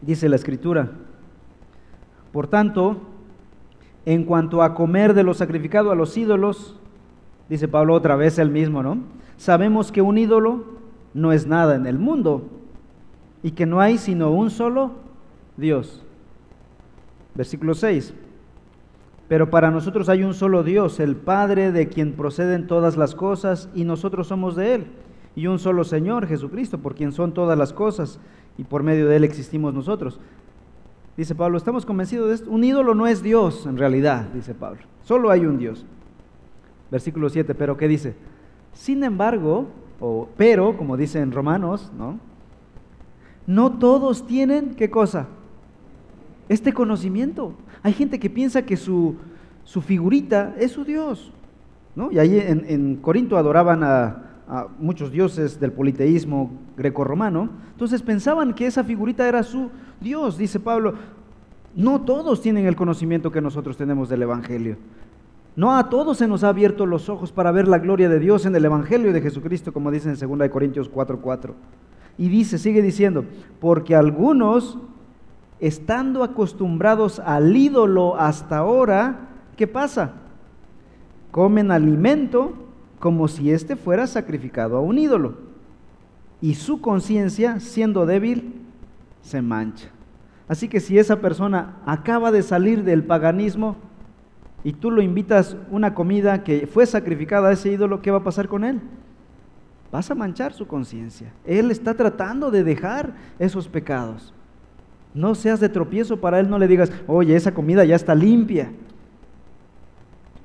Dice 0.01 0.27
la 0.27 0.35
escritura, 0.35 0.89
por 2.31 2.47
tanto, 2.47 2.97
en 4.05 4.25
cuanto 4.25 4.63
a 4.63 4.73
comer 4.73 5.13
de 5.13 5.23
lo 5.23 5.33
sacrificado 5.33 5.91
a 5.91 5.95
los 5.95 6.17
ídolos, 6.17 6.77
dice 7.47 7.67
Pablo 7.67 7.93
otra 7.93 8.15
vez 8.15 8.39
el 8.39 8.49
mismo, 8.49 8.81
¿no? 8.81 8.97
Sabemos 9.37 9.91
que 9.91 10.01
un 10.01 10.17
ídolo 10.17 10.65
no 11.13 11.31
es 11.31 11.45
nada 11.45 11.75
en 11.75 11.85
el 11.85 11.99
mundo, 11.99 12.49
y 13.43 13.51
que 13.51 13.65
no 13.65 13.81
hay 13.81 13.97
sino 13.97 14.31
un 14.31 14.49
solo 14.49 14.91
Dios. 15.57 16.03
Versículo 17.35 17.73
6. 17.73 18.13
Pero 19.27 19.49
para 19.49 19.71
nosotros 19.71 20.09
hay 20.09 20.23
un 20.23 20.33
solo 20.33 20.63
Dios, 20.63 20.99
el 20.99 21.15
Padre 21.15 21.71
de 21.71 21.87
quien 21.87 22.13
proceden 22.13 22.67
todas 22.67 22.97
las 22.97 23.15
cosas 23.15 23.69
y 23.73 23.85
nosotros 23.85 24.27
somos 24.27 24.55
de 24.55 24.75
Él. 24.75 24.87
Y 25.35 25.47
un 25.47 25.59
solo 25.59 25.85
Señor, 25.85 26.27
Jesucristo, 26.27 26.79
por 26.79 26.95
quien 26.95 27.13
son 27.13 27.33
todas 27.33 27.57
las 27.57 27.71
cosas 27.71 28.19
y 28.57 28.65
por 28.65 28.83
medio 28.83 29.07
de 29.07 29.15
Él 29.15 29.23
existimos 29.23 29.73
nosotros. 29.73 30.19
Dice 31.15 31.35
Pablo, 31.35 31.57
estamos 31.57 31.85
convencidos 31.85 32.27
de 32.27 32.35
esto. 32.35 32.51
Un 32.51 32.63
ídolo 32.63 32.93
no 32.93 33.07
es 33.07 33.23
Dios 33.23 33.65
en 33.65 33.77
realidad, 33.77 34.27
dice 34.33 34.53
Pablo. 34.53 34.81
Solo 35.03 35.29
hay 35.29 35.45
un 35.45 35.57
Dios. 35.57 35.85
Versículo 36.89 37.29
7, 37.29 37.55
pero 37.55 37.77
¿qué 37.77 37.87
dice? 37.87 38.15
Sin 38.73 39.03
embargo, 39.03 39.67
o 40.01 40.27
pero, 40.35 40.75
como 40.75 40.97
dice 40.97 41.19
en 41.19 41.31
Romanos, 41.31 41.91
¿no? 41.97 42.19
No 43.47 43.71
todos 43.73 44.25
tienen, 44.27 44.75
¿qué 44.75 44.89
cosa? 44.89 45.27
Este 46.49 46.73
conocimiento. 46.73 47.53
Hay 47.83 47.93
gente 47.93 48.19
que 48.19 48.29
piensa 48.29 48.63
que 48.63 48.77
su, 48.77 49.15
su 49.63 49.81
figurita 49.81 50.55
es 50.59 50.71
su 50.71 50.83
Dios. 50.83 51.31
¿no? 51.95 52.11
Y 52.11 52.19
ahí 52.19 52.37
en, 52.37 52.97
Corinto 52.97 53.37
adoraban 53.37 53.83
a, 53.83 54.23
a, 54.47 54.67
muchos 54.79 55.11
dioses 55.11 55.59
del 55.59 55.71
politeísmo 55.71 56.51
grecorromano. 56.77 57.49
Entonces 57.71 58.01
pensaban 58.01 58.53
que 58.53 58.67
esa 58.67 58.83
figurita 58.83 59.27
era 59.27 59.43
su 59.43 59.69
Dios, 59.99 60.37
dice 60.37 60.59
Pablo. 60.59 60.93
No 61.75 62.01
todos 62.01 62.41
tienen 62.41 62.65
el 62.65 62.75
conocimiento 62.75 63.31
que 63.31 63.41
nosotros 63.41 63.77
tenemos 63.77 64.09
del 64.09 64.23
Evangelio. 64.23 64.77
No 65.55 65.75
a 65.75 65.89
todos 65.89 66.17
se 66.17 66.27
nos 66.27 66.43
ha 66.43 66.49
abierto 66.49 66.85
los 66.85 67.09
ojos 67.09 67.31
para 67.31 67.51
ver 67.51 67.67
la 67.67 67.79
gloria 67.79 68.07
de 68.07 68.19
Dios 68.19 68.45
en 68.45 68.55
el 68.55 68.63
Evangelio 68.63 69.11
de 69.11 69.21
Jesucristo, 69.21 69.73
como 69.73 69.91
dice 69.91 70.09
en 70.09 70.39
2 70.39 70.49
Corintios 70.49 70.89
4:4. 70.89 71.53
Y 72.17 72.29
dice, 72.29 72.57
sigue 72.57 72.81
diciendo, 72.81 73.25
porque 73.59 73.95
algunos, 73.95 74.77
estando 75.59 76.23
acostumbrados 76.23 77.19
al 77.19 77.55
ídolo 77.55 78.15
hasta 78.19 78.57
ahora, 78.57 79.29
¿qué 79.55 79.67
pasa? 79.67 80.13
Comen 81.31 81.71
alimento 81.71 82.53
como 82.99 83.27
si 83.27 83.51
éste 83.51 83.75
fuera 83.75 84.07
sacrificado 84.07 84.77
a 84.77 84.81
un 84.81 84.97
ídolo. 84.97 85.35
Y 86.41 86.55
su 86.55 86.81
conciencia, 86.81 87.59
siendo 87.59 88.05
débil, 88.05 88.61
se 89.21 89.41
mancha. 89.41 89.89
Así 90.47 90.67
que 90.67 90.79
si 90.79 90.97
esa 90.97 91.21
persona 91.21 91.77
acaba 91.85 92.31
de 92.31 92.43
salir 92.43 92.83
del 92.83 93.03
paganismo 93.03 93.77
y 94.63 94.73
tú 94.73 94.91
lo 94.91 95.01
invitas 95.01 95.55
una 95.69 95.93
comida 95.93 96.43
que 96.43 96.67
fue 96.67 96.85
sacrificada 96.85 97.49
a 97.49 97.53
ese 97.53 97.71
ídolo, 97.71 98.01
¿qué 98.01 98.11
va 98.11 98.17
a 98.17 98.23
pasar 98.23 98.47
con 98.47 98.63
él? 98.63 98.81
Vas 99.91 100.09
a 100.09 100.15
manchar 100.15 100.53
su 100.53 100.65
conciencia. 100.67 101.33
Él 101.45 101.69
está 101.71 101.93
tratando 101.93 102.49
de 102.49 102.63
dejar 102.63 103.13
esos 103.39 103.67
pecados. 103.67 104.33
No 105.13 105.35
seas 105.35 105.59
de 105.59 105.69
tropiezo 105.69 106.21
para 106.21 106.39
Él, 106.39 106.49
no 106.49 106.57
le 106.57 106.67
digas, 106.67 106.91
oye, 107.07 107.35
esa 107.35 107.53
comida 107.53 107.83
ya 107.83 107.95
está 107.95 108.15
limpia, 108.15 108.71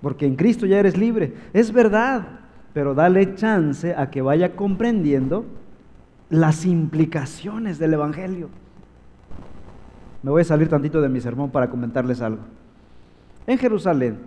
porque 0.02 0.26
en 0.26 0.34
Cristo 0.34 0.66
ya 0.66 0.78
eres 0.78 0.96
libre. 0.96 1.34
Es 1.52 1.72
verdad, 1.72 2.26
pero 2.72 2.94
dale 2.94 3.34
chance 3.36 3.94
a 3.94 4.10
que 4.10 4.22
vaya 4.22 4.56
comprendiendo 4.56 5.44
las 6.28 6.66
implicaciones 6.66 7.78
del 7.78 7.94
Evangelio. 7.94 8.48
Me 10.22 10.30
voy 10.30 10.42
a 10.42 10.44
salir 10.44 10.68
tantito 10.68 11.00
de 11.00 11.08
mi 11.08 11.20
sermón 11.20 11.50
para 11.50 11.70
comentarles 11.70 12.20
algo. 12.20 12.42
En 13.46 13.58
Jerusalén, 13.58 14.18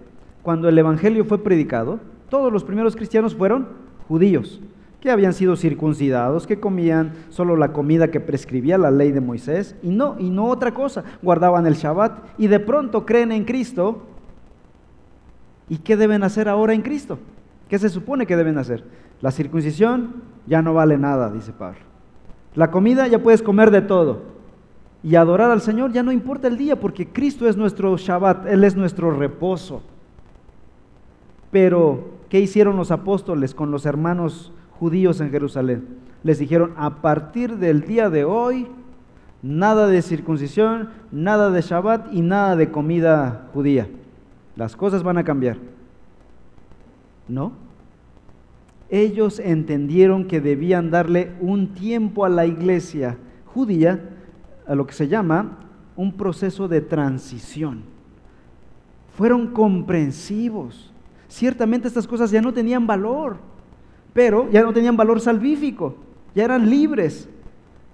cuando 0.41 0.69
el 0.69 0.77
Evangelio 0.77 1.25
fue 1.25 1.43
predicado, 1.43 1.99
todos 2.29 2.53
los 2.53 2.63
primeros 2.63 2.95
cristianos 2.95 3.35
fueron 3.35 3.67
judíos, 4.07 4.61
que 5.01 5.09
habían 5.09 5.33
sido 5.33 5.55
circuncidados, 5.55 6.45
que 6.45 6.59
comían 6.59 7.13
solo 7.29 7.55
la 7.55 7.71
comida 7.71 8.11
que 8.11 8.19
prescribía 8.19 8.77
la 8.77 8.91
ley 8.91 9.11
de 9.11 9.21
Moisés, 9.21 9.75
y 9.81 9.89
no, 9.89 10.15
y 10.19 10.29
no 10.29 10.45
otra 10.45 10.73
cosa, 10.73 11.03
guardaban 11.21 11.65
el 11.65 11.75
Shabbat, 11.75 12.19
y 12.37 12.47
de 12.47 12.59
pronto 12.59 13.05
creen 13.05 13.31
en 13.31 13.45
Cristo. 13.45 14.03
¿Y 15.69 15.77
qué 15.77 15.95
deben 15.95 16.23
hacer 16.23 16.49
ahora 16.49 16.73
en 16.73 16.81
Cristo? 16.81 17.19
¿Qué 17.69 17.79
se 17.79 17.89
supone 17.89 18.25
que 18.25 18.35
deben 18.35 18.57
hacer? 18.57 18.83
La 19.21 19.31
circuncisión 19.31 20.15
ya 20.47 20.61
no 20.61 20.73
vale 20.73 20.97
nada, 20.97 21.31
dice 21.31 21.53
Pablo. 21.53 21.79
La 22.55 22.71
comida 22.71 23.07
ya 23.07 23.19
puedes 23.19 23.41
comer 23.41 23.71
de 23.71 23.81
todo. 23.81 24.39
Y 25.01 25.15
adorar 25.15 25.49
al 25.51 25.61
Señor 25.61 25.93
ya 25.93 26.03
no 26.03 26.11
importa 26.11 26.47
el 26.47 26.57
día, 26.57 26.77
porque 26.77 27.07
Cristo 27.07 27.47
es 27.47 27.55
nuestro 27.55 27.95
Shabbat, 27.95 28.47
Él 28.47 28.65
es 28.65 28.75
nuestro 28.75 29.11
reposo. 29.11 29.81
Pero, 31.51 32.09
¿qué 32.27 32.39
hicieron 32.39 32.75
los 32.75 32.91
apóstoles 32.91 33.53
con 33.53 33.71
los 33.71 33.85
hermanos 33.85 34.51
judíos 34.79 35.21
en 35.21 35.31
Jerusalén? 35.31 35.87
Les 36.23 36.39
dijeron, 36.39 36.73
a 36.77 37.01
partir 37.01 37.57
del 37.57 37.81
día 37.81 38.09
de 38.09 38.23
hoy, 38.23 38.67
nada 39.41 39.87
de 39.87 40.01
circuncisión, 40.01 40.89
nada 41.11 41.49
de 41.49 41.61
Shabbat 41.61 42.13
y 42.13 42.21
nada 42.21 42.55
de 42.55 42.71
comida 42.71 43.47
judía. 43.53 43.87
Las 44.55 44.75
cosas 44.75 45.03
van 45.03 45.17
a 45.17 45.23
cambiar. 45.23 45.57
¿No? 47.27 47.51
Ellos 48.89 49.39
entendieron 49.39 50.25
que 50.25 50.41
debían 50.41 50.89
darle 50.89 51.31
un 51.39 51.73
tiempo 51.75 52.25
a 52.25 52.29
la 52.29 52.45
iglesia 52.45 53.17
judía, 53.45 53.99
a 54.67 54.75
lo 54.75 54.87
que 54.87 54.93
se 54.93 55.07
llama 55.07 55.59
un 55.95 56.13
proceso 56.13 56.67
de 56.67 56.81
transición. 56.81 57.83
Fueron 59.15 59.47
comprensivos 59.47 60.89
Ciertamente 61.29 61.87
estas 61.87 62.07
cosas 62.07 62.31
ya 62.31 62.41
no 62.41 62.51
tenían 62.51 62.87
valor, 62.87 63.37
pero 64.19 64.51
ya 64.51 64.63
no 64.63 64.73
tenían 64.73 64.97
valor 64.97 65.21
salvífico, 65.21 65.95
ya 66.35 66.43
eran 66.43 66.69
libres, 66.69 67.29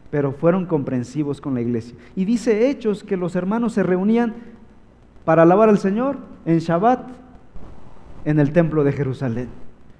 pero 0.09 0.31
fueron 0.31 0.65
comprensivos 0.65 1.39
con 1.39 1.53
la 1.53 1.61
iglesia. 1.61 1.95
Y 2.15 2.25
dice 2.25 2.67
Hechos 2.67 3.03
que 3.03 3.15
los 3.15 3.35
hermanos 3.35 3.73
se 3.73 3.83
reunían 3.83 4.33
para 5.23 5.43
alabar 5.43 5.69
al 5.69 5.77
Señor 5.77 6.17
en 6.47 6.57
Shabbat 6.57 7.09
en 8.25 8.39
el 8.39 8.53
templo 8.53 8.83
de 8.83 8.91
Jerusalén. 8.91 9.49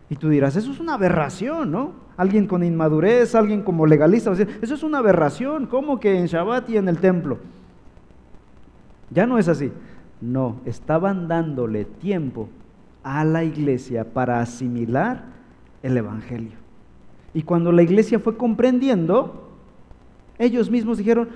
Y 0.10 0.16
tú 0.16 0.30
dirás, 0.30 0.56
eso 0.56 0.72
es 0.72 0.80
una 0.80 0.96
aberración, 0.96 1.70
¿no? 1.70 1.92
Alguien 2.18 2.48
con 2.48 2.64
inmadurez, 2.64 3.36
alguien 3.36 3.62
como 3.62 3.86
legalista, 3.86 4.32
eso 4.32 4.74
es 4.74 4.82
una 4.82 4.98
aberración, 4.98 5.68
¿cómo 5.68 6.00
que 6.00 6.18
en 6.18 6.26
Shabbat 6.26 6.72
y 6.72 6.78
en 6.78 6.90
el 6.90 6.98
templo? 6.98 7.38
Ya 9.12 9.28
no 9.28 9.38
es 9.38 9.48
así. 9.48 9.72
No, 10.22 10.56
estaban 10.66 11.28
dándole 11.28 11.86
tiempo 11.86 12.50
a 13.04 13.24
la 13.24 13.44
iglesia 13.44 14.12
para 14.12 14.40
asimilar 14.40 15.35
el 15.86 15.98
Evangelio. 15.98 16.58
Y 17.34 17.44
cuando 17.44 17.72
la 17.72 17.84
iglesia 17.84 18.18
fue 18.18 18.38
comprendiendo, 18.38 19.52
ellos 20.40 20.72
mismos 20.72 20.98
dijeron, 20.98 21.30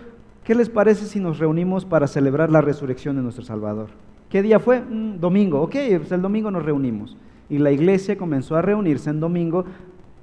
¿qué 0.43 0.55
les 0.55 0.69
parece 0.69 1.05
si 1.05 1.19
nos 1.19 1.37
reunimos 1.37 1.85
para 1.85 2.07
celebrar 2.07 2.49
la 2.49 2.61
resurrección 2.61 3.15
de 3.15 3.21
nuestro 3.21 3.43
Salvador? 3.43 3.89
¿Qué 4.29 4.41
día 4.41 4.59
fue? 4.59 4.81
Mm, 4.81 5.19
domingo. 5.19 5.61
Ok, 5.61 5.75
pues 5.97 6.11
el 6.11 6.21
domingo 6.21 6.49
nos 6.49 6.65
reunimos. 6.65 7.15
Y 7.47 7.59
la 7.59 7.71
iglesia 7.71 8.17
comenzó 8.17 8.55
a 8.55 8.61
reunirse 8.61 9.09
en 9.09 9.19
domingo 9.19 9.65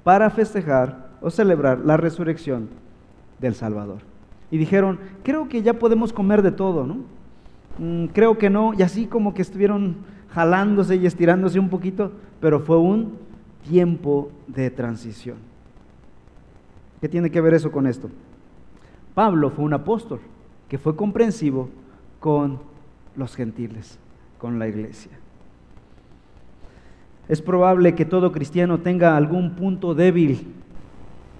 para 0.03 0.29
festejar 0.29 1.09
o 1.21 1.29
celebrar 1.29 1.79
la 1.79 1.95
resurrección 1.95 2.69
del 3.39 3.55
Salvador. 3.55 3.99
Y 4.51 4.57
dijeron, 4.57 4.99
creo 5.23 5.47
que 5.47 5.61
ya 5.61 5.73
podemos 5.73 6.11
comer 6.11 6.41
de 6.41 6.51
todo, 6.51 6.85
¿no? 6.85 6.97
Mm, 7.77 8.07
creo 8.07 8.37
que 8.37 8.49
no. 8.49 8.73
Y 8.77 8.81
así 8.81 9.05
como 9.05 9.33
que 9.33 9.41
estuvieron 9.41 9.95
jalándose 10.31 10.97
y 10.97 11.05
estirándose 11.05 11.59
un 11.59 11.69
poquito, 11.69 12.11
pero 12.41 12.59
fue 12.59 12.77
un 12.77 13.26
tiempo 13.67 14.31
de 14.47 14.69
transición. 14.69 15.37
¿Qué 17.01 17.09
tiene 17.09 17.29
que 17.29 17.41
ver 17.41 17.53
eso 17.53 17.71
con 17.71 17.85
esto? 17.85 18.09
Pablo 19.13 19.49
fue 19.49 19.65
un 19.65 19.73
apóstol 19.73 20.19
que 20.67 20.77
fue 20.77 20.95
comprensivo 20.95 21.69
con 22.19 22.59
los 23.15 23.35
gentiles, 23.35 23.99
con 24.37 24.59
la 24.59 24.67
iglesia. 24.67 25.11
Es 27.27 27.41
probable 27.41 27.93
que 27.93 28.05
todo 28.05 28.31
cristiano 28.31 28.79
tenga 28.79 29.17
algún 29.17 29.55
punto 29.55 29.93
débil 29.93 30.53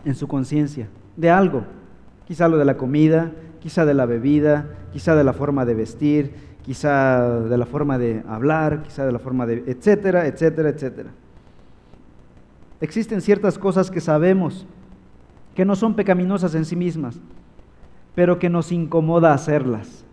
en 0.06 0.16
su 0.16 0.28
conciencia, 0.28 0.88
de 1.16 1.30
algo, 1.30 1.63
quizá 2.26 2.48
lo 2.48 2.58
de 2.58 2.66
la 2.66 2.78
comida, 2.78 3.32
quizá 3.60 3.86
de 3.86 3.94
la 3.94 4.06
bebida, 4.06 4.68
quizá 4.92 5.16
de 5.16 5.24
la 5.24 5.34
forma 5.34 5.66
de 5.66 5.76
vestir, 5.76 6.34
quizá 6.63 7.42
de 7.42 7.58
la 7.58 7.66
forma 7.66 7.98
de 7.98 8.24
hablar, 8.28 8.84
quizá 8.84 9.06
de 9.06 9.12
la 9.12 9.20
forma 9.20 9.46
de, 9.46 9.63
etcétera, 9.68 10.28
etcétera, 10.28 10.70
etcétera. 10.70 11.10
Existen 12.82 13.22
ciertas 13.22 13.58
cosas 13.58 13.90
que 13.90 14.02
sabemos 14.02 14.66
que 15.56 15.66
no 15.66 15.76
son 15.76 15.96
pecaminosas 15.96 16.54
en 16.54 16.66
sí 16.66 16.76
mismas, 16.76 17.20
pero 18.13 18.38
que 18.38 18.50
nos 18.50 18.72
incomoda 18.72 19.34
hacerlas. 19.34 20.06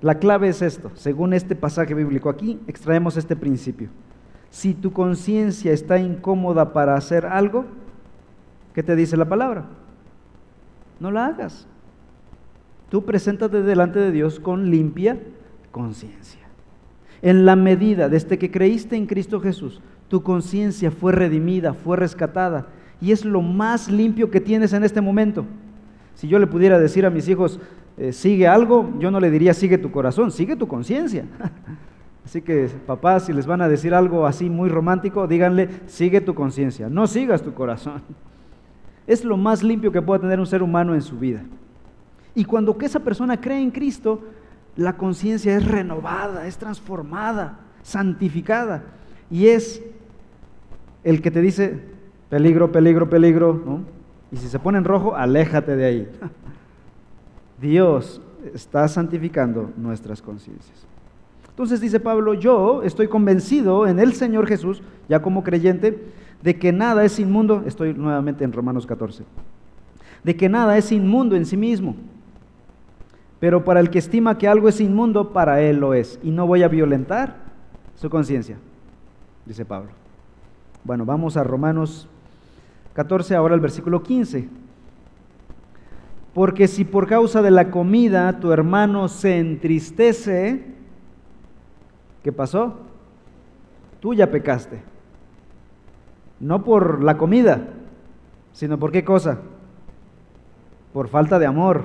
La 0.00 0.18
clave 0.18 0.48
es 0.48 0.62
esto, 0.62 0.90
según 0.94 1.32
este 1.32 1.56
pasaje 1.56 1.92
bíblico. 1.92 2.30
Aquí 2.30 2.58
extraemos 2.66 3.16
este 3.16 3.36
principio. 3.36 3.88
Si 4.50 4.72
tu 4.72 4.92
conciencia 4.92 5.72
está 5.72 5.98
incómoda 5.98 6.72
para 6.72 6.94
hacer 6.94 7.26
algo, 7.26 7.66
¿qué 8.74 8.82
te 8.82 8.96
dice 8.96 9.16
la 9.16 9.28
palabra? 9.28 9.66
No 11.00 11.10
la 11.10 11.26
hagas. 11.26 11.66
Tú 12.88 13.04
preséntate 13.04 13.62
delante 13.62 13.98
de 13.98 14.10
Dios 14.10 14.40
con 14.40 14.70
limpia 14.70 15.18
conciencia. 15.70 16.40
En 17.20 17.44
la 17.44 17.56
medida 17.56 18.08
desde 18.08 18.38
que 18.38 18.50
creíste 18.50 18.96
en 18.96 19.06
Cristo 19.06 19.40
Jesús, 19.40 19.82
tu 20.08 20.22
conciencia 20.22 20.90
fue 20.90 21.12
redimida, 21.12 21.74
fue 21.74 21.96
rescatada 21.96 22.66
y 23.00 23.12
es 23.12 23.24
lo 23.24 23.42
más 23.42 23.90
limpio 23.90 24.30
que 24.30 24.40
tienes 24.40 24.72
en 24.72 24.84
este 24.84 25.00
momento. 25.00 25.44
Si 26.14 26.26
yo 26.26 26.38
le 26.38 26.46
pudiera 26.46 26.78
decir 26.78 27.06
a 27.06 27.10
mis 27.10 27.28
hijos, 27.28 27.60
eh, 27.96 28.12
sigue 28.12 28.48
algo, 28.48 28.92
yo 28.98 29.10
no 29.10 29.20
le 29.20 29.30
diría 29.30 29.54
sigue 29.54 29.78
tu 29.78 29.90
corazón, 29.90 30.30
sigue 30.30 30.56
tu 30.56 30.66
conciencia. 30.66 31.24
Así 32.24 32.42
que 32.42 32.68
papás, 32.86 33.26
si 33.26 33.32
les 33.32 33.46
van 33.46 33.62
a 33.62 33.68
decir 33.68 33.94
algo 33.94 34.26
así 34.26 34.50
muy 34.50 34.68
romántico, 34.68 35.26
díganle, 35.26 35.70
sigue 35.86 36.20
tu 36.20 36.34
conciencia, 36.34 36.90
no 36.90 37.06
sigas 37.06 37.42
tu 37.42 37.54
corazón. 37.54 38.02
Es 39.06 39.24
lo 39.24 39.38
más 39.38 39.62
limpio 39.62 39.90
que 39.90 40.02
puede 40.02 40.20
tener 40.20 40.38
un 40.38 40.46
ser 40.46 40.62
humano 40.62 40.94
en 40.94 41.00
su 41.00 41.18
vida. 41.18 41.42
Y 42.34 42.44
cuando 42.44 42.76
esa 42.82 43.00
persona 43.00 43.40
cree 43.40 43.62
en 43.62 43.70
Cristo, 43.70 44.22
la 44.76 44.98
conciencia 44.98 45.56
es 45.56 45.66
renovada, 45.66 46.46
es 46.46 46.58
transformada, 46.58 47.58
santificada. 47.82 48.84
Y 49.30 49.46
es 49.46 49.82
el 51.10 51.22
que 51.22 51.30
te 51.30 51.40
dice, 51.40 51.78
peligro, 52.28 52.72
peligro, 52.72 53.08
peligro. 53.08 53.80
Y 54.30 54.36
si 54.36 54.48
se 54.48 54.58
pone 54.58 54.78
en 54.78 54.84
rojo, 54.84 55.14
aléjate 55.16 55.76
de 55.76 55.84
ahí. 55.84 56.08
Dios 57.60 58.20
está 58.54 58.86
santificando 58.88 59.70
nuestras 59.76 60.22
conciencias. 60.22 60.86
Entonces 61.48 61.80
dice 61.80 61.98
Pablo, 61.98 62.34
yo 62.34 62.82
estoy 62.84 63.08
convencido 63.08 63.86
en 63.86 63.98
el 63.98 64.12
Señor 64.12 64.46
Jesús, 64.46 64.82
ya 65.08 65.20
como 65.20 65.42
creyente, 65.42 66.06
de 66.42 66.56
que 66.56 66.72
nada 66.72 67.04
es 67.04 67.18
inmundo, 67.18 67.64
estoy 67.66 67.94
nuevamente 67.94 68.44
en 68.44 68.52
Romanos 68.52 68.86
14, 68.86 69.24
de 70.22 70.36
que 70.36 70.48
nada 70.48 70.78
es 70.78 70.92
inmundo 70.92 71.34
en 71.34 71.46
sí 71.46 71.56
mismo 71.56 71.96
pero 73.40 73.64
para 73.64 73.80
el 73.80 73.90
que 73.90 73.98
estima 73.98 74.38
que 74.38 74.48
algo 74.48 74.68
es 74.68 74.80
inmundo, 74.80 75.32
para 75.32 75.60
él 75.60 75.76
lo 75.76 75.94
es. 75.94 76.18
Y 76.22 76.30
no 76.30 76.46
voy 76.46 76.62
a 76.62 76.68
violentar 76.68 77.36
su 77.94 78.10
conciencia, 78.10 78.56
dice 79.46 79.64
Pablo. 79.64 79.90
Bueno, 80.88 81.04
vamos 81.04 81.36
a 81.36 81.44
Romanos 81.44 82.08
14, 82.94 83.36
ahora 83.36 83.54
el 83.54 83.60
versículo 83.60 84.02
15. 84.02 84.48
Porque 86.32 86.66
si 86.66 86.86
por 86.86 87.06
causa 87.06 87.42
de 87.42 87.50
la 87.50 87.70
comida 87.70 88.40
tu 88.40 88.52
hermano 88.52 89.08
se 89.08 89.36
entristece, 89.36 90.64
¿qué 92.22 92.32
pasó? 92.32 92.78
Tú 94.00 94.14
ya 94.14 94.30
pecaste. 94.30 94.80
No 96.40 96.64
por 96.64 97.04
la 97.04 97.18
comida, 97.18 97.68
sino 98.54 98.78
por 98.78 98.90
qué 98.90 99.04
cosa? 99.04 99.40
Por 100.94 101.08
falta 101.08 101.38
de 101.38 101.44
amor. 101.44 101.84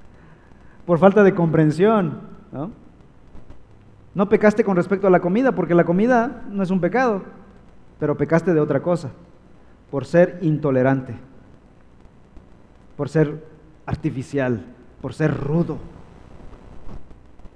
por 0.86 0.98
falta 0.98 1.22
de 1.22 1.34
comprensión. 1.34 2.18
¿no? 2.50 2.70
no 4.14 4.28
pecaste 4.30 4.64
con 4.64 4.76
respecto 4.76 5.06
a 5.06 5.10
la 5.10 5.20
comida, 5.20 5.52
porque 5.52 5.74
la 5.74 5.84
comida 5.84 6.44
no 6.50 6.62
es 6.62 6.70
un 6.70 6.80
pecado, 6.80 7.22
pero 8.00 8.16
pecaste 8.16 8.54
de 8.54 8.60
otra 8.60 8.80
cosa, 8.80 9.10
por 9.90 10.06
ser 10.06 10.38
intolerante, 10.40 11.14
por 12.96 13.08
ser 13.08 13.44
artificial, 13.86 14.64
por 15.00 15.14
ser 15.14 15.32
rudo, 15.36 15.78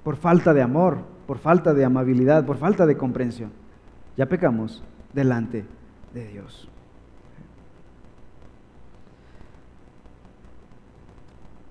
por 0.03 0.15
falta 0.15 0.53
de 0.53 0.61
amor, 0.61 0.99
por 1.25 1.39
falta 1.39 1.73
de 1.73 1.83
amabilidad, 1.83 2.45
por 2.45 2.57
falta 2.57 2.85
de 2.85 2.95
comprensión. 2.95 3.51
Ya 4.15 4.27
pecamos 4.27 4.83
delante 5.13 5.65
de 6.13 6.27
Dios. 6.27 6.69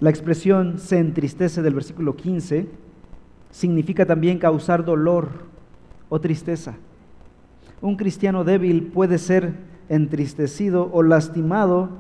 La 0.01 0.11
expresión 0.11 0.79
se 0.79 0.99
entristece 0.99 1.63
del 1.63 1.75
versículo 1.75 2.17
15 2.17 2.69
significa 3.51 4.05
también 4.05 4.39
causar 4.39 4.85
dolor 4.85 5.29
o 6.09 6.21
tristeza. 6.21 6.75
Un 7.85 7.97
cristiano 7.97 8.45
débil 8.45 8.87
puede 8.87 9.19
ser 9.19 9.53
entristecido 9.91 10.89
o 10.91 11.03
lastimado 11.03 11.91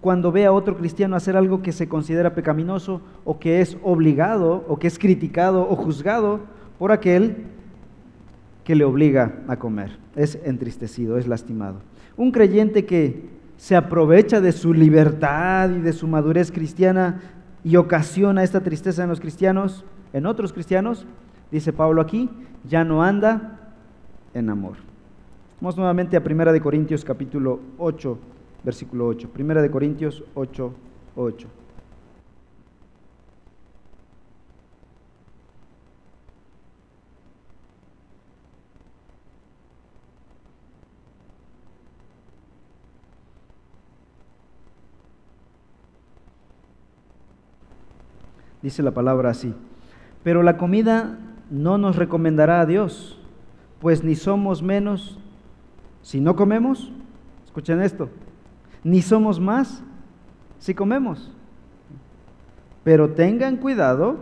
cuando 0.00 0.32
ve 0.32 0.46
a 0.46 0.52
otro 0.52 0.76
cristiano 0.76 1.14
hacer 1.14 1.36
algo 1.36 1.62
que 1.62 1.70
se 1.70 1.88
considera 1.88 2.34
pecaminoso 2.34 3.02
o 3.24 3.38
que 3.38 3.60
es 3.60 3.78
obligado 3.84 4.64
o 4.66 4.80
que 4.80 4.88
es 4.88 4.98
criticado 4.98 5.62
o 5.70 5.76
juzgado 5.76 6.40
por 6.76 6.90
aquel 6.90 7.36
que 8.64 8.74
le 8.74 8.82
obliga 8.82 9.36
a 9.46 9.60
comer. 9.60 9.96
Es 10.16 10.40
entristecido, 10.42 11.18
es 11.18 11.28
lastimado. 11.28 11.82
Un 12.16 12.32
creyente 12.32 12.84
que 12.84 13.30
se 13.58 13.76
aprovecha 13.76 14.40
de 14.40 14.50
su 14.50 14.74
libertad 14.74 15.70
y 15.70 15.78
de 15.78 15.92
su 15.92 16.08
madurez 16.08 16.50
cristiana 16.50 17.20
y 17.62 17.76
ocasiona 17.76 18.42
esta 18.42 18.64
tristeza 18.64 19.04
en 19.04 19.08
los 19.08 19.20
cristianos, 19.20 19.84
en 20.12 20.26
otros 20.26 20.52
cristianos, 20.52 21.06
dice 21.52 21.72
Pablo 21.72 22.00
aquí, 22.00 22.28
ya 22.64 22.82
no 22.82 23.04
anda 23.04 23.70
en 24.34 24.50
amor. 24.50 24.88
Vamos 25.60 25.76
nuevamente 25.76 26.16
a 26.16 26.22
Primera 26.22 26.52
de 26.52 26.60
Corintios 26.60 27.04
capítulo 27.04 27.58
8, 27.78 28.16
versículo 28.62 29.08
8. 29.08 29.28
Primera 29.30 29.60
de 29.60 29.68
Corintios 29.68 30.22
8, 30.34 30.72
8. 31.16 31.48
Dice 48.62 48.84
la 48.84 48.92
palabra 48.92 49.30
así. 49.30 49.52
Pero 50.22 50.44
la 50.44 50.56
comida 50.56 51.18
no 51.50 51.78
nos 51.78 51.96
recomendará 51.96 52.60
a 52.60 52.66
Dios, 52.66 53.18
pues 53.80 54.04
ni 54.04 54.14
somos 54.14 54.62
menos 54.62 55.18
si 56.08 56.22
no 56.22 56.34
comemos. 56.34 56.90
Escuchen 57.44 57.82
esto 57.82 58.08
ni 58.84 59.02
somos 59.02 59.38
más 59.38 59.82
si 60.58 60.74
comemos. 60.74 61.30
Pero 62.84 63.10
tengan 63.10 63.56
cuidado, 63.56 64.16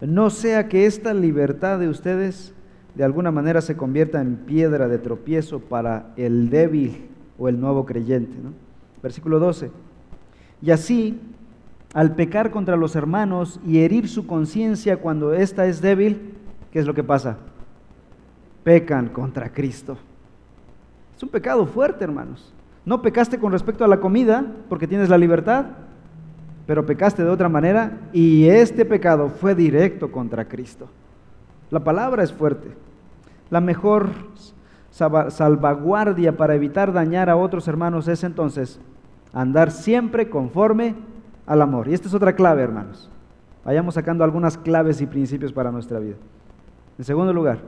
no 0.00 0.30
sea 0.30 0.68
que 0.68 0.86
esta 0.86 1.14
libertad 1.14 1.78
de 1.78 1.88
ustedes 1.88 2.52
de 2.94 3.04
alguna 3.04 3.30
manera 3.30 3.62
se 3.62 3.76
convierta 3.76 4.20
en 4.20 4.36
piedra 4.36 4.88
de 4.88 4.98
tropiezo 4.98 5.60
para 5.60 6.12
el 6.16 6.50
débil 6.50 7.08
o 7.38 7.48
el 7.48 7.58
nuevo 7.58 7.86
creyente. 7.86 8.36
Versículo 9.02 9.38
12. 9.38 9.70
Y 10.60 10.70
así, 10.70 11.18
al 11.94 12.14
pecar 12.14 12.50
contra 12.50 12.76
los 12.76 12.94
hermanos 12.94 13.58
y 13.66 13.78
herir 13.78 14.08
su 14.08 14.26
conciencia 14.26 14.98
cuando 14.98 15.32
ésta 15.32 15.66
es 15.66 15.80
débil, 15.80 16.34
¿qué 16.70 16.78
es 16.78 16.86
lo 16.86 16.94
que 16.94 17.02
pasa? 17.02 17.38
Pecan 18.64 19.08
contra 19.08 19.50
Cristo. 19.50 19.96
Un 21.22 21.28
pecado 21.28 21.66
fuerte, 21.66 22.02
hermanos. 22.02 22.52
No 22.84 23.00
pecaste 23.00 23.38
con 23.38 23.52
respecto 23.52 23.84
a 23.84 23.88
la 23.88 24.00
comida 24.00 24.44
porque 24.68 24.88
tienes 24.88 25.08
la 25.08 25.18
libertad, 25.18 25.66
pero 26.66 26.84
pecaste 26.84 27.22
de 27.22 27.30
otra 27.30 27.48
manera 27.48 28.00
y 28.12 28.46
este 28.46 28.84
pecado 28.84 29.28
fue 29.28 29.54
directo 29.54 30.10
contra 30.10 30.48
Cristo. 30.48 30.88
La 31.70 31.80
palabra 31.80 32.24
es 32.24 32.32
fuerte. 32.32 32.68
La 33.50 33.60
mejor 33.60 34.10
salvaguardia 34.90 36.36
para 36.36 36.54
evitar 36.54 36.92
dañar 36.92 37.30
a 37.30 37.36
otros 37.36 37.68
hermanos 37.68 38.08
es 38.08 38.24
entonces 38.24 38.80
andar 39.32 39.70
siempre 39.70 40.28
conforme 40.28 40.96
al 41.46 41.62
amor. 41.62 41.88
Y 41.88 41.94
esta 41.94 42.08
es 42.08 42.14
otra 42.14 42.34
clave, 42.34 42.62
hermanos. 42.62 43.10
Vayamos 43.64 43.94
sacando 43.94 44.24
algunas 44.24 44.58
claves 44.58 45.00
y 45.00 45.06
principios 45.06 45.52
para 45.52 45.70
nuestra 45.70 46.00
vida. 46.00 46.16
En 46.98 47.04
segundo 47.04 47.32
lugar, 47.32 47.58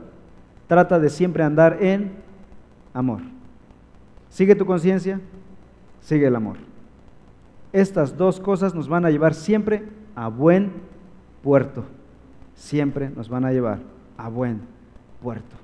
trata 0.67 0.99
de 0.99 1.09
siempre 1.09 1.43
andar 1.43 1.77
en 1.81 2.11
amor. 2.93 3.21
Sigue 4.35 4.53
tu 4.53 4.65
conciencia, 4.65 5.21
sigue 6.01 6.27
el 6.27 6.35
amor. 6.35 6.57
Estas 7.71 8.17
dos 8.17 8.41
cosas 8.41 8.75
nos 8.75 8.89
van 8.89 9.05
a 9.05 9.09
llevar 9.09 9.33
siempre 9.33 9.87
a 10.13 10.27
buen 10.27 10.73
puerto. 11.41 11.85
Siempre 12.53 13.09
nos 13.09 13.29
van 13.29 13.45
a 13.45 13.53
llevar 13.53 13.79
a 14.17 14.27
buen 14.27 14.59
puerto. 15.21 15.55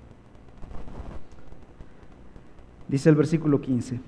Dice 2.88 3.10
el 3.10 3.16
versículo 3.16 3.60
15. 3.60 4.00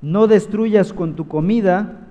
No 0.00 0.28
destruyas 0.28 0.92
con 0.92 1.16
tu 1.16 1.26
comida 1.26 2.06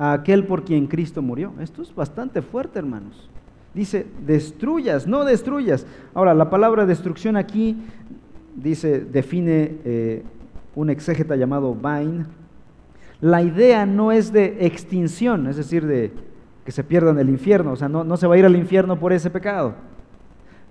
a 0.00 0.14
aquel 0.14 0.48
por 0.48 0.64
quien 0.64 0.88
Cristo 0.88 1.22
murió. 1.22 1.52
Esto 1.60 1.82
es 1.82 1.94
bastante 1.94 2.42
fuerte, 2.42 2.80
hermanos. 2.80 3.30
Dice, 3.72 4.08
destruyas, 4.26 5.06
no 5.06 5.24
destruyas. 5.24 5.86
Ahora, 6.12 6.34
la 6.34 6.50
palabra 6.50 6.86
destrucción 6.86 7.36
aquí 7.36 7.76
dice, 8.54 9.00
define 9.00 9.76
eh, 9.84 10.22
un 10.74 10.90
exégeta 10.90 11.36
llamado 11.36 11.74
Vine, 11.74 12.26
la 13.20 13.42
idea 13.42 13.86
no 13.86 14.12
es 14.12 14.32
de 14.32 14.66
extinción, 14.66 15.46
es 15.46 15.56
decir, 15.56 15.86
de 15.86 16.12
que 16.64 16.72
se 16.72 16.84
pierda 16.84 17.10
en 17.10 17.18
el 17.18 17.28
infierno, 17.28 17.72
o 17.72 17.76
sea, 17.76 17.88
no, 17.88 18.04
no 18.04 18.16
se 18.16 18.26
va 18.26 18.34
a 18.34 18.38
ir 18.38 18.44
al 18.44 18.56
infierno 18.56 18.98
por 18.98 19.12
ese 19.12 19.30
pecado, 19.30 19.74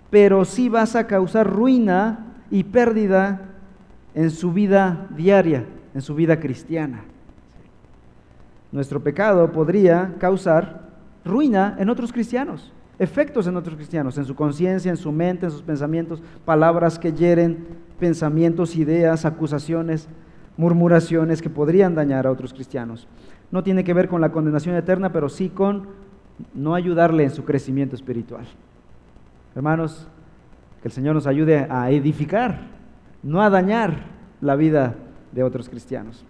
pero 0.10 0.46
sí 0.46 0.70
vas 0.70 0.96
a 0.96 1.08
causar 1.08 1.48
ruina 1.48 2.36
y 2.50 2.63
pérdida 2.63 3.42
en 4.15 4.32
su 4.32 4.52
vida 4.52 5.08
diaria, 5.15 5.65
en 5.94 6.02
su 6.02 6.15
vida 6.15 6.39
cristiana. 6.39 7.02
Nuestro 8.72 9.02
pecado 9.02 9.52
podría 9.52 10.15
causar 10.20 10.89
ruina 11.26 11.76
en 11.80 11.89
otros 11.89 12.12
cristianos 12.12 12.72
efectos 13.00 13.48
en 13.48 13.56
otros 13.56 13.76
cristianos, 13.76 14.18
en 14.18 14.26
su 14.26 14.36
conciencia, 14.36 14.92
en 14.92 14.98
su 14.98 15.12
mente, 15.12 15.46
en 15.46 15.52
sus 15.52 15.62
pensamientos, 15.62 16.22
palabras 16.46 17.00
que 17.00 17.14
hieren, 17.14 17.66
pensamientos, 17.98 18.76
ideas, 18.76 19.26
acusaciones, 19.26 20.10
murmuraciones 20.58 21.42
que 21.42 21.50
podrían 21.50 21.96
dañar 21.96 22.28
a 22.28 22.32
otros 22.32 22.54
cristianos. 22.54 23.08
No 23.52 23.64
tiene 23.64 23.84
que 23.86 23.94
ver 23.94 24.10
con 24.10 24.20
la 24.22 24.32
condenación 24.32 24.76
eterna, 24.76 25.12
pero 25.12 25.30
sí 25.30 25.50
con 25.50 25.88
no 26.54 26.76
ayudarle 26.76 27.24
en 27.24 27.32
su 27.32 27.46
crecimiento 27.46 27.96
espiritual. 27.96 28.46
Hermanos, 29.56 30.08
que 30.82 30.90
el 30.90 30.92
Señor 30.92 31.16
nos 31.16 31.28
ayude 31.28 31.68
a 31.70 31.90
edificar, 31.90 32.68
no 33.24 33.42
a 33.42 33.50
dañar 33.50 34.04
la 34.42 34.56
vida 34.56 34.96
de 35.32 35.44
otros 35.44 35.70
cristianos. 35.70 36.26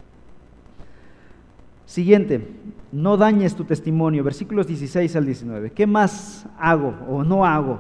Siguiente, 1.89 2.47
no 2.91 3.17
dañes 3.17 3.55
tu 3.55 3.63
testimonio, 3.63 4.23
versículos 4.23 4.67
16 4.67 5.15
al 5.15 5.25
19. 5.25 5.71
¿Qué 5.71 5.87
más 5.87 6.45
hago 6.59 6.93
o 7.09 7.23
no 7.23 7.47
hago? 7.47 7.79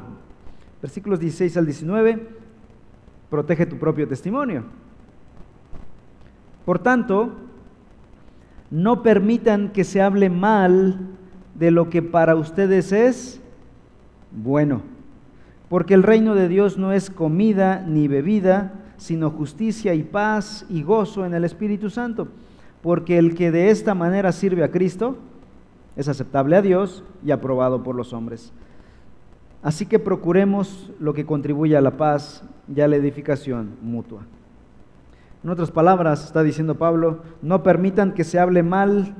Versículos 0.81 1.19
16 1.19 1.55
al 1.57 1.65
19, 1.65 2.27
protege 3.29 3.67
tu 3.67 3.77
propio 3.77 4.07
testimonio. 4.07 4.63
Por 6.65 6.79
tanto, 6.79 7.35
no 8.71 9.03
permitan 9.03 9.69
que 9.69 9.83
se 9.83 10.01
hable 10.01 10.31
mal 10.31 11.01
de 11.53 11.69
lo 11.69 11.91
que 11.91 12.01
para 12.01 12.33
ustedes 12.33 12.91
es 12.91 13.39
bueno, 14.31 14.81
porque 15.69 15.93
el 15.93 16.01
reino 16.01 16.33
de 16.33 16.47
Dios 16.47 16.79
no 16.79 16.93
es 16.93 17.11
comida 17.11 17.85
ni 17.87 18.07
bebida, 18.07 18.73
sino 18.97 19.29
justicia 19.29 19.93
y 19.93 20.01
paz 20.01 20.65
y 20.67 20.81
gozo 20.81 21.27
en 21.27 21.35
el 21.35 21.43
Espíritu 21.43 21.91
Santo 21.91 22.27
porque 22.81 23.17
el 23.17 23.35
que 23.35 23.51
de 23.51 23.69
esta 23.69 23.93
manera 23.93 24.31
sirve 24.31 24.63
a 24.63 24.71
Cristo 24.71 25.17
es 25.95 26.07
aceptable 26.07 26.55
a 26.55 26.61
Dios 26.61 27.03
y 27.23 27.31
aprobado 27.31 27.83
por 27.83 27.95
los 27.95 28.13
hombres. 28.13 28.53
Así 29.61 29.85
que 29.85 29.99
procuremos 29.99 30.89
lo 30.99 31.13
que 31.13 31.25
contribuye 31.25 31.75
a 31.75 31.81
la 31.81 31.97
paz 31.97 32.43
y 32.73 32.79
a 32.79 32.87
la 32.87 32.95
edificación 32.95 33.71
mutua. 33.81 34.21
En 35.43 35.49
otras 35.49 35.71
palabras, 35.71 36.23
está 36.25 36.43
diciendo 36.43 36.75
Pablo, 36.75 37.19
no 37.41 37.63
permitan 37.63 38.13
que 38.13 38.23
se 38.23 38.39
hable 38.39 38.63
mal 38.63 39.15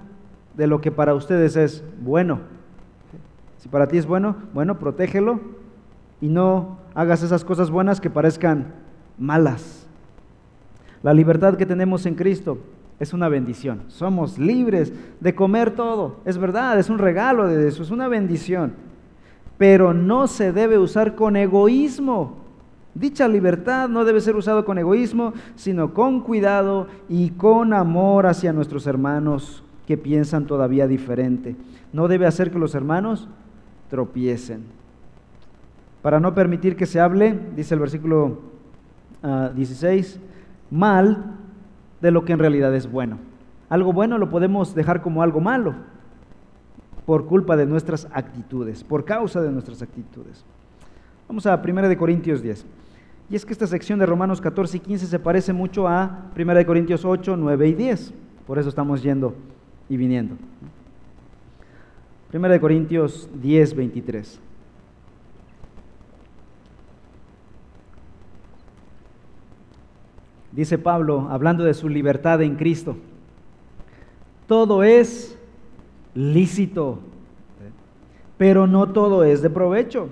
de 0.55 0.67
lo 0.67 0.79
que 0.81 0.91
para 0.91 1.13
ustedes 1.13 1.55
es 1.55 1.83
bueno. 2.01 2.39
Si 3.57 3.67
para 3.67 3.87
ti 3.87 3.97
es 3.97 4.05
bueno, 4.05 4.37
bueno, 4.53 4.79
protégelo 4.79 5.41
y 6.21 6.29
no 6.29 6.77
hagas 6.93 7.23
esas 7.23 7.43
cosas 7.43 7.69
buenas 7.69 7.99
que 7.99 8.09
parezcan 8.09 8.73
malas. 9.17 9.87
La 11.03 11.13
libertad 11.13 11.55
que 11.55 11.65
tenemos 11.65 12.05
en 12.05 12.15
Cristo 12.15 12.57
es 12.99 13.13
una 13.13 13.29
bendición. 13.29 13.83
Somos 13.87 14.37
libres 14.37 14.93
de 15.19 15.33
comer 15.33 15.71
todo. 15.71 16.17
Es 16.25 16.37
verdad, 16.37 16.77
es 16.77 16.89
un 16.89 16.99
regalo 16.99 17.47
de 17.47 17.67
eso, 17.67 17.83
es 17.83 17.91
una 17.91 18.07
bendición. 18.07 18.73
Pero 19.57 19.93
no 19.93 20.27
se 20.27 20.51
debe 20.51 20.77
usar 20.77 21.15
con 21.15 21.35
egoísmo. 21.35 22.37
Dicha 22.93 23.27
libertad 23.27 23.87
no 23.87 24.03
debe 24.03 24.19
ser 24.19 24.35
usada 24.35 24.63
con 24.63 24.77
egoísmo, 24.77 25.33
sino 25.55 25.93
con 25.93 26.21
cuidado 26.21 26.87
y 27.07 27.29
con 27.31 27.73
amor 27.73 28.25
hacia 28.25 28.51
nuestros 28.51 28.87
hermanos 28.87 29.63
que 29.87 29.97
piensan 29.97 30.45
todavía 30.45 30.87
diferente. 30.87 31.55
No 31.93 32.07
debe 32.07 32.25
hacer 32.25 32.51
que 32.51 32.59
los 32.59 32.75
hermanos 32.75 33.29
tropiecen. 33.89 34.63
Para 36.01 36.19
no 36.19 36.33
permitir 36.33 36.75
que 36.75 36.85
se 36.85 36.99
hable, 36.99 37.37
dice 37.55 37.73
el 37.73 37.79
versículo 37.79 38.39
16, 39.55 40.19
ah, 40.19 40.25
mal 40.71 41.38
de 42.01 42.11
lo 42.11 42.25
que 42.25 42.33
en 42.33 42.39
realidad 42.39 42.73
es 42.75 42.89
bueno. 42.89 43.17
algo 43.69 43.93
bueno 43.93 44.17
lo 44.17 44.29
podemos 44.29 44.73
dejar 44.73 45.01
como 45.01 45.21
algo 45.21 45.39
malo 45.41 45.75
por 47.05 47.25
culpa 47.25 47.57
de 47.57 47.65
nuestras 47.65 48.07
actitudes, 48.11 48.83
por 48.83 49.03
causa 49.03 49.41
de 49.41 49.51
nuestras 49.51 49.81
actitudes. 49.81 50.45
Vamos 51.27 51.45
a 51.45 51.55
1 51.63 51.97
Corintios 51.97 52.41
10. 52.41 52.65
Y 53.29 53.35
es 53.35 53.45
que 53.45 53.53
esta 53.53 53.67
sección 53.67 53.99
de 53.99 54.05
Romanos 54.05 54.41
14 54.41 54.77
y 54.77 54.79
15 54.79 55.05
se 55.05 55.19
parece 55.19 55.53
mucho 55.53 55.87
a 55.87 56.31
1 56.35 56.65
Corintios 56.65 57.05
8, 57.05 57.37
9 57.37 57.67
y 57.67 57.73
10. 57.73 58.13
Por 58.47 58.57
eso 58.57 58.69
estamos 58.69 59.03
yendo 59.03 59.35
y 59.87 59.97
viniendo. 59.97 60.35
1 62.33 62.59
Corintios 62.59 63.29
10, 63.41 63.75
23. 63.75 64.39
Dice 70.51 70.77
Pablo, 70.77 71.27
hablando 71.29 71.63
de 71.63 71.73
su 71.73 71.89
libertad 71.89 72.41
en 72.41 72.55
Cristo, 72.55 72.95
todo 74.47 74.83
es 74.83 75.37
lícito, 76.15 76.99
pero 78.37 78.67
no 78.67 78.89
todo 78.89 79.23
es 79.23 79.41
de 79.41 79.49
provecho. 79.49 80.09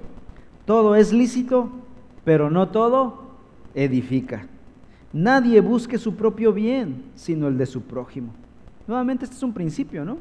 Todo 0.66 0.96
es 0.96 1.14
lícito, 1.14 1.70
pero 2.26 2.50
no 2.50 2.68
todo 2.68 3.22
edifica. 3.74 4.48
Nadie 5.14 5.62
busque 5.62 5.98
su 5.98 6.16
propio 6.16 6.52
bien, 6.52 7.06
sino 7.16 7.48
el 7.48 7.58
de 7.58 7.66
su 7.66 7.84
prójimo. 7.84 8.34
Nuevamente, 8.86 9.24
este 9.24 9.38
es 9.38 9.44
un 9.44 9.54
principio, 9.54 10.04
¿no? 10.04 10.18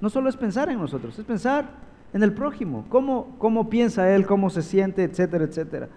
No 0.00 0.08
solo 0.08 0.28
es 0.28 0.36
pensar 0.36 0.70
en 0.70 0.78
nosotros, 0.78 1.18
es 1.18 1.24
pensar 1.24 1.68
en 2.12 2.22
el 2.22 2.32
prójimo, 2.32 2.84
cómo, 2.88 3.34
cómo 3.38 3.68
piensa 3.68 4.14
él, 4.14 4.24
cómo 4.24 4.50
se 4.50 4.62
siente, 4.62 5.02
etcétera, 5.02 5.44
etcétera. 5.44 5.88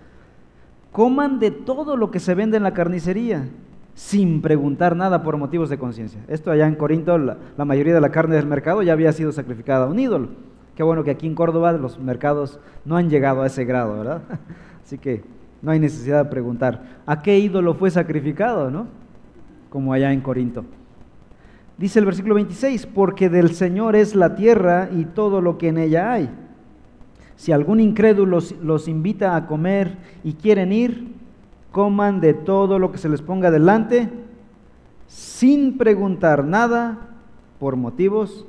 Coman 0.91 1.39
de 1.39 1.51
todo 1.51 1.95
lo 1.95 2.11
que 2.11 2.19
se 2.19 2.35
vende 2.35 2.57
en 2.57 2.63
la 2.63 2.73
carnicería, 2.73 3.47
sin 3.93 4.41
preguntar 4.41 4.95
nada 4.95 5.23
por 5.23 5.37
motivos 5.37 5.69
de 5.69 5.77
conciencia. 5.77 6.19
Esto 6.27 6.51
allá 6.51 6.67
en 6.67 6.75
Corinto, 6.75 7.17
la, 7.17 7.37
mayoría 7.57 7.93
de 7.93 8.01
la 8.01 8.11
carne 8.11 8.35
del 8.35 8.45
mercado 8.45 8.81
ya 8.83 8.93
había 8.93 9.13
sido 9.13 9.31
sacrificada 9.31 9.85
a 9.85 9.89
un 9.89 9.99
ídolo. 9.99 10.29
Qué 10.75 10.83
bueno 10.83 11.03
que 11.03 11.11
aquí 11.11 11.27
en 11.27 11.35
Córdoba 11.35 11.71
los 11.73 11.99
mercados 11.99 12.59
no 12.83 12.97
han 12.97 13.09
llegado 13.09 13.41
a 13.41 13.47
ese 13.47 13.63
grado, 13.63 13.97
¿verdad? 13.97 14.21
Así 14.83 14.97
que 14.97 15.23
no 15.61 15.71
hay 15.71 15.79
necesidad 15.79 16.25
de 16.25 16.29
preguntar, 16.29 16.83
¿a 17.05 17.21
qué 17.21 17.39
ídolo 17.39 17.73
fue 17.75 17.91
sacrificado, 17.91 18.69
no? 18.69 18.87
Como 19.69 19.93
allá 19.93 20.11
en 20.11 20.21
Corinto. 20.21 20.65
Dice 21.77 21.99
el 21.99 22.05
versículo 22.05 22.35
26, 22.35 22.85
porque 22.87 23.29
del 23.29 23.55
Señor 23.55 23.95
es 23.95 24.13
la 24.13 24.35
tierra 24.35 24.89
y 24.91 25.05
todo 25.05 25.41
lo 25.41 25.57
que 25.57 25.69
en 25.69 25.77
ella 25.77 26.11
hay. 26.11 26.29
Si 27.41 27.51
algún 27.51 27.79
incrédulo 27.79 28.39
los, 28.61 28.87
invita 28.87 29.35
a 29.35 29.47
comer 29.47 29.97
y 30.23 30.33
quieren 30.33 30.71
ir, 30.71 31.07
coman 31.71 32.21
de 32.21 32.35
todo 32.35 32.77
lo 32.77 32.91
que 32.91 32.99
se 32.99 33.09
les 33.09 33.23
ponga 33.23 33.49
delante, 33.49 34.09
sin 35.07 35.79
preguntar 35.79 36.45
nada 36.45 36.99
por 37.59 37.77
motivos 37.77 38.45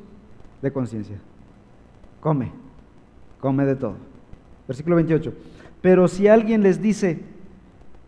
de 0.60 0.74
conciencia. 0.74 1.16
Come, 2.20 2.52
come 3.40 3.64
de 3.64 3.76
todo. 3.76 3.94
Versículo 4.68 4.96
28. 4.96 5.32
Pero 5.80 6.06
si 6.06 6.28
alguien 6.28 6.62
les 6.62 6.82
dice, 6.82 7.22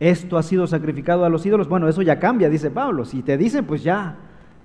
esto 0.00 0.36
ha 0.36 0.42
sido 0.42 0.66
sacrificado 0.66 1.24
a 1.24 1.30
los 1.30 1.46
ídolos, 1.46 1.66
bueno, 1.66 1.88
eso 1.88 2.02
ya 2.02 2.18
cambia, 2.18 2.50
dice 2.50 2.70
Pablo. 2.70 3.06
Si 3.06 3.22
te 3.22 3.38
dicen, 3.38 3.64
pues 3.64 3.82
ya. 3.82 4.18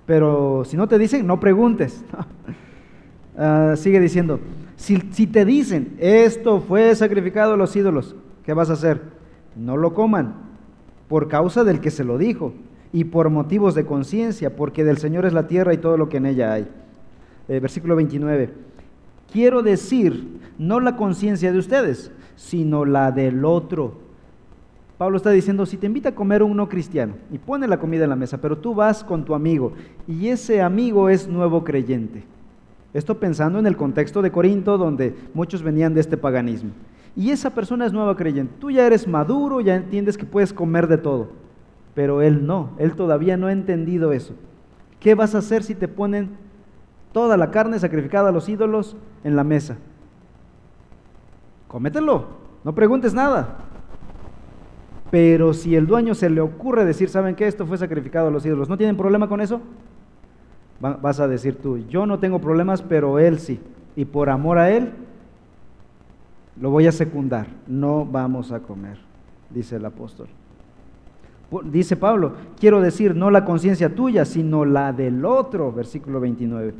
Pero 0.04 0.66
si 0.66 0.76
no 0.76 0.86
te 0.86 0.98
dicen, 0.98 1.26
no 1.26 1.40
preguntes. 1.40 2.04
Ah, 3.42 3.74
sigue 3.76 4.00
diciendo, 4.00 4.38
si, 4.80 5.26
te 5.26 5.44
dicen, 5.44 5.94
esto 5.98 6.60
fue 6.60 6.94
sacrificado 6.94 7.52
a 7.52 7.56
los 7.58 7.76
ídolos, 7.76 8.16
¿qué 8.44 8.54
vas 8.54 8.70
a 8.70 8.72
hacer? 8.72 9.02
No 9.54 9.76
lo 9.76 9.92
coman, 9.92 10.36
por 11.06 11.28
causa 11.28 11.64
del 11.64 11.80
que 11.80 11.90
se 11.90 12.02
lo 12.02 12.16
dijo, 12.16 12.54
y 12.90 13.04
por 13.04 13.28
motivos 13.28 13.74
de 13.74 13.84
conciencia, 13.84 14.56
porque 14.56 14.82
del 14.82 14.96
Señor 14.96 15.26
es 15.26 15.34
la 15.34 15.46
tierra 15.46 15.74
y 15.74 15.78
todo 15.78 15.98
lo 15.98 16.08
que 16.08 16.16
en 16.16 16.24
ella 16.24 16.54
hay. 16.54 16.66
Eh, 17.48 17.60
versículo 17.60 17.94
29. 17.94 18.54
Quiero 19.30 19.62
decir, 19.62 20.40
no 20.58 20.80
la 20.80 20.96
conciencia 20.96 21.52
de 21.52 21.58
ustedes, 21.58 22.10
sino 22.34 22.86
la 22.86 23.12
del 23.12 23.44
otro. 23.44 23.98
Pablo 24.96 25.18
está 25.18 25.30
diciendo, 25.30 25.66
si 25.66 25.76
te 25.76 25.86
invita 25.86 26.08
a 26.08 26.14
comer 26.14 26.42
un 26.42 26.56
no 26.56 26.70
cristiano 26.70 27.14
y 27.30 27.36
pone 27.36 27.68
la 27.68 27.78
comida 27.78 28.04
en 28.04 28.10
la 28.10 28.16
mesa, 28.16 28.40
pero 28.40 28.56
tú 28.56 28.74
vas 28.74 29.04
con 29.04 29.26
tu 29.26 29.34
amigo 29.34 29.74
y 30.08 30.28
ese 30.28 30.62
amigo 30.62 31.10
es 31.10 31.28
nuevo 31.28 31.64
creyente. 31.64 32.24
Esto 32.92 33.18
pensando 33.18 33.58
en 33.58 33.66
el 33.66 33.76
contexto 33.76 34.22
de 34.22 34.32
Corinto 34.32 34.78
donde 34.78 35.16
muchos 35.34 35.62
venían 35.62 35.94
de 35.94 36.00
este 36.00 36.16
paganismo. 36.16 36.70
Y 37.16 37.30
esa 37.30 37.50
persona 37.50 37.86
es 37.86 37.92
nueva 37.92 38.16
creyente. 38.16 38.54
Tú 38.58 38.70
ya 38.70 38.86
eres 38.86 39.06
maduro, 39.06 39.60
ya 39.60 39.76
entiendes 39.76 40.16
que 40.16 40.26
puedes 40.26 40.52
comer 40.52 40.88
de 40.88 40.98
todo. 40.98 41.28
Pero 41.94 42.22
él 42.22 42.46
no, 42.46 42.70
él 42.78 42.94
todavía 42.94 43.36
no 43.36 43.46
ha 43.46 43.52
entendido 43.52 44.12
eso. 44.12 44.34
¿Qué 44.98 45.14
vas 45.14 45.34
a 45.34 45.38
hacer 45.38 45.62
si 45.62 45.74
te 45.74 45.88
ponen 45.88 46.30
toda 47.12 47.36
la 47.36 47.50
carne 47.50 47.78
sacrificada 47.78 48.28
a 48.28 48.32
los 48.32 48.48
ídolos 48.48 48.96
en 49.24 49.36
la 49.36 49.44
mesa? 49.44 49.76
cómetelo, 51.70 52.26
no 52.64 52.74
preguntes 52.74 53.14
nada. 53.14 53.58
Pero 55.10 55.54
si 55.54 55.76
el 55.76 55.86
dueño 55.86 56.14
se 56.14 56.28
le 56.28 56.40
ocurre 56.40 56.84
decir, 56.84 57.08
¿saben 57.08 57.36
qué? 57.36 57.46
Esto 57.46 57.64
fue 57.64 57.78
sacrificado 57.78 58.28
a 58.28 58.30
los 58.30 58.44
ídolos, 58.44 58.68
¿no 58.68 58.76
tienen 58.76 58.96
problema 58.96 59.28
con 59.28 59.40
eso? 59.40 59.60
Vas 60.80 61.20
a 61.20 61.28
decir 61.28 61.56
tú, 61.56 61.78
yo 61.78 62.06
no 62.06 62.18
tengo 62.18 62.40
problemas, 62.40 62.82
pero 62.82 63.18
él 63.18 63.38
sí. 63.38 63.60
Y 63.96 64.06
por 64.06 64.30
amor 64.30 64.58
a 64.58 64.70
él, 64.70 64.92
lo 66.60 66.70
voy 66.70 66.86
a 66.86 66.92
secundar. 66.92 67.46
No 67.66 68.06
vamos 68.06 68.50
a 68.50 68.60
comer, 68.60 68.98
dice 69.50 69.76
el 69.76 69.84
apóstol. 69.84 70.28
Dice 71.64 71.96
Pablo, 71.96 72.34
quiero 72.58 72.80
decir, 72.80 73.14
no 73.14 73.30
la 73.30 73.44
conciencia 73.44 73.94
tuya, 73.94 74.24
sino 74.24 74.64
la 74.64 74.92
del 74.92 75.24
otro, 75.24 75.72
versículo 75.72 76.20
29 76.20 76.74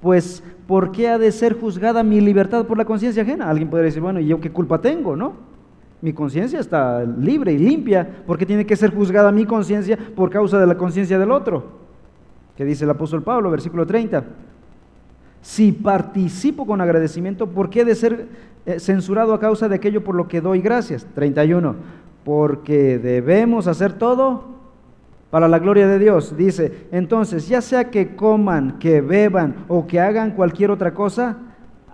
pues 0.00 0.42
¿por 0.66 0.92
qué 0.92 1.08
ha 1.08 1.18
de 1.18 1.30
ser 1.30 1.58
juzgada 1.58 2.02
mi 2.02 2.20
libertad 2.20 2.66
por 2.66 2.78
la 2.78 2.84
conciencia 2.84 3.22
ajena? 3.22 3.50
Alguien 3.50 3.68
podría 3.68 3.86
decir, 3.86 4.02
bueno, 4.02 4.20
¿y 4.20 4.26
yo 4.26 4.40
qué 4.40 4.50
culpa 4.50 4.80
tengo, 4.80 5.14
no? 5.14 5.34
Mi 6.00 6.12
conciencia 6.12 6.58
está 6.58 7.04
libre 7.04 7.52
y 7.52 7.58
limpia, 7.58 8.08
¿por 8.26 8.38
qué 8.38 8.46
tiene 8.46 8.64
que 8.64 8.76
ser 8.76 8.94
juzgada 8.94 9.30
mi 9.30 9.44
conciencia 9.44 9.98
por 10.16 10.30
causa 10.30 10.58
de 10.58 10.66
la 10.66 10.76
conciencia 10.76 11.18
del 11.18 11.30
otro? 11.30 11.89
¿Qué 12.60 12.66
dice 12.66 12.84
el 12.84 12.90
apóstol 12.90 13.22
Pablo, 13.22 13.50
versículo 13.50 13.86
30. 13.86 14.22
Si 15.40 15.72
participo 15.72 16.66
con 16.66 16.82
agradecimiento, 16.82 17.46
¿por 17.46 17.70
qué 17.70 17.80
he 17.80 17.84
de 17.86 17.94
ser 17.94 18.26
eh, 18.66 18.78
censurado 18.78 19.32
a 19.32 19.40
causa 19.40 19.66
de 19.66 19.76
aquello 19.76 20.04
por 20.04 20.14
lo 20.14 20.28
que 20.28 20.42
doy 20.42 20.60
gracias? 20.60 21.06
31. 21.14 21.74
Porque 22.22 22.98
debemos 22.98 23.66
hacer 23.66 23.94
todo 23.94 24.44
para 25.30 25.48
la 25.48 25.58
gloria 25.58 25.86
de 25.86 25.98
Dios. 25.98 26.36
Dice, 26.36 26.86
entonces, 26.92 27.48
ya 27.48 27.62
sea 27.62 27.84
que 27.84 28.14
coman, 28.14 28.78
que 28.78 29.00
beban 29.00 29.64
o 29.66 29.86
que 29.86 29.98
hagan 29.98 30.32
cualquier 30.32 30.70
otra 30.70 30.92
cosa, 30.92 31.38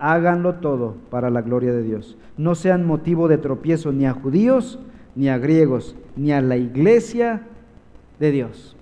háganlo 0.01 0.55
todo 0.55 0.97
para 1.11 1.31
la 1.31 1.43
gloria 1.43 1.73
de 1.73 1.85
Dios. 1.85 2.19
No 2.37 2.57
sean 2.57 2.85
motivo 2.85 3.29
de 3.29 3.39
tropiezo 3.39 3.93
ni 3.93 4.05
a 4.05 4.15
judíos, 4.15 4.81
ni 5.15 5.29
a 5.29 5.39
griegos, 5.39 5.95
ni 6.17 6.33
a 6.33 6.41
la 6.41 6.57
iglesia 6.57 7.43
de 8.19 8.33
Dios. 8.33 8.75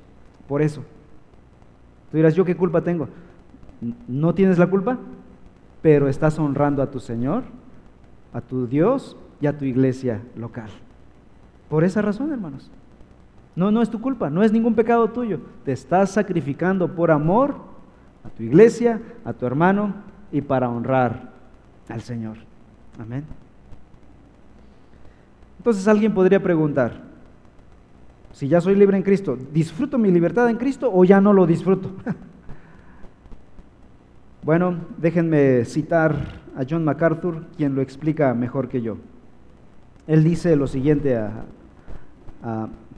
Por 0.48 0.62
eso. 0.62 0.82
Tú 2.14 2.18
dirás, 2.18 2.36
¿yo 2.36 2.44
qué 2.44 2.54
culpa 2.54 2.80
tengo? 2.80 3.08
No 4.06 4.36
tienes 4.36 4.56
la 4.56 4.68
culpa, 4.68 4.98
pero 5.82 6.06
estás 6.06 6.38
honrando 6.38 6.80
a 6.80 6.88
tu 6.88 7.00
Señor, 7.00 7.42
a 8.32 8.40
tu 8.40 8.68
Dios 8.68 9.16
y 9.40 9.48
a 9.48 9.58
tu 9.58 9.64
iglesia 9.64 10.22
local. 10.36 10.70
Por 11.68 11.82
esa 11.82 12.02
razón, 12.02 12.30
hermanos. 12.30 12.70
No, 13.56 13.72
no 13.72 13.82
es 13.82 13.90
tu 13.90 14.00
culpa, 14.00 14.30
no 14.30 14.44
es 14.44 14.52
ningún 14.52 14.76
pecado 14.76 15.08
tuyo. 15.08 15.40
Te 15.64 15.72
estás 15.72 16.10
sacrificando 16.10 16.94
por 16.94 17.10
amor 17.10 17.56
a 18.22 18.28
tu 18.28 18.44
iglesia, 18.44 19.02
a 19.24 19.32
tu 19.32 19.44
hermano 19.44 19.92
y 20.30 20.40
para 20.40 20.68
honrar 20.68 21.32
al 21.88 22.00
Señor. 22.00 22.36
Amén. 22.96 23.24
Entonces 25.58 25.88
alguien 25.88 26.14
podría 26.14 26.40
preguntar, 26.40 26.92
si 28.34 28.48
ya 28.48 28.60
soy 28.60 28.74
libre 28.74 28.96
en 28.96 29.04
Cristo, 29.04 29.38
¿disfruto 29.52 29.96
mi 29.96 30.10
libertad 30.10 30.50
en 30.50 30.56
Cristo 30.56 30.90
o 30.92 31.04
ya 31.04 31.20
no 31.20 31.32
lo 31.32 31.46
disfruto? 31.46 31.92
bueno, 34.42 34.76
déjenme 34.98 35.64
citar 35.64 36.16
a 36.56 36.64
John 36.68 36.84
MacArthur, 36.84 37.46
quien 37.56 37.76
lo 37.76 37.80
explica 37.80 38.34
mejor 38.34 38.68
que 38.68 38.82
yo. 38.82 38.96
Él 40.08 40.24
dice 40.24 40.56
lo 40.56 40.66
siguiente 40.66 41.16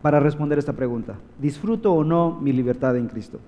para 0.00 0.20
responder 0.20 0.58
esta 0.58 0.72
pregunta. 0.72 1.16
¿Disfruto 1.38 1.92
o 1.92 2.02
no 2.02 2.40
mi 2.40 2.54
libertad 2.54 2.96
en 2.96 3.06
Cristo? 3.06 3.38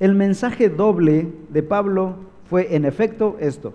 El 0.00 0.14
mensaje 0.14 0.68
doble 0.68 1.32
de 1.48 1.62
Pablo 1.62 2.16
fue 2.44 2.76
en 2.76 2.84
efecto 2.84 3.38
esto. 3.40 3.72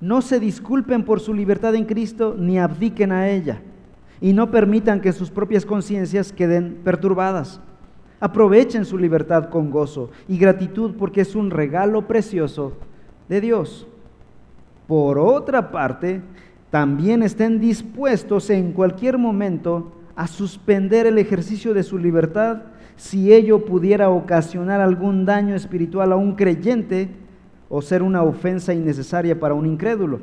No 0.00 0.22
se 0.22 0.40
disculpen 0.40 1.04
por 1.04 1.20
su 1.20 1.34
libertad 1.34 1.74
en 1.74 1.84
Cristo 1.84 2.34
ni 2.38 2.58
abdiquen 2.58 3.12
a 3.12 3.28
ella 3.28 3.60
y 4.20 4.32
no 4.32 4.50
permitan 4.50 5.00
que 5.00 5.12
sus 5.12 5.30
propias 5.30 5.66
conciencias 5.66 6.32
queden 6.32 6.80
perturbadas. 6.84 7.60
Aprovechen 8.20 8.84
su 8.84 8.96
libertad 8.96 9.50
con 9.50 9.70
gozo 9.70 10.10
y 10.28 10.38
gratitud 10.38 10.94
porque 10.98 11.20
es 11.20 11.34
un 11.34 11.50
regalo 11.50 12.06
precioso 12.06 12.72
de 13.28 13.40
Dios. 13.40 13.86
Por 14.86 15.18
otra 15.18 15.70
parte, 15.70 16.22
también 16.70 17.22
estén 17.22 17.60
dispuestos 17.60 18.50
en 18.50 18.72
cualquier 18.72 19.18
momento 19.18 19.92
a 20.16 20.26
suspender 20.26 21.06
el 21.06 21.18
ejercicio 21.18 21.74
de 21.74 21.82
su 21.82 21.98
libertad 21.98 22.62
si 22.96 23.32
ello 23.32 23.64
pudiera 23.64 24.10
ocasionar 24.10 24.80
algún 24.80 25.24
daño 25.24 25.54
espiritual 25.54 26.12
a 26.12 26.16
un 26.16 26.34
creyente 26.34 27.10
o 27.68 27.82
ser 27.82 28.02
una 28.02 28.22
ofensa 28.22 28.72
innecesaria 28.72 29.38
para 29.38 29.54
un 29.54 29.66
incrédulo. 29.66 30.20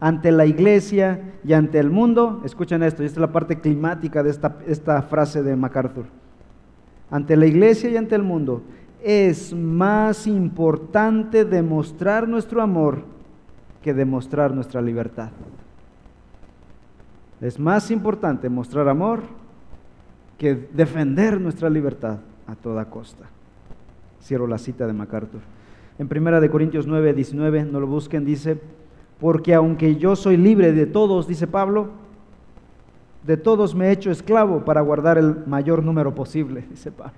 Ante 0.00 0.32
la 0.32 0.46
iglesia 0.46 1.34
y 1.44 1.52
ante 1.52 1.78
el 1.78 1.90
mundo, 1.90 2.40
escuchen 2.44 2.82
esto, 2.82 3.02
y 3.02 3.06
esta 3.06 3.18
es 3.18 3.20
la 3.20 3.32
parte 3.32 3.60
climática 3.60 4.22
de 4.22 4.30
esta, 4.30 4.56
esta 4.66 5.02
frase 5.02 5.42
de 5.42 5.54
MacArthur. 5.54 6.06
Ante 7.10 7.36
la 7.36 7.46
iglesia 7.46 7.90
y 7.90 7.96
ante 7.96 8.14
el 8.14 8.22
mundo, 8.22 8.62
es 9.02 9.52
más 9.52 10.26
importante 10.26 11.44
demostrar 11.44 12.26
nuestro 12.26 12.62
amor 12.62 13.02
que 13.82 13.92
demostrar 13.94 14.54
nuestra 14.54 14.80
libertad. 14.80 15.30
Es 17.40 17.58
más 17.58 17.90
importante 17.90 18.48
mostrar 18.48 18.88
amor 18.88 19.20
que 20.38 20.54
defender 20.72 21.40
nuestra 21.40 21.68
libertad 21.70 22.18
a 22.46 22.54
toda 22.54 22.86
costa. 22.86 23.24
Cierro 24.22 24.46
la 24.46 24.58
cita 24.58 24.86
de 24.86 24.92
MacArthur. 24.92 25.40
En 25.98 26.08
1 26.10 26.50
Corintios 26.50 26.86
9, 26.86 27.12
19, 27.14 27.64
no 27.64 27.80
lo 27.80 27.86
busquen, 27.86 28.24
dice, 28.24 28.58
porque 29.20 29.54
aunque 29.54 29.96
yo 29.96 30.16
soy 30.16 30.36
libre 30.36 30.72
de 30.72 30.86
todos, 30.86 31.28
dice 31.28 31.46
Pablo, 31.46 31.88
de 33.24 33.36
todos 33.36 33.74
me 33.74 33.88
he 33.88 33.92
hecho 33.92 34.10
esclavo 34.10 34.64
para 34.64 34.80
guardar 34.80 35.18
el 35.18 35.46
mayor 35.46 35.84
número 35.84 36.14
posible, 36.14 36.64
dice 36.70 36.90
Pablo. 36.90 37.12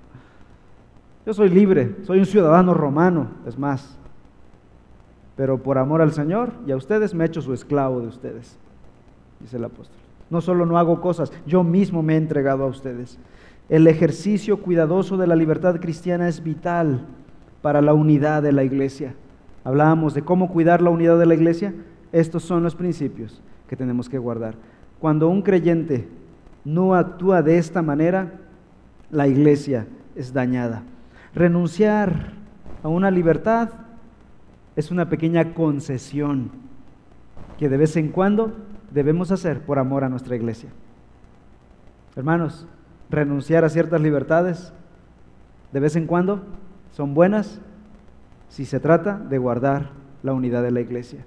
Yo 1.25 1.33
soy 1.33 1.49
libre, 1.49 1.95
soy 2.03 2.19
un 2.19 2.25
ciudadano 2.25 2.73
romano, 2.73 3.27
es 3.47 3.57
más, 3.57 3.97
pero 5.37 5.57
por 5.57 5.77
amor 5.77 6.01
al 6.01 6.11
Señor 6.11 6.51
y 6.67 6.71
a 6.71 6.75
ustedes 6.75 7.13
me 7.13 7.23
he 7.23 7.27
hecho 7.27 7.41
su 7.41 7.53
esclavo 7.53 8.01
de 8.01 8.07
ustedes, 8.07 8.57
dice 9.39 9.55
el 9.55 9.63
apóstol. 9.63 9.97
No 10.29 10.41
solo 10.41 10.65
no 10.65 10.77
hago 10.77 10.99
cosas, 10.99 11.31
yo 11.45 11.63
mismo 11.63 12.03
me 12.03 12.15
he 12.15 12.17
entregado 12.17 12.63
a 12.63 12.67
ustedes. 12.67 13.17
El 13.69 13.87
ejercicio 13.87 14.57
cuidadoso 14.57 15.15
de 15.15 15.27
la 15.27 15.35
libertad 15.35 15.79
cristiana 15.79 16.27
es 16.27 16.43
vital 16.43 17.05
para 17.61 17.81
la 17.81 17.93
unidad 17.93 18.43
de 18.43 18.51
la 18.51 18.63
iglesia. 18.63 19.15
Hablábamos 19.63 20.13
de 20.13 20.23
cómo 20.23 20.49
cuidar 20.49 20.81
la 20.81 20.89
unidad 20.89 21.17
de 21.17 21.25
la 21.25 21.35
iglesia. 21.35 21.73
Estos 22.13 22.43
son 22.43 22.63
los 22.63 22.75
principios 22.75 23.41
que 23.67 23.75
tenemos 23.75 24.07
que 24.07 24.19
guardar. 24.19 24.55
Cuando 24.99 25.27
un 25.27 25.41
creyente 25.41 26.07
no 26.63 26.93
actúa 26.93 27.41
de 27.41 27.57
esta 27.57 27.81
manera, 27.81 28.39
la 29.09 29.27
iglesia 29.27 29.87
es 30.15 30.31
dañada. 30.31 30.83
Renunciar 31.33 32.33
a 32.83 32.87
una 32.87 33.09
libertad 33.09 33.71
es 34.75 34.91
una 34.91 35.09
pequeña 35.09 35.55
concesión 35.55 36.51
que 37.57 37.67
de 37.67 37.77
vez 37.77 37.97
en 37.97 38.09
cuando 38.09 38.53
debemos 38.91 39.31
hacer 39.31 39.61
por 39.61 39.79
amor 39.79 40.03
a 40.03 40.09
nuestra 40.09 40.35
iglesia. 40.35 40.69
Hermanos, 42.15 42.67
renunciar 43.09 43.65
a 43.65 43.69
ciertas 43.69 43.99
libertades 43.99 44.71
de 45.71 45.79
vez 45.79 45.95
en 45.95 46.05
cuando 46.05 46.43
son 46.91 47.15
buenas 47.15 47.59
si 48.49 48.65
se 48.65 48.79
trata 48.79 49.17
de 49.17 49.39
guardar 49.39 49.89
la 50.21 50.33
unidad 50.33 50.61
de 50.61 50.69
la 50.69 50.81
iglesia. 50.81 51.25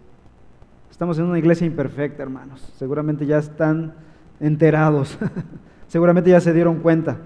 Estamos 0.97 1.19
en 1.19 1.27
una 1.27 1.39
iglesia 1.39 1.67
imperfecta, 1.67 2.23
hermanos. 2.23 2.73
Seguramente 2.79 3.27
ya 3.27 3.37
están 3.37 3.93
enterados. 4.41 5.19
Seguramente 5.89 6.31
ya 6.31 6.41
se 6.41 6.55
dieron 6.55 6.77
cuenta. 6.77 7.19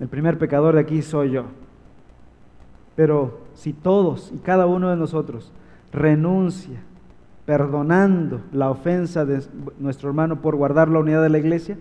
El 0.00 0.08
primer 0.08 0.38
pecador 0.38 0.74
de 0.74 0.80
aquí 0.80 1.02
soy 1.02 1.32
yo. 1.32 1.44
Pero 2.96 3.40
si 3.52 3.74
todos 3.74 4.32
y 4.34 4.38
cada 4.38 4.64
uno 4.64 4.88
de 4.88 4.96
nosotros 4.96 5.52
renuncia 5.92 6.80
perdonando 7.44 8.40
la 8.50 8.70
ofensa 8.70 9.26
de 9.26 9.42
nuestro 9.78 10.08
hermano 10.08 10.40
por 10.40 10.56
guardar 10.56 10.88
la 10.88 11.00
unidad 11.00 11.22
de 11.22 11.28
la 11.28 11.38
iglesia, 11.38 11.76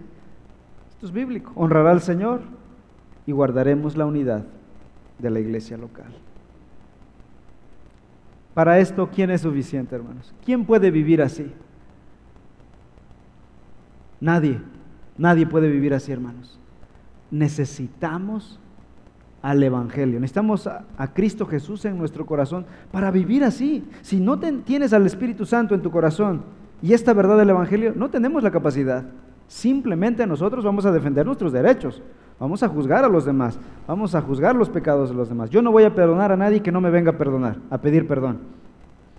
esto 0.89 1.05
es 1.05 1.13
bíblico. 1.13 1.53
Honrará 1.55 1.91
al 1.91 2.01
Señor 2.01 2.41
y 3.25 3.31
guardaremos 3.31 3.95
la 3.95 4.05
unidad 4.05 4.43
de 5.17 5.29
la 5.29 5.39
iglesia 5.39 5.77
local. 5.77 6.11
Para 8.53 8.79
esto, 8.79 9.09
¿quién 9.13 9.31
es 9.31 9.41
suficiente, 9.41 9.95
hermanos? 9.95 10.33
¿Quién 10.43 10.65
puede 10.65 10.91
vivir 10.91 11.21
así? 11.21 11.51
Nadie, 14.19 14.59
nadie 15.17 15.47
puede 15.47 15.69
vivir 15.69 15.93
así, 15.93 16.11
hermanos. 16.11 16.59
Necesitamos 17.31 18.59
al 19.41 19.63
Evangelio. 19.63 20.19
Necesitamos 20.19 20.67
a, 20.67 20.83
Cristo 21.13 21.45
Jesús 21.45 21.83
en 21.85 21.97
nuestro 21.97 22.25
corazón 22.25 22.65
para 22.91 23.09
vivir 23.11 23.43
así. 23.43 23.83
Si 24.01 24.19
no 24.19 24.39
tienes 24.39 24.93
al 24.93 25.05
Espíritu 25.05 25.45
Santo 25.45 25.73
en 25.73 25.81
tu 25.81 25.91
corazón 25.91 26.43
y 26.81 26.93
esta 26.93 27.13
verdad 27.13 27.37
del 27.37 27.49
Evangelio, 27.49 27.93
no 27.95 28.09
tenemos 28.09 28.43
la 28.43 28.51
capacidad. 28.51 29.05
Simplemente 29.47 30.25
nosotros 30.27 30.63
vamos 30.63 30.85
a 30.85 30.91
defender 30.91 31.25
nuestros 31.25 31.51
derechos. 31.51 32.01
Vamos 32.41 32.63
a 32.63 32.67
juzgar 32.67 33.05
a 33.05 33.07
los 33.07 33.23
demás. 33.23 33.59
Vamos 33.87 34.15
a 34.15 34.21
juzgar 34.21 34.55
los 34.55 34.67
pecados 34.67 35.09
de 35.09 35.15
los 35.15 35.29
demás. 35.29 35.51
Yo 35.51 35.61
no 35.61 35.71
voy 35.71 35.83
a 35.83 35.93
perdonar 35.93 36.31
a 36.31 36.35
nadie 36.35 36.63
que 36.63 36.71
no 36.71 36.81
me 36.81 36.89
venga 36.89 37.11
a 37.11 37.17
perdonar, 37.17 37.57
a 37.69 37.77
pedir 37.77 38.07
perdón. 38.07 38.39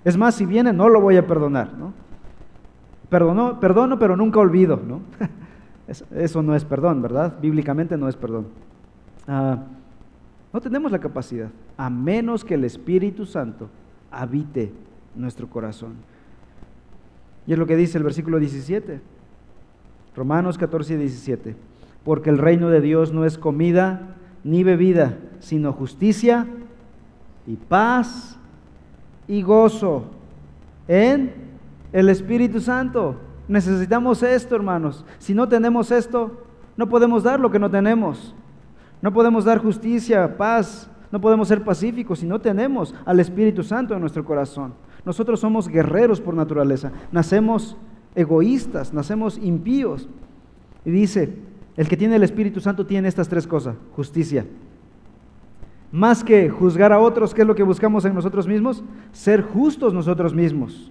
Es 0.03 0.19
más, 0.19 0.35
si 0.35 0.45
viene, 0.45 0.73
no 0.73 0.89
lo 0.89 1.01
voy 1.01 1.17
a 1.17 1.25
perdonar. 1.25 1.73
¿no? 1.75 1.93
Perdono, 3.09 3.61
perdono, 3.61 3.97
pero 3.97 4.17
nunca 4.17 4.41
olvido. 4.41 4.81
¿no? 4.85 5.03
Eso 6.11 6.43
no 6.43 6.57
es 6.57 6.65
perdón, 6.65 7.01
¿verdad? 7.01 7.35
Bíblicamente 7.41 7.97
no 7.97 8.09
es 8.09 8.17
perdón. 8.17 8.49
Ah, 9.29 9.59
no 10.53 10.61
tenemos 10.61 10.91
la 10.91 10.99
capacidad, 10.99 11.49
a 11.77 11.89
menos 11.89 12.45
que 12.45 12.55
el 12.55 12.65
Espíritu 12.65 13.25
Santo 13.25 13.69
habite 14.11 14.73
nuestro 15.15 15.49
corazón. 15.49 15.93
Y 17.47 17.53
es 17.53 17.59
lo 17.59 17.67
que 17.67 17.77
dice 17.77 17.99
el 17.99 18.05
versículo 18.05 18.41
17, 18.41 19.01
Romanos 20.17 20.59
14 20.59 20.95
y 20.95 20.97
17. 20.97 21.72
Porque 22.05 22.31
el 22.31 22.39
reino 22.39 22.69
de 22.69 22.81
Dios 22.81 23.13
no 23.13 23.25
es 23.25 23.39
comida 23.39 24.17
ni 24.45 24.65
bebida, 24.65 25.19
sino 25.41 25.73
justicia 25.73 26.47
y 27.47 27.57
paz 27.57 28.39
y 29.29 29.43
gozo 29.43 30.05
en 30.89 31.33
el 31.93 32.09
Espíritu 32.09 32.61
Santo. 32.61 33.17
Necesitamos 33.49 34.23
esto, 34.23 34.57
hermanos. 34.57 35.05
Si 35.19 35.35
no 35.35 35.49
tenemos 35.49 35.91
esto, 35.91 36.45
no 36.77 36.89
podemos 36.89 37.23
dar 37.23 37.39
lo 37.39 37.51
que 37.51 37.59
no 37.59 37.71
tenemos. 37.71 38.35
No 39.01 39.13
podemos 39.13 39.45
dar 39.45 39.59
justicia, 39.59 40.37
paz, 40.37 40.89
no 41.11 41.21
podemos 41.21 41.49
ser 41.49 41.63
pacíficos 41.63 42.21
si 42.21 42.27
no 42.27 42.41
tenemos 42.41 42.95
al 43.05 43.21
Espíritu 43.21 43.63
Santo 43.63 43.95
en 43.95 44.01
nuestro 44.01 44.25
corazón. 44.25 44.75
Nosotros 45.05 45.41
somos 45.41 45.69
guerreros 45.69 46.21
por 46.21 46.35
naturaleza, 46.35 46.93
nacemos 47.11 47.77
egoístas, 48.15 48.93
nacemos 48.93 49.39
impíos. 49.39 50.09
Y 50.85 50.91
dice, 50.91 51.37
el 51.77 51.89
que 51.89 51.97
tiene 51.97 52.17
el 52.17 52.23
Espíritu 52.23 52.61
Santo 52.61 52.87
tiene 52.87 53.09
estas 53.09 53.29
tres 53.29 53.47
cosas, 53.47 53.77
justicia. 53.97 54.45
Más 55.91 56.25
que 56.25 56.49
juzgar 56.49 56.93
a 56.93 56.99
otros, 56.99 57.35
¿qué 57.35 57.43
es 57.43 57.47
lo 57.47 57.55
que 57.55 57.63
buscamos 57.63 58.05
en 58.05 58.15
nosotros 58.15 58.47
mismos? 58.47 58.83
Ser 59.13 59.43
justos 59.43 59.93
nosotros 59.93 60.35
mismos. 60.35 60.91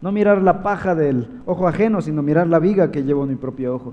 No 0.00 0.12
mirar 0.12 0.40
la 0.40 0.62
paja 0.62 0.94
del 0.94 1.28
ojo 1.44 1.68
ajeno, 1.68 2.00
sino 2.00 2.22
mirar 2.22 2.46
la 2.46 2.58
viga 2.58 2.90
que 2.90 3.02
llevo 3.02 3.24
en 3.24 3.30
mi 3.30 3.36
propio 3.36 3.74
ojo. 3.74 3.92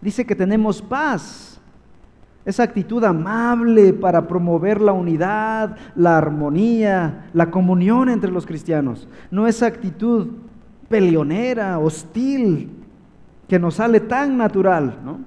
Dice 0.00 0.24
que 0.24 0.36
tenemos 0.36 0.80
paz 0.80 1.60
esa 2.44 2.64
actitud 2.64 3.02
amable 3.04 3.92
para 3.92 4.26
promover 4.26 4.80
la 4.80 4.92
unidad, 4.92 5.76
la 5.94 6.18
armonía, 6.18 7.28
la 7.32 7.50
comunión 7.50 8.08
entre 8.08 8.32
los 8.32 8.46
cristianos. 8.46 9.08
No 9.30 9.46
esa 9.46 9.66
actitud 9.66 10.28
peleonera, 10.88 11.78
hostil, 11.78 12.70
que 13.48 13.58
nos 13.58 13.74
sale 13.74 14.00
tan 14.00 14.36
natural. 14.36 14.98
¿no? 15.04 15.20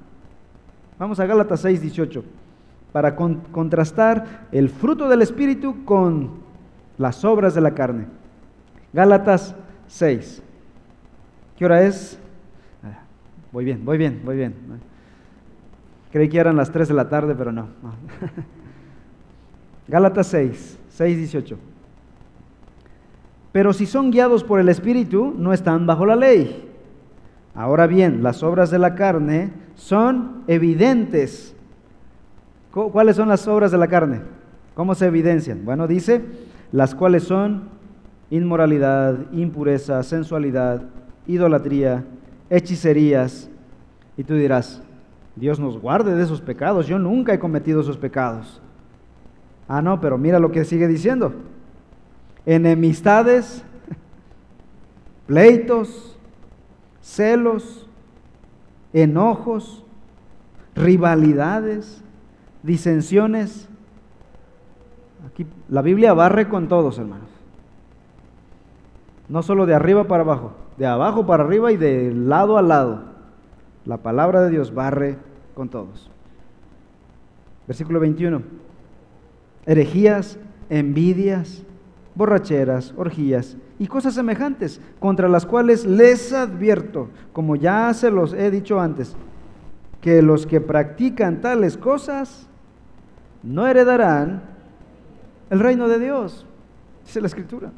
Vamos 0.97 1.19
a 1.19 1.25
Gálatas 1.25 1.59
6, 1.59 1.81
18, 1.81 2.23
para 2.93 3.15
contrastar 3.15 4.47
el 4.51 4.69
fruto 4.69 5.09
del 5.09 5.21
Espíritu 5.21 5.83
con 5.83 6.31
las 6.97 7.25
obras 7.25 7.53
de 7.53 7.61
la 7.61 7.73
carne. 7.73 8.05
Gálatas 8.93 9.55
6. 9.87 10.41
¿Qué 11.57 11.65
hora 11.65 11.83
es? 11.83 12.17
Ah, 12.81 12.99
voy 13.51 13.65
bien, 13.65 13.83
voy 13.83 13.97
bien, 13.97 14.21
voy 14.23 14.37
bien. 14.37 14.55
Creí 16.11 16.29
que 16.29 16.39
eran 16.39 16.55
las 16.55 16.71
3 16.71 16.87
de 16.87 16.93
la 16.93 17.09
tarde, 17.09 17.35
pero 17.35 17.51
no. 17.51 17.67
Gálatas 19.89 20.27
6, 20.27 20.79
6, 20.89 21.17
18. 21.17 21.57
Pero 23.51 23.73
si 23.73 23.85
son 23.85 24.11
guiados 24.11 24.45
por 24.45 24.61
el 24.61 24.69
Espíritu, 24.69 25.33
no 25.37 25.51
están 25.51 25.85
bajo 25.85 26.05
la 26.05 26.15
ley. 26.15 26.74
Ahora 27.55 27.87
bien, 27.87 28.21
las 28.21 28.43
obras 28.43 28.69
de 28.69 28.79
la 28.79 28.95
carne 28.95 29.51
son 29.75 30.43
evidentes. 30.47 31.55
¿Cuáles 32.71 33.15
son 33.15 33.29
las 33.29 33.47
obras 33.47 33.71
de 33.71 33.77
la 33.77 33.87
carne? 33.87 34.21
¿Cómo 34.73 34.93
se 34.93 35.05
evidencian? 35.05 35.63
Bueno, 35.63 35.87
dice, 35.87 36.21
las 36.73 36.93
cuales 36.93 37.23
son 37.23 37.69
inmoralidad, 38.29 39.31
impureza, 39.31 40.03
sensualidad, 40.03 40.81
idolatría, 41.27 42.03
hechicerías. 42.49 43.49
Y 44.17 44.25
tú 44.25 44.33
dirás, 44.35 44.81
Dios 45.37 45.57
nos 45.57 45.79
guarde 45.79 46.13
de 46.13 46.23
esos 46.23 46.41
pecados. 46.41 46.87
Yo 46.87 46.99
nunca 46.99 47.33
he 47.33 47.39
cometido 47.39 47.79
esos 47.79 47.97
pecados. 47.97 48.61
Ah, 49.69 49.81
no, 49.81 50.01
pero 50.01 50.17
mira 50.17 50.39
lo 50.39 50.51
que 50.51 50.65
sigue 50.65 50.87
diciendo. 50.87 51.33
Enemistades, 52.45 53.63
pleitos, 55.27 56.14
celos, 57.05 57.87
enojos, 58.91 59.83
rivalidades, 60.75 62.03
disensiones. 62.63 63.69
Aquí 65.27 65.45
la 65.69 65.83
Biblia 65.83 66.13
barre 66.13 66.49
con 66.49 66.67
todos, 66.67 66.97
hermanos. 66.97 67.29
No 69.29 69.43
solo 69.43 69.65
de 69.65 69.75
arriba 69.75 70.05
para 70.05 70.23
abajo, 70.23 70.53
de 70.77 70.87
abajo 70.87 71.25
para 71.25 71.43
arriba 71.43 71.71
y 71.71 71.77
de 71.77 72.11
lado 72.11 72.57
a 72.57 72.63
lado. 72.63 73.03
La 73.85 73.97
palabra 73.97 74.41
de 74.41 74.49
Dios 74.49 74.73
barre 74.73 75.17
con 75.53 75.69
todos. 75.69 76.09
Versículo 77.67 77.99
21. 77.99 78.41
Herejías, 79.67 80.39
envidias, 80.69 81.64
borracheras, 82.15 82.93
orgías 82.97 83.57
y 83.77 83.87
cosas 83.87 84.13
semejantes, 84.15 84.81
contra 84.99 85.27
las 85.27 85.45
cuales 85.45 85.85
les 85.85 86.33
advierto, 86.33 87.09
como 87.33 87.55
ya 87.55 87.93
se 87.93 88.09
los 88.09 88.33
he 88.33 88.49
dicho 88.49 88.79
antes, 88.79 89.15
que 90.01 90.21
los 90.21 90.45
que 90.45 90.61
practican 90.61 91.41
tales 91.41 91.77
cosas 91.77 92.47
no 93.43 93.67
heredarán 93.67 94.43
el 95.49 95.59
reino 95.59 95.87
de 95.87 95.99
Dios, 95.99 96.45
dice 97.05 97.21
la 97.21 97.27
escritura. 97.27 97.71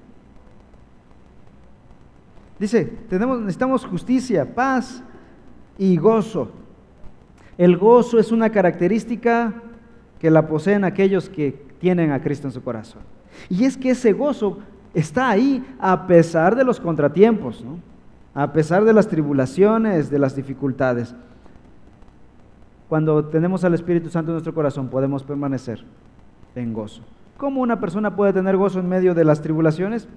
Dice, 2.59 2.85
tenemos, 3.09 3.39
necesitamos 3.39 3.85
justicia, 3.85 4.55
paz 4.55 5.03
y 5.77 5.97
gozo. 5.97 6.51
El 7.57 7.77
gozo 7.77 8.19
es 8.19 8.31
una 8.31 8.49
característica 8.49 9.53
que 10.19 10.31
la 10.31 10.47
poseen 10.47 10.83
aquellos 10.83 11.29
que 11.29 11.51
tienen 11.79 12.11
a 12.11 12.21
Cristo 12.21 12.47
en 12.47 12.53
su 12.53 12.63
corazón. 12.63 13.16
Y 13.49 13.65
es 13.65 13.77
que 13.77 13.91
ese 13.91 14.13
gozo 14.13 14.59
está 14.93 15.29
ahí 15.29 15.65
a 15.79 16.07
pesar 16.07 16.55
de 16.55 16.63
los 16.63 16.79
contratiempos, 16.79 17.63
a 18.33 18.51
pesar 18.53 18.83
de 18.83 18.93
las 18.93 19.07
tribulaciones, 19.07 20.09
de 20.09 20.19
las 20.19 20.35
dificultades. 20.35 21.15
Cuando 22.89 23.25
tenemos 23.25 23.63
al 23.63 23.73
Espíritu 23.73 24.09
Santo 24.09 24.31
en 24.31 24.35
nuestro 24.35 24.53
corazón 24.53 24.88
podemos 24.88 25.23
permanecer 25.23 25.83
en 26.55 26.73
gozo. 26.73 27.01
¿Cómo 27.38 27.61
una 27.61 27.79
persona 27.79 28.15
puede 28.15 28.33
tener 28.33 28.57
gozo 28.57 28.79
en 28.79 28.89
medio 28.89 29.13
de 29.13 29.25
las 29.25 29.41
tribulaciones? 29.41 30.07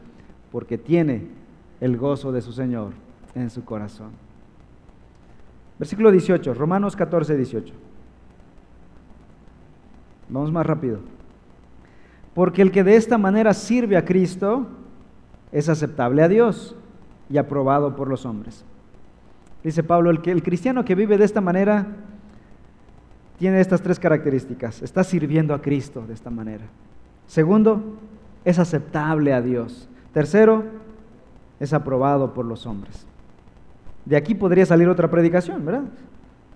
Porque 0.50 0.78
tiene 0.78 1.28
el 1.80 1.96
gozo 1.96 2.32
de 2.32 2.40
su 2.40 2.52
Señor 2.52 2.92
en 3.34 3.50
su 3.50 3.64
corazón. 3.64 4.10
Versículo 5.78 6.10
18, 6.10 6.54
Romanos 6.54 6.96
14, 6.96 7.36
18. 7.36 7.74
Vamos 10.28 10.52
más 10.52 10.64
rápido. 10.64 11.00
Porque 12.34 12.62
el 12.62 12.70
que 12.70 12.84
de 12.84 12.96
esta 12.96 13.18
manera 13.18 13.54
sirve 13.54 13.96
a 13.96 14.04
Cristo 14.04 14.66
es 15.52 15.68
aceptable 15.68 16.22
a 16.22 16.28
Dios 16.28 16.76
y 17.28 17.38
aprobado 17.38 17.96
por 17.96 18.08
los 18.08 18.24
hombres. 18.24 18.64
Dice 19.62 19.82
Pablo, 19.82 20.10
el, 20.10 20.22
que, 20.22 20.30
el 20.30 20.42
cristiano 20.42 20.84
que 20.84 20.94
vive 20.94 21.18
de 21.18 21.24
esta 21.24 21.40
manera 21.40 21.86
tiene 23.38 23.60
estas 23.60 23.82
tres 23.82 23.98
características. 23.98 24.82
Está 24.82 25.04
sirviendo 25.04 25.54
a 25.54 25.62
Cristo 25.62 26.04
de 26.06 26.14
esta 26.14 26.30
manera. 26.30 26.64
Segundo, 27.26 27.98
es 28.44 28.58
aceptable 28.58 29.32
a 29.32 29.42
Dios. 29.42 29.88
Tercero, 30.12 30.64
es 31.58 31.72
aprobado 31.72 32.32
por 32.32 32.44
los 32.44 32.66
hombres. 32.66 33.06
De 34.04 34.16
aquí 34.16 34.34
podría 34.34 34.66
salir 34.66 34.88
otra 34.88 35.10
predicación, 35.10 35.64
¿verdad? 35.64 35.84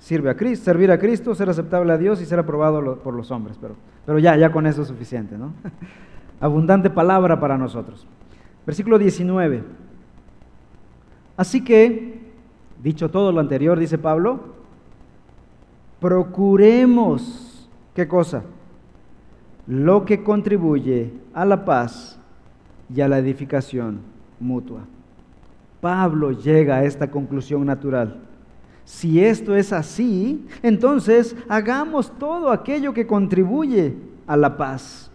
Sirve 0.04 0.28
a 0.28 0.36
Cristo, 0.36 0.66
servir 0.66 0.90
a 0.90 0.98
Cristo, 0.98 1.34
ser 1.34 1.48
aceptable 1.48 1.90
a 1.90 1.96
Dios 1.96 2.20
y 2.20 2.26
ser 2.26 2.38
aprobado 2.38 2.98
por 2.98 3.14
los 3.14 3.30
hombres. 3.30 3.56
Pero, 3.58 3.74
pero 4.04 4.18
ya, 4.18 4.36
ya 4.36 4.52
con 4.52 4.66
eso 4.66 4.82
es 4.82 4.88
suficiente, 4.88 5.38
¿no? 5.38 5.54
Abundante 6.40 6.90
palabra 6.90 7.40
para 7.40 7.56
nosotros. 7.56 8.06
Versículo 8.66 8.98
19. 8.98 9.62
Así 11.38 11.64
que, 11.64 12.20
dicho 12.82 13.10
todo 13.10 13.32
lo 13.32 13.40
anterior, 13.40 13.78
dice 13.78 13.96
Pablo, 13.96 14.40
procuremos, 16.00 17.66
¿qué 17.94 18.06
cosa? 18.06 18.42
Lo 19.66 20.04
que 20.04 20.22
contribuye 20.22 21.14
a 21.32 21.46
la 21.46 21.64
paz 21.64 22.20
y 22.94 23.00
a 23.00 23.08
la 23.08 23.16
edificación 23.20 24.00
mutua. 24.38 24.80
Pablo 25.80 26.30
llega 26.32 26.76
a 26.76 26.84
esta 26.84 27.10
conclusión 27.10 27.64
natural. 27.64 28.20
Si 28.84 29.24
esto 29.24 29.56
es 29.56 29.72
así, 29.72 30.46
entonces 30.62 31.34
hagamos 31.48 32.12
todo 32.18 32.50
aquello 32.50 32.92
que 32.92 33.06
contribuye 33.06 33.94
a 34.26 34.36
la 34.36 34.56
paz. 34.56 35.10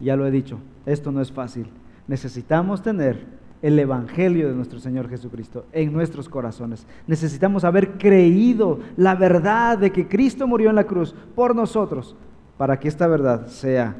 Ya 0.00 0.16
lo 0.16 0.26
he 0.26 0.30
dicho, 0.30 0.58
esto 0.86 1.10
no 1.10 1.20
es 1.20 1.32
fácil. 1.32 1.68
Necesitamos 2.06 2.82
tener 2.82 3.38
el 3.62 3.78
Evangelio 3.78 4.48
de 4.48 4.54
nuestro 4.54 4.78
Señor 4.78 5.08
Jesucristo 5.08 5.66
en 5.72 5.92
nuestros 5.92 6.28
corazones. 6.28 6.86
Necesitamos 7.08 7.64
haber 7.64 7.98
creído 7.98 8.78
la 8.96 9.16
verdad 9.16 9.76
de 9.78 9.90
que 9.90 10.06
Cristo 10.06 10.46
murió 10.46 10.70
en 10.70 10.76
la 10.76 10.84
cruz 10.84 11.14
por 11.34 11.56
nosotros 11.56 12.14
para 12.56 12.78
que 12.78 12.86
esta 12.86 13.08
verdad 13.08 13.48
sea 13.48 13.96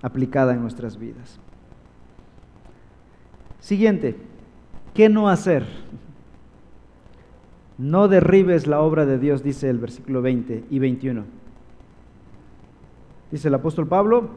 aplicada 0.00 0.54
en 0.54 0.62
nuestras 0.62 0.98
vidas. 0.98 1.38
Siguiente, 3.60 4.16
¿Qué 4.94 5.08
no 5.08 5.28
hacer? 5.28 5.66
No 7.78 8.08
derribes 8.08 8.66
la 8.66 8.80
obra 8.80 9.04
de 9.06 9.18
Dios, 9.18 9.42
dice 9.42 9.68
el 9.68 9.78
versículo 9.78 10.22
20 10.22 10.64
y 10.70 10.78
21. 10.78 11.24
Dice 13.30 13.48
el 13.48 13.54
apóstol 13.54 13.88
Pablo, 13.88 14.28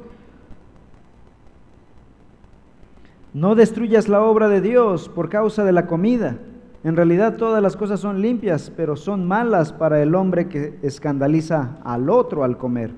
no 3.34 3.54
destruyas 3.54 4.08
la 4.08 4.22
obra 4.22 4.48
de 4.50 4.62
Dios 4.62 5.10
por 5.10 5.30
causa 5.30 5.64
de 5.64 5.72
la 5.72 5.86
comida. 5.86 6.38
En 6.84 6.96
realidad 6.96 7.36
todas 7.36 7.62
las 7.62 7.76
cosas 7.76 8.00
son 8.00 8.22
limpias, 8.22 8.72
pero 8.76 8.96
son 8.96 9.28
malas 9.28 9.74
para 9.74 10.02
el 10.02 10.16
hombre 10.16 10.48
que 10.48 10.80
escandaliza 10.82 11.78
al 11.84 12.10
otro 12.10 12.44
al 12.44 12.58
comer. 12.58 12.92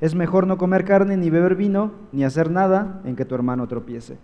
Es 0.00 0.14
mejor 0.14 0.46
no 0.46 0.56
comer 0.56 0.84
carne 0.84 1.16
ni 1.16 1.30
beber 1.30 1.56
vino, 1.56 1.92
ni 2.12 2.24
hacer 2.24 2.50
nada 2.50 3.00
en 3.04 3.16
que 3.16 3.24
tu 3.24 3.34
hermano 3.34 3.66
tropiece 3.66 4.18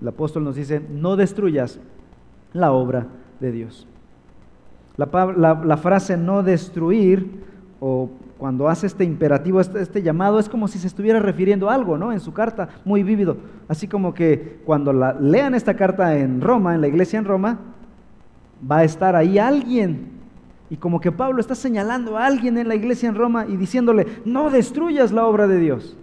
el 0.00 0.08
apóstol 0.08 0.44
nos 0.44 0.56
dice, 0.56 0.80
no 0.90 1.16
destruyas 1.16 1.78
la 2.52 2.72
obra 2.72 3.06
de 3.40 3.52
Dios. 3.52 3.86
La, 4.96 5.76
frase 5.76 6.16
no 6.16 6.42
destruir, 6.42 7.28
o 7.80 8.10
cuando 8.38 8.68
hace 8.68 8.86
este 8.86 9.04
imperativo, 9.04 9.60
este, 9.60 9.80
este, 9.80 10.02
llamado, 10.02 10.38
es 10.38 10.48
como 10.48 10.68
si 10.68 10.78
se 10.78 10.86
estuviera 10.86 11.18
refiriendo 11.18 11.68
a 11.68 11.74
algo, 11.74 11.98
¿no? 11.98 12.12
En 12.12 12.20
su 12.20 12.32
carta, 12.32 12.68
muy 12.84 13.02
vívido. 13.02 13.36
Así 13.68 13.88
como 13.88 14.14
que 14.14 14.60
cuando 14.64 14.92
la, 14.92 15.14
lean 15.14 15.54
esta 15.54 15.74
carta 15.74 16.16
en 16.16 16.40
Roma, 16.40 16.74
en 16.74 16.80
la 16.80 16.88
iglesia 16.88 17.18
en 17.18 17.24
Roma, 17.24 17.58
va 18.70 18.78
a 18.78 18.84
estar 18.84 19.16
ahí 19.16 19.38
alguien. 19.38 20.12
Y 20.70 20.76
como 20.76 21.00
que 21.00 21.12
Pablo 21.12 21.40
está 21.40 21.54
señalando 21.54 22.16
a 22.16 22.26
alguien 22.26 22.56
en 22.56 22.68
la 22.68 22.74
iglesia 22.74 23.08
en 23.08 23.14
Roma 23.14 23.46
y 23.48 23.56
diciéndole, 23.56 24.06
no 24.24 24.50
destruyas 24.50 25.12
la 25.12 25.26
obra 25.26 25.46
de 25.46 25.58
Dios. 25.58 25.96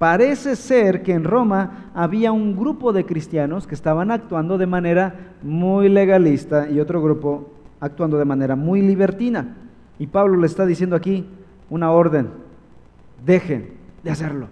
Parece 0.00 0.56
ser 0.56 1.02
que 1.02 1.12
en 1.12 1.24
Roma 1.24 1.90
había 1.94 2.32
un 2.32 2.56
grupo 2.56 2.94
de 2.94 3.04
cristianos 3.04 3.66
que 3.66 3.74
estaban 3.74 4.10
actuando 4.10 4.56
de 4.56 4.64
manera 4.64 5.34
muy 5.42 5.90
legalista 5.90 6.70
y 6.70 6.80
otro 6.80 7.02
grupo 7.02 7.52
actuando 7.80 8.16
de 8.16 8.24
manera 8.24 8.56
muy 8.56 8.80
libertina. 8.80 9.58
Y 9.98 10.06
Pablo 10.06 10.38
le 10.38 10.46
está 10.46 10.64
diciendo 10.64 10.96
aquí 10.96 11.26
una 11.68 11.90
orden, 11.90 12.30
dejen 13.26 13.74
de 14.02 14.10
hacerlo, 14.10 14.48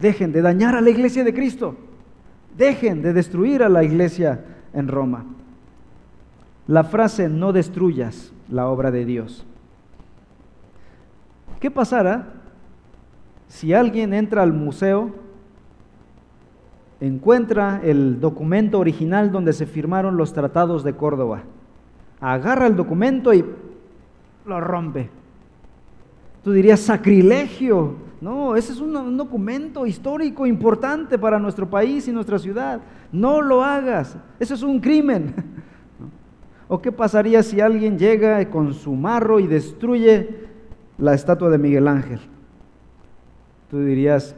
dejen 0.00 0.32
de 0.32 0.42
dañar 0.42 0.74
a 0.74 0.80
la 0.80 0.90
iglesia 0.90 1.22
de 1.22 1.34
Cristo, 1.34 1.76
dejen 2.58 3.00
de 3.00 3.12
destruir 3.12 3.62
a 3.62 3.68
la 3.68 3.84
iglesia 3.84 4.44
en 4.72 4.88
Roma. 4.88 5.24
La 6.66 6.82
frase 6.82 7.28
no 7.28 7.52
destruyas 7.52 8.32
la 8.50 8.66
obra 8.66 8.90
de 8.90 9.04
Dios. 9.04 9.46
¿Qué 11.60 11.70
pasará 11.70 12.39
si 13.50 13.74
alguien 13.74 14.14
entra 14.14 14.42
al 14.42 14.52
museo, 14.52 15.10
encuentra 17.00 17.80
el 17.82 18.20
documento 18.20 18.78
original 18.78 19.32
donde 19.32 19.52
se 19.52 19.66
firmaron 19.66 20.16
los 20.16 20.32
tratados 20.32 20.84
de 20.84 20.94
Córdoba, 20.94 21.42
agarra 22.20 22.68
el 22.68 22.76
documento 22.76 23.34
y 23.34 23.44
lo 24.46 24.60
rompe. 24.60 25.10
Tú 26.44 26.52
dirías 26.52 26.78
sacrilegio. 26.78 27.96
No, 28.20 28.54
ese 28.54 28.72
es 28.72 28.78
un, 28.78 29.16
documento 29.16 29.84
histórico 29.84 30.46
importante 30.46 31.18
para 31.18 31.40
nuestro 31.40 31.68
país 31.68 32.06
y 32.06 32.12
nuestra 32.12 32.38
ciudad. 32.38 32.80
No 33.10 33.42
lo 33.42 33.64
hagas. 33.64 34.16
Eso 34.38 34.54
es 34.54 34.62
un 34.62 34.78
crimen. 34.78 35.34
¿O 36.68 36.80
qué 36.80 36.92
pasaría 36.92 37.42
si 37.42 37.60
alguien 37.60 37.98
llega 37.98 38.48
con 38.48 38.74
su 38.74 38.94
marro 38.94 39.40
y 39.40 39.48
destruye 39.48 40.46
la 40.98 41.14
estatua 41.14 41.50
de 41.50 41.58
Miguel 41.58 41.88
Ángel? 41.88 42.20
Tú 43.70 43.80
dirías 43.80 44.34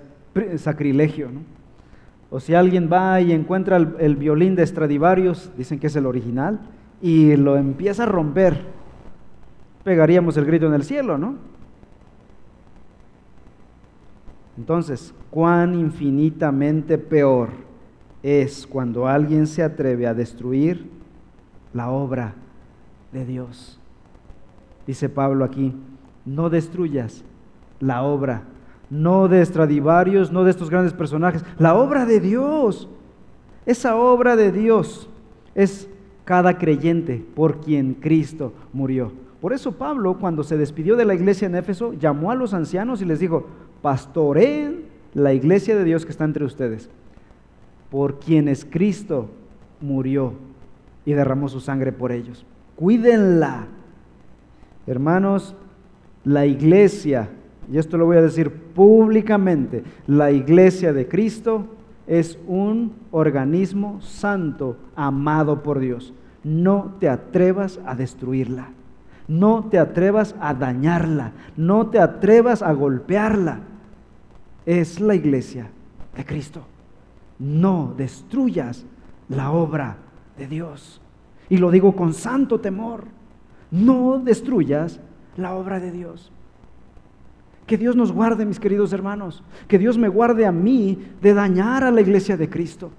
sacrilegio, 0.57 1.31
¿no? 1.31 1.41
O 2.31 2.41
si 2.41 2.55
alguien 2.55 2.89
va 2.91 3.21
y 3.21 3.33
encuentra 3.33 3.77
el, 3.77 4.17
violín 4.17 4.55
de 4.57 4.67
Stradivarius, 4.67 5.51
dicen 5.57 5.79
que 5.79 5.89
es 5.89 5.97
el 5.97 6.07
original, 6.07 6.61
y 7.03 7.37
lo 7.37 7.59
empieza 7.59 8.05
a 8.05 8.07
romper, 8.07 8.59
pegaríamos 9.85 10.39
el 10.39 10.47
grito 10.47 10.67
en 10.67 10.73
el 10.73 10.83
cielo, 10.83 11.19
¿no? 11.19 11.35
Entonces, 14.57 15.13
cuán 15.31 15.75
infinitamente 15.75 16.97
peor 16.97 17.51
es 18.23 18.67
cuando 18.67 19.07
alguien 19.07 19.47
se 19.47 19.63
atreve 19.63 20.07
a 20.07 20.15
destruir 20.15 20.89
la 21.75 21.91
obra 21.91 22.35
de 23.13 23.27
Dios. 23.27 23.79
Dice 24.87 25.11
Pablo 25.11 25.45
aquí, 25.45 25.75
no 26.25 26.49
destruyas 26.49 27.25
la 27.79 28.03
obra, 28.03 28.45
no 28.93 29.27
de 29.27 29.41
Estradivarios, 29.41 30.31
no 30.31 30.45
de 30.45 30.51
estos 30.51 30.69
grandes 30.69 30.93
personajes, 30.93 31.43
la 31.59 31.75
obra 31.75 32.05
de 32.05 32.21
Dios. 32.21 32.91
Esa 33.65 33.97
obra 33.97 34.37
de 34.37 34.53
Dios 34.53 35.09
es 35.55 35.89
cada 36.27 36.59
creyente 36.59 37.25
por 37.35 37.63
quien 37.63 37.95
Cristo 37.95 38.53
murió. 38.71 39.11
Por 39.41 39.55
eso 39.55 39.73
Pablo, 39.73 40.19
cuando 40.19 40.45
se 40.45 40.59
despidió 40.59 40.97
de 40.97 41.07
la 41.07 41.15
iglesia 41.15 41.47
en 41.47 41.55
Éfeso, 41.55 41.95
llamó 41.95 42.31
a 42.31 42.35
los 42.35 42.53
ancianos 42.53 43.01
y 43.01 43.07
les 43.07 43.19
dijo, 43.19 43.47
pastoreen 43.81 44.85
la 45.15 45.33
iglesia 45.33 45.75
de 45.75 45.85
Dios 45.85 46.05
que 46.05 46.13
está 46.13 46.25
entre 46.25 46.45
ustedes, 46.45 46.91
por 47.91 48.21
quienes 48.21 48.67
Cristo 48.67 49.31
murió 49.81 50.35
y 51.07 51.15
derramó 51.15 51.49
su 51.49 51.61
sangre 51.61 51.93
por 51.93 52.13
ellos. 52.13 52.45
Cuídenla. 52.77 53.69
Hermanos, 54.87 55.55
la 56.25 56.45
iglesia, 56.45 57.31
y 57.71 57.79
esto 57.79 57.97
lo 57.97 58.07
voy 58.07 58.17
a 58.17 58.23
decir 58.23 58.51
públicamente, 58.51 59.85
la 60.07 60.31
iglesia 60.31 60.93
de 60.93 61.09
Cristo 61.09 61.67
es 62.07 62.39
un 62.47 62.93
organismo 63.11 64.01
santo, 64.01 64.77
amado 64.97 65.63
por 65.63 65.79
Dios. 65.79 66.13
No 66.43 66.95
te 66.99 67.09
atrevas 67.09 67.81
a 67.87 67.95
destruirla. 67.95 68.71
No 69.29 69.65
te 69.71 69.79
atrevas 69.79 70.35
a 70.41 70.55
dañarla. 70.55 71.33
No 71.57 71.87
te 71.87 72.01
atrevas 72.01 72.63
a 72.63 72.73
golpearla. 72.73 73.61
Es 74.67 75.01
la 75.01 75.15
iglesia 75.15 75.71
de 76.17 76.25
Cristo. 76.25 76.63
No 77.39 77.95
destruyas 77.97 78.85
la 79.29 79.53
obra 79.53 79.97
de 80.37 80.49
Dios. 80.49 81.01
Y 81.49 81.59
lo 81.59 81.71
digo 81.71 81.95
con 81.95 82.13
santo 82.13 82.61
temor. 82.61 83.05
No 83.71 84.19
destruyas 84.19 85.01
la 85.37 85.55
obra 85.55 85.81
de 85.81 85.93
Dios. 85.93 86.33
Que 87.67 87.79
Dios 87.79 87.97
nos 87.97 88.13
guarde, 88.13 88.45
mis 88.45 88.59
queridos 88.59 88.93
hermanos. 88.93 89.43
Que 89.69 89.79
Dios 89.79 89.97
me 89.97 90.09
guarde 90.09 90.47
a 90.47 90.53
mí 90.53 90.99
de 91.21 91.35
dañar 91.35 91.85
a 91.85 91.91
la 91.91 92.01
iglesia 92.01 92.37
de 92.37 92.49
Cristo. 92.49 92.91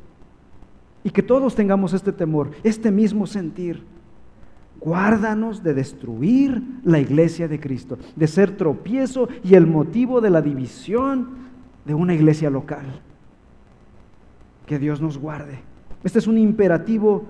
Y 1.03 1.09
que 1.09 1.21
todos 1.21 1.55
tengamos 1.55 1.93
este 1.93 2.13
temor, 2.13 2.51
este 2.63 2.91
mismo 2.91 3.27
sentir. 3.27 3.83
Guárdanos 4.79 5.63
de 5.63 5.73
destruir 5.73 6.61
la 6.83 6.99
iglesia 6.99 7.47
de 7.47 7.59
Cristo, 7.59 7.97
de 8.15 8.27
ser 8.27 8.55
tropiezo 8.57 9.29
y 9.43 9.55
el 9.55 9.67
motivo 9.67 10.21
de 10.21 10.29
la 10.29 10.41
división 10.41 11.43
de 11.85 11.93
una 11.93 12.13
iglesia 12.13 12.49
local. 12.49 13.01
Que 14.65 14.79
Dios 14.79 15.01
nos 15.01 15.17
guarde. 15.17 15.59
Este 16.03 16.19
es 16.19 16.27
un 16.27 16.37
imperativo 16.37 17.25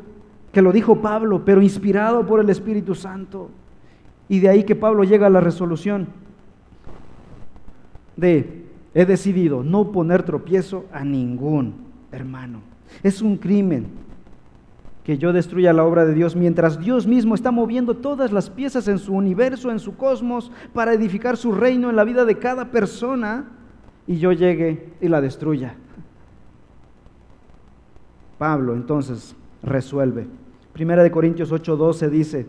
que 0.51 0.61
lo 0.61 0.71
dijo 0.71 1.01
Pablo, 1.01 1.43
pero 1.43 1.61
inspirado 1.61 2.25
por 2.25 2.39
el 2.39 2.49
Espíritu 2.49 2.93
Santo. 2.93 3.49
Y 4.29 4.39
de 4.39 4.49
ahí 4.49 4.63
que 4.63 4.75
Pablo 4.75 5.03
llega 5.03 5.27
a 5.27 5.31
la 5.31 5.41
resolución 5.41 6.07
de, 8.15 8.65
he 8.93 9.05
decidido 9.05 9.63
no 9.63 9.91
poner 9.91 10.23
tropiezo 10.23 10.85
a 10.91 11.03
ningún 11.03 11.75
hermano. 12.11 12.61
Es 13.01 13.21
un 13.21 13.37
crimen 13.37 13.87
que 15.03 15.17
yo 15.17 15.33
destruya 15.33 15.73
la 15.73 15.83
obra 15.83 16.05
de 16.05 16.13
Dios 16.13 16.35
mientras 16.35 16.79
Dios 16.79 17.05
mismo 17.05 17.35
está 17.35 17.51
moviendo 17.51 17.97
todas 17.97 18.31
las 18.31 18.49
piezas 18.49 18.87
en 18.87 18.99
su 18.99 19.13
universo, 19.13 19.69
en 19.69 19.79
su 19.79 19.97
cosmos, 19.97 20.51
para 20.73 20.93
edificar 20.93 21.35
su 21.35 21.51
reino 21.51 21.89
en 21.89 21.95
la 21.95 22.05
vida 22.05 22.23
de 22.23 22.37
cada 22.37 22.71
persona 22.71 23.45
y 24.07 24.17
yo 24.17 24.31
llegue 24.31 24.89
y 25.01 25.09
la 25.09 25.19
destruya. 25.19 25.75
Pablo 28.37 28.75
entonces 28.75 29.35
resuelve. 29.61 30.27
Primera 30.71 31.03
de 31.03 31.11
Corintios 31.11 31.51
8:12 31.51 32.09
dice, 32.09 32.47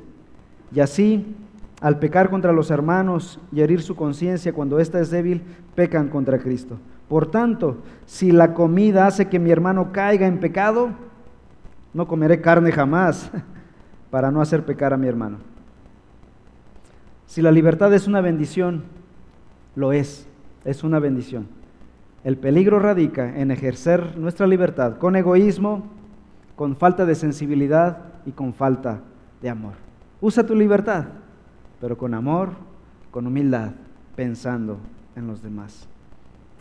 y 0.74 0.80
así 0.80 1.36
al 1.84 1.98
pecar 1.98 2.30
contra 2.30 2.50
los 2.50 2.70
hermanos 2.70 3.38
y 3.52 3.60
herir 3.60 3.82
su 3.82 3.94
conciencia 3.94 4.54
cuando 4.54 4.80
ésta 4.80 5.00
es 5.00 5.10
débil, 5.10 5.42
pecan 5.74 6.08
contra 6.08 6.38
Cristo. 6.38 6.78
Por 7.10 7.30
tanto, 7.30 7.82
si 8.06 8.32
la 8.32 8.54
comida 8.54 9.06
hace 9.06 9.28
que 9.28 9.38
mi 9.38 9.50
hermano 9.50 9.92
caiga 9.92 10.26
en 10.26 10.40
pecado, 10.40 10.92
no 11.92 12.08
comeré 12.08 12.40
carne 12.40 12.72
jamás 12.72 13.30
para 14.10 14.30
no 14.30 14.40
hacer 14.40 14.64
pecar 14.64 14.94
a 14.94 14.96
mi 14.96 15.08
hermano. 15.08 15.36
Si 17.26 17.42
la 17.42 17.52
libertad 17.52 17.92
es 17.92 18.06
una 18.06 18.22
bendición, 18.22 18.84
lo 19.76 19.92
es, 19.92 20.26
es 20.64 20.84
una 20.84 21.00
bendición. 21.00 21.48
El 22.24 22.38
peligro 22.38 22.78
radica 22.78 23.38
en 23.38 23.50
ejercer 23.50 24.16
nuestra 24.16 24.46
libertad 24.46 24.96
con 24.96 25.16
egoísmo, 25.16 25.90
con 26.56 26.76
falta 26.76 27.04
de 27.04 27.14
sensibilidad 27.14 27.98
y 28.24 28.32
con 28.32 28.54
falta 28.54 29.00
de 29.42 29.50
amor. 29.50 29.74
Usa 30.22 30.46
tu 30.46 30.54
libertad 30.54 31.08
pero 31.84 31.98
con 31.98 32.14
amor, 32.14 32.52
con 33.10 33.26
humildad, 33.26 33.72
pensando 34.16 34.78
en 35.16 35.26
los 35.26 35.42
demás. 35.42 35.86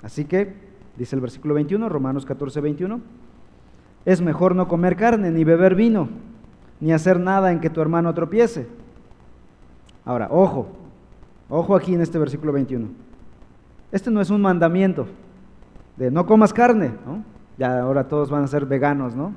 Así 0.02 0.26
que, 0.26 0.54
dice 0.98 1.16
el 1.16 1.22
versículo 1.22 1.54
21, 1.54 1.88
Romanos 1.88 2.26
14, 2.26 2.60
21, 2.60 3.00
es 4.04 4.20
mejor 4.20 4.54
no 4.54 4.68
comer 4.68 4.98
carne, 4.98 5.32
ni 5.32 5.46
beber 5.46 5.76
vino, 5.76 6.10
ni 6.82 6.92
hacer 6.92 7.22
nada 7.22 7.54
en 7.54 7.62
que 7.62 7.70
tu 7.70 7.80
hermano 7.80 8.14
tropiece. 8.14 8.68
Ahora, 10.04 10.28
ojo, 10.30 10.68
ojo 11.48 11.74
aquí 11.74 11.94
en 11.94 12.02
este 12.02 12.20
versículo 12.20 12.52
21. 12.52 12.90
Este 13.94 14.12
no 14.12 14.20
es 14.20 14.30
un 14.30 14.42
mandamiento 14.42 15.08
de 15.96 16.12
no 16.12 16.26
comas 16.26 16.52
carne. 16.52 16.92
Ya 17.58 17.80
ahora 17.80 18.10
todos 18.10 18.30
van 18.30 18.44
a 18.44 18.48
ser 18.48 18.66
veganos, 18.66 19.16
¿no? 19.16 19.34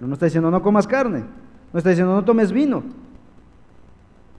No 0.00 0.12
está 0.14 0.26
diciendo 0.26 0.50
no 0.50 0.62
comas 0.62 0.88
carne, 0.88 1.22
no 1.72 1.78
está 1.78 1.90
diciendo 1.90 2.12
no 2.12 2.24
tomes 2.24 2.50
vino, 2.50 2.82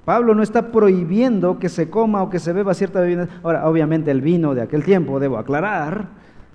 Pablo 0.10 0.34
no 0.34 0.42
está 0.42 0.72
prohibiendo 0.72 1.60
que 1.60 1.70
se 1.70 1.92
coma 1.92 2.24
o 2.24 2.32
que 2.32 2.40
se 2.40 2.52
beba 2.52 2.74
cierta 2.74 3.00
bebida. 3.00 3.28
Ahora, 3.44 3.70
obviamente 3.70 4.10
el 4.10 4.22
vino 4.22 4.56
de 4.56 4.64
aquel 4.64 4.84
tiempo, 4.84 5.20
debo 5.20 5.38
aclarar, 5.38 6.08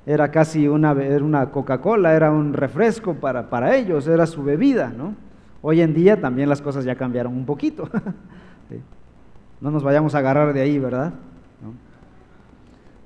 era 0.06 0.32
casi 0.32 0.66
una, 0.66 0.90
una 0.90 1.52
Coca-Cola, 1.52 2.14
era 2.14 2.32
un 2.32 2.52
refresco 2.52 3.14
para, 3.14 3.76
ellos, 3.76 4.08
era 4.08 4.26
su 4.26 4.42
bebida, 4.42 4.88
¿no? 4.88 5.14
Hoy 5.62 5.82
en 5.82 5.94
día 5.94 6.20
también 6.20 6.48
las 6.48 6.60
cosas 6.60 6.84
ya 6.84 6.96
cambiaron 6.96 7.32
un 7.32 7.46
poquito. 7.46 7.88
No 9.60 9.70
nos 9.70 9.84
vayamos 9.84 10.16
a 10.16 10.18
agarrar 10.18 10.52
de 10.52 10.60
ahí, 10.60 10.80
¿verdad? 10.80 11.12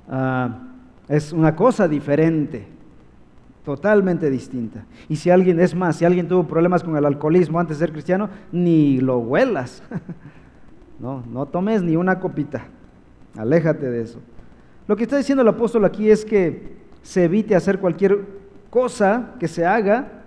Ah, 0.08 0.60
es 1.08 1.34
una 1.34 1.54
cosa 1.54 1.86
diferente, 1.86 2.66
totalmente 3.68 4.30
distinta. 4.30 4.86
Y 5.10 5.16
si 5.16 5.28
alguien, 5.28 5.60
es 5.60 5.74
más, 5.74 5.96
si 5.96 6.06
alguien 6.06 6.26
tuvo 6.26 6.44
problemas 6.44 6.82
con 6.82 6.96
el 6.96 7.04
alcoholismo 7.04 7.60
antes 7.60 7.78
de 7.78 7.84
ser 7.84 7.92
cristiano, 7.92 8.30
ni 8.50 8.98
lo 8.98 9.18
huelas. 9.18 9.82
No, 11.00 11.22
no 11.30 11.46
tomes 11.46 11.80
ni 11.80 11.94
una 11.94 12.18
copita. 12.18 12.64
Aléjate 13.36 13.88
de 13.88 14.02
eso. 14.02 14.18
Lo 14.88 14.96
que 14.96 15.04
está 15.04 15.16
diciendo 15.16 15.42
el 15.42 15.48
apóstol 15.48 15.84
aquí 15.84 16.10
es 16.10 16.24
que 16.24 16.76
se 17.02 17.22
evite 17.22 17.54
hacer 17.54 17.78
cualquier 17.78 18.26
cosa 18.68 19.34
que 19.38 19.46
se 19.46 19.64
haga 19.64 20.24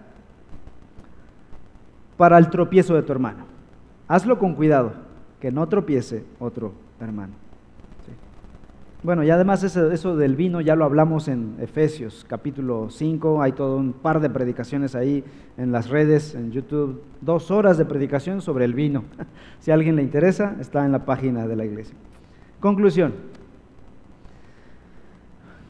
para 2.15 2.37
el 2.37 2.49
tropiezo 2.49 2.95
de 2.95 3.01
tu 3.01 3.11
hermano. 3.11 3.43
Hazlo 4.07 4.39
con 4.39 4.55
cuidado, 4.55 4.93
que 5.41 5.51
no 5.51 5.67
tropiece 5.67 6.23
otro 6.39 6.71
hermano. 7.01 7.33
Bueno, 9.03 9.23
y 9.23 9.31
además 9.31 9.63
eso, 9.63 9.91
eso, 9.91 10.15
del 10.15 10.35
vino 10.35 10.61
ya 10.61 10.75
lo 10.75 10.85
hablamos 10.85 11.27
en 11.27 11.55
Efesios 11.59 12.23
capítulo 12.29 12.91
5, 12.91 13.41
hay 13.41 13.53
todo 13.53 13.77
un 13.77 13.93
par 13.93 14.19
de 14.19 14.29
predicaciones 14.29 14.93
ahí 14.93 15.23
en 15.57 15.71
las 15.71 15.89
redes, 15.89 16.35
en 16.35 16.51
YouTube, 16.51 17.01
dos 17.19 17.49
horas 17.49 17.79
de 17.79 17.85
predicación 17.85 18.41
sobre 18.41 18.65
el 18.65 18.75
vino. 18.75 19.03
Si 19.59 19.71
a 19.71 19.73
alguien 19.73 19.95
le 19.95 20.03
interesa, 20.03 20.55
está 20.59 20.85
en 20.85 20.91
la 20.91 21.05
página 21.05 21.47
de 21.47 21.55
la 21.55 21.65
iglesia. 21.65 21.95
Conclusión. 22.59 23.13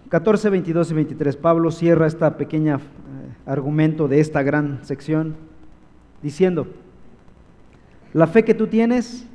14, 0.10 0.50
22 0.50 0.92
y 0.92 0.94
23. 0.94 1.38
Pablo 1.38 1.72
cierra 1.72 2.08
esta 2.08 2.36
pequeña 2.36 2.76
eh, 2.76 2.80
argumento 3.46 4.10
de 4.10 4.20
esta 4.20 4.44
gran 4.44 4.84
sección 4.84 5.36
diciendo, 6.22 6.68
la 8.12 8.28
fe 8.28 8.44
que 8.44 8.54
tú 8.54 8.68
tienes, 8.68 9.26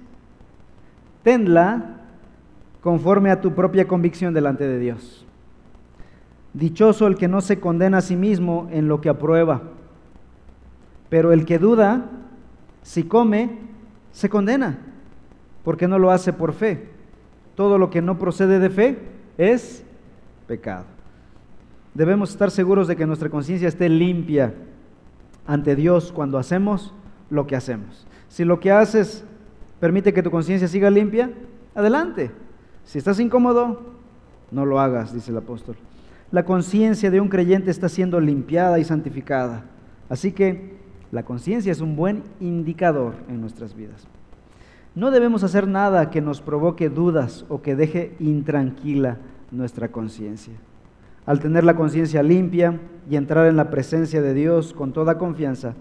tenla 1.23 1.96
conforme 2.87 3.33
a 3.33 3.41
tu 3.41 3.53
propia 3.53 3.89
convicción 3.89 4.33
delante 4.33 4.63
de 4.63 4.79
Dios. 4.79 5.27
Dichoso 6.55 7.09
el 7.09 7.17
que 7.17 7.27
no 7.27 7.41
se 7.41 7.59
condena 7.59 7.99
a 7.99 8.01
sí 8.01 8.15
mismo 8.15 8.69
en 8.71 8.87
lo 8.87 9.01
que 9.01 9.09
aprueba, 9.09 9.61
pero 11.09 11.33
el 11.33 11.45
que 11.47 11.59
duda, 11.59 12.05
si 12.85 13.03
come, 13.03 13.59
se 14.13 14.29
condena, 14.29 14.79
porque 15.65 15.89
no 15.89 15.99
lo 15.99 16.13
hace 16.13 16.33
por 16.33 16.53
fe. 16.53 16.89
Todo 17.57 17.77
lo 17.77 17.91
que 17.91 18.03
no 18.03 18.21
procede 18.21 18.61
de 18.61 18.71
fe 18.71 18.99
es 19.37 19.85
pecado. 20.47 20.85
Debemos 21.93 22.31
estar 22.31 22.53
seguros 22.53 22.87
de 22.87 22.95
que 22.95 23.05
nuestra 23.05 23.31
conciencia 23.31 23.67
esté 23.67 23.89
limpia 23.89 24.55
ante 25.45 25.75
Dios 25.75 26.13
cuando 26.13 26.39
hacemos 26.39 26.95
lo 27.31 27.49
que 27.49 27.57
hacemos. 27.57 28.07
Si 28.29 28.45
lo 28.45 28.61
que 28.61 28.71
haces 28.71 29.25
permite 29.81 30.15
que 30.15 30.23
tu 30.23 30.31
conciencia 30.31 30.69
siga 30.69 30.89
limpia, 30.89 31.33
adelante. 31.75 32.46
Si 32.87 32.99
estás 32.99 33.19
incómodo, 33.19 33.83
no 34.53 34.65
lo 34.65 34.79
hagas, 34.79 35.13
dice 35.13 35.33
el 35.33 35.37
apóstol. 35.37 35.77
La 36.31 36.45
conciencia 36.45 37.11
de 37.11 37.21
un 37.21 37.29
creyente 37.29 37.71
está 37.71 37.89
siendo 37.89 38.21
limpiada 38.21 38.79
y 38.79 38.85
santificada. 38.85 39.65
Así 40.09 40.31
que 40.31 40.77
la 41.11 41.25
conciencia 41.25 41.73
es 41.73 41.81
un 41.81 41.97
buen 41.97 42.23
indicador 42.41 43.15
en 43.29 43.41
nuestras 43.41 43.75
vidas. 43.75 44.07
No 44.95 45.11
debemos 45.11 45.43
hacer 45.43 45.67
nada 45.67 46.11
que 46.11 46.21
nos 46.21 46.41
provoque 46.41 46.89
dudas 46.89 47.45
o 47.49 47.61
que 47.61 47.75
deje 47.75 48.15
intranquila 48.21 49.19
nuestra 49.51 49.89
conciencia. 49.89 50.55
Al 51.27 51.41
tener 51.41 51.65
la 51.65 51.75
conciencia 51.75 52.23
limpia 52.23 52.81
y 53.11 53.17
entrar 53.17 53.47
en 53.47 53.57
la 53.57 53.69
presencia 53.69 54.23
de 54.23 54.33
Dios 54.33 54.73
con 54.73 54.93
toda 54.93 55.19
confianza, 55.19 55.75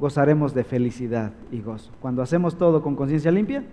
gozaremos 0.00 0.54
de 0.54 0.64
felicidad 0.64 1.32
y 1.52 1.60
gozo. 1.60 1.92
Cuando 2.00 2.20
hacemos 2.20 2.58
todo 2.58 2.82
con 2.82 2.96
conciencia 2.96 3.30
limpia, 3.30 3.64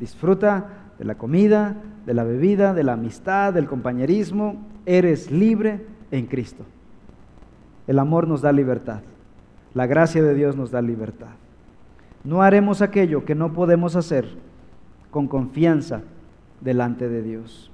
disfruta 0.00 0.89
de 1.00 1.06
la 1.06 1.14
comida, 1.14 1.76
de 2.04 2.12
la 2.12 2.24
bebida, 2.24 2.74
de 2.74 2.84
la 2.84 2.92
amistad, 2.92 3.54
del 3.54 3.66
compañerismo. 3.66 4.62
Eres 4.84 5.30
libre 5.30 5.86
en 6.10 6.26
Cristo. 6.26 6.66
El 7.86 7.98
amor 7.98 8.28
nos 8.28 8.42
da 8.42 8.52
libertad. 8.52 9.00
La 9.72 9.86
gracia 9.86 10.22
de 10.22 10.34
Dios 10.34 10.56
nos 10.56 10.70
da 10.70 10.82
libertad. 10.82 11.30
No 12.22 12.42
haremos 12.42 12.82
aquello 12.82 13.24
que 13.24 13.34
no 13.34 13.54
podemos 13.54 13.96
hacer 13.96 14.28
con 15.10 15.26
confianza 15.26 16.02
delante 16.60 17.08
de 17.08 17.22
Dios. 17.22 17.70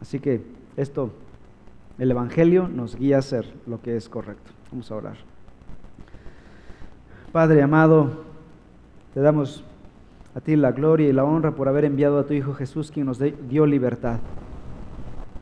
Así 0.00 0.18
que 0.18 0.40
esto, 0.78 1.12
el 1.98 2.10
Evangelio 2.10 2.68
nos 2.68 2.96
guía 2.96 3.16
a 3.16 3.18
hacer 3.18 3.52
lo 3.66 3.82
que 3.82 3.98
es 3.98 4.08
correcto. 4.08 4.50
Vamos 4.70 4.90
a 4.90 4.94
orar. 4.94 5.16
Padre 7.32 7.62
amado, 7.62 8.24
te 9.12 9.20
damos 9.20 9.62
a 10.38 10.40
ti 10.40 10.54
la 10.54 10.70
gloria 10.70 11.08
y 11.08 11.12
la 11.12 11.24
honra 11.24 11.56
por 11.56 11.66
haber 11.66 11.84
enviado 11.84 12.16
a 12.16 12.24
tu 12.24 12.32
Hijo 12.32 12.54
Jesús, 12.54 12.92
quien 12.92 13.06
nos 13.06 13.18
dio 13.18 13.66
libertad. 13.66 14.20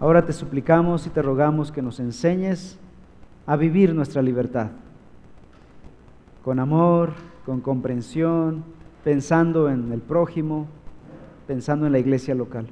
Ahora 0.00 0.24
te 0.24 0.32
suplicamos 0.32 1.06
y 1.06 1.10
te 1.10 1.20
rogamos 1.20 1.70
que 1.70 1.82
nos 1.82 2.00
enseñes 2.00 2.78
a 3.44 3.56
vivir 3.56 3.94
nuestra 3.94 4.22
libertad 4.22 4.68
con 6.42 6.58
amor, 6.58 7.10
con 7.44 7.60
comprensión, 7.60 8.64
pensando 9.04 9.68
en 9.68 9.92
el 9.92 10.00
prójimo, 10.00 10.66
pensando 11.46 11.84
en 11.84 11.92
la 11.92 11.98
iglesia 11.98 12.34
local. 12.34 12.66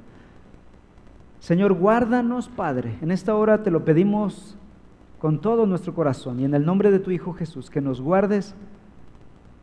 Señor, 1.39 1.73
guárdanos, 1.73 2.49
Padre. 2.49 2.97
En 3.03 3.11
esta 3.11 3.35
hora 3.35 3.61
te 3.61 3.69
lo 3.69 3.85
pedimos 3.85 4.57
con 5.19 5.41
todo 5.41 5.67
nuestro 5.67 5.93
corazón 5.93 6.39
y 6.39 6.45
en 6.45 6.55
el 6.55 6.65
nombre 6.65 6.89
de 6.89 6.97
tu 6.97 7.11
Hijo 7.11 7.33
Jesús, 7.33 7.69
que 7.69 7.81
nos 7.81 8.01
guardes 8.01 8.55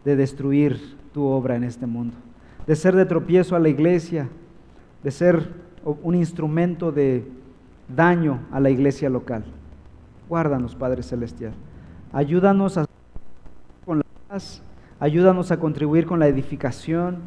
de 0.04 0.14
destruir 0.14 0.96
tu 1.12 1.24
obra 1.24 1.56
en 1.56 1.64
este 1.64 1.86
mundo 1.86 2.14
de 2.66 2.76
ser 2.76 2.94
de 2.94 3.06
tropiezo 3.06 3.56
a 3.56 3.58
la 3.58 3.68
iglesia, 3.68 4.28
de 5.02 5.10
ser 5.10 5.48
un 5.84 6.14
instrumento 6.14 6.92
de 6.92 7.24
daño 7.88 8.40
a 8.52 8.60
la 8.60 8.70
iglesia 8.70 9.10
local. 9.10 9.44
Guárdanos, 10.28 10.74
Padre 10.74 11.02
Celestial. 11.02 11.52
Ayúdanos 12.12 12.78
a 12.78 12.86
con 13.84 13.98
la 13.98 14.04
paz, 14.28 14.62
ayúdanos 15.00 15.50
a 15.50 15.58
contribuir 15.58 16.06
con 16.06 16.20
la 16.20 16.28
edificación 16.28 17.18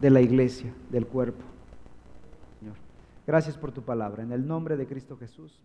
de 0.00 0.10
la 0.10 0.20
iglesia, 0.20 0.72
del 0.90 1.06
cuerpo. 1.06 1.42
Señor, 2.58 2.74
gracias 3.26 3.56
por 3.56 3.70
tu 3.70 3.82
palabra. 3.82 4.22
En 4.22 4.32
el 4.32 4.46
nombre 4.46 4.76
de 4.76 4.86
Cristo 4.86 5.16
Jesús. 5.16 5.60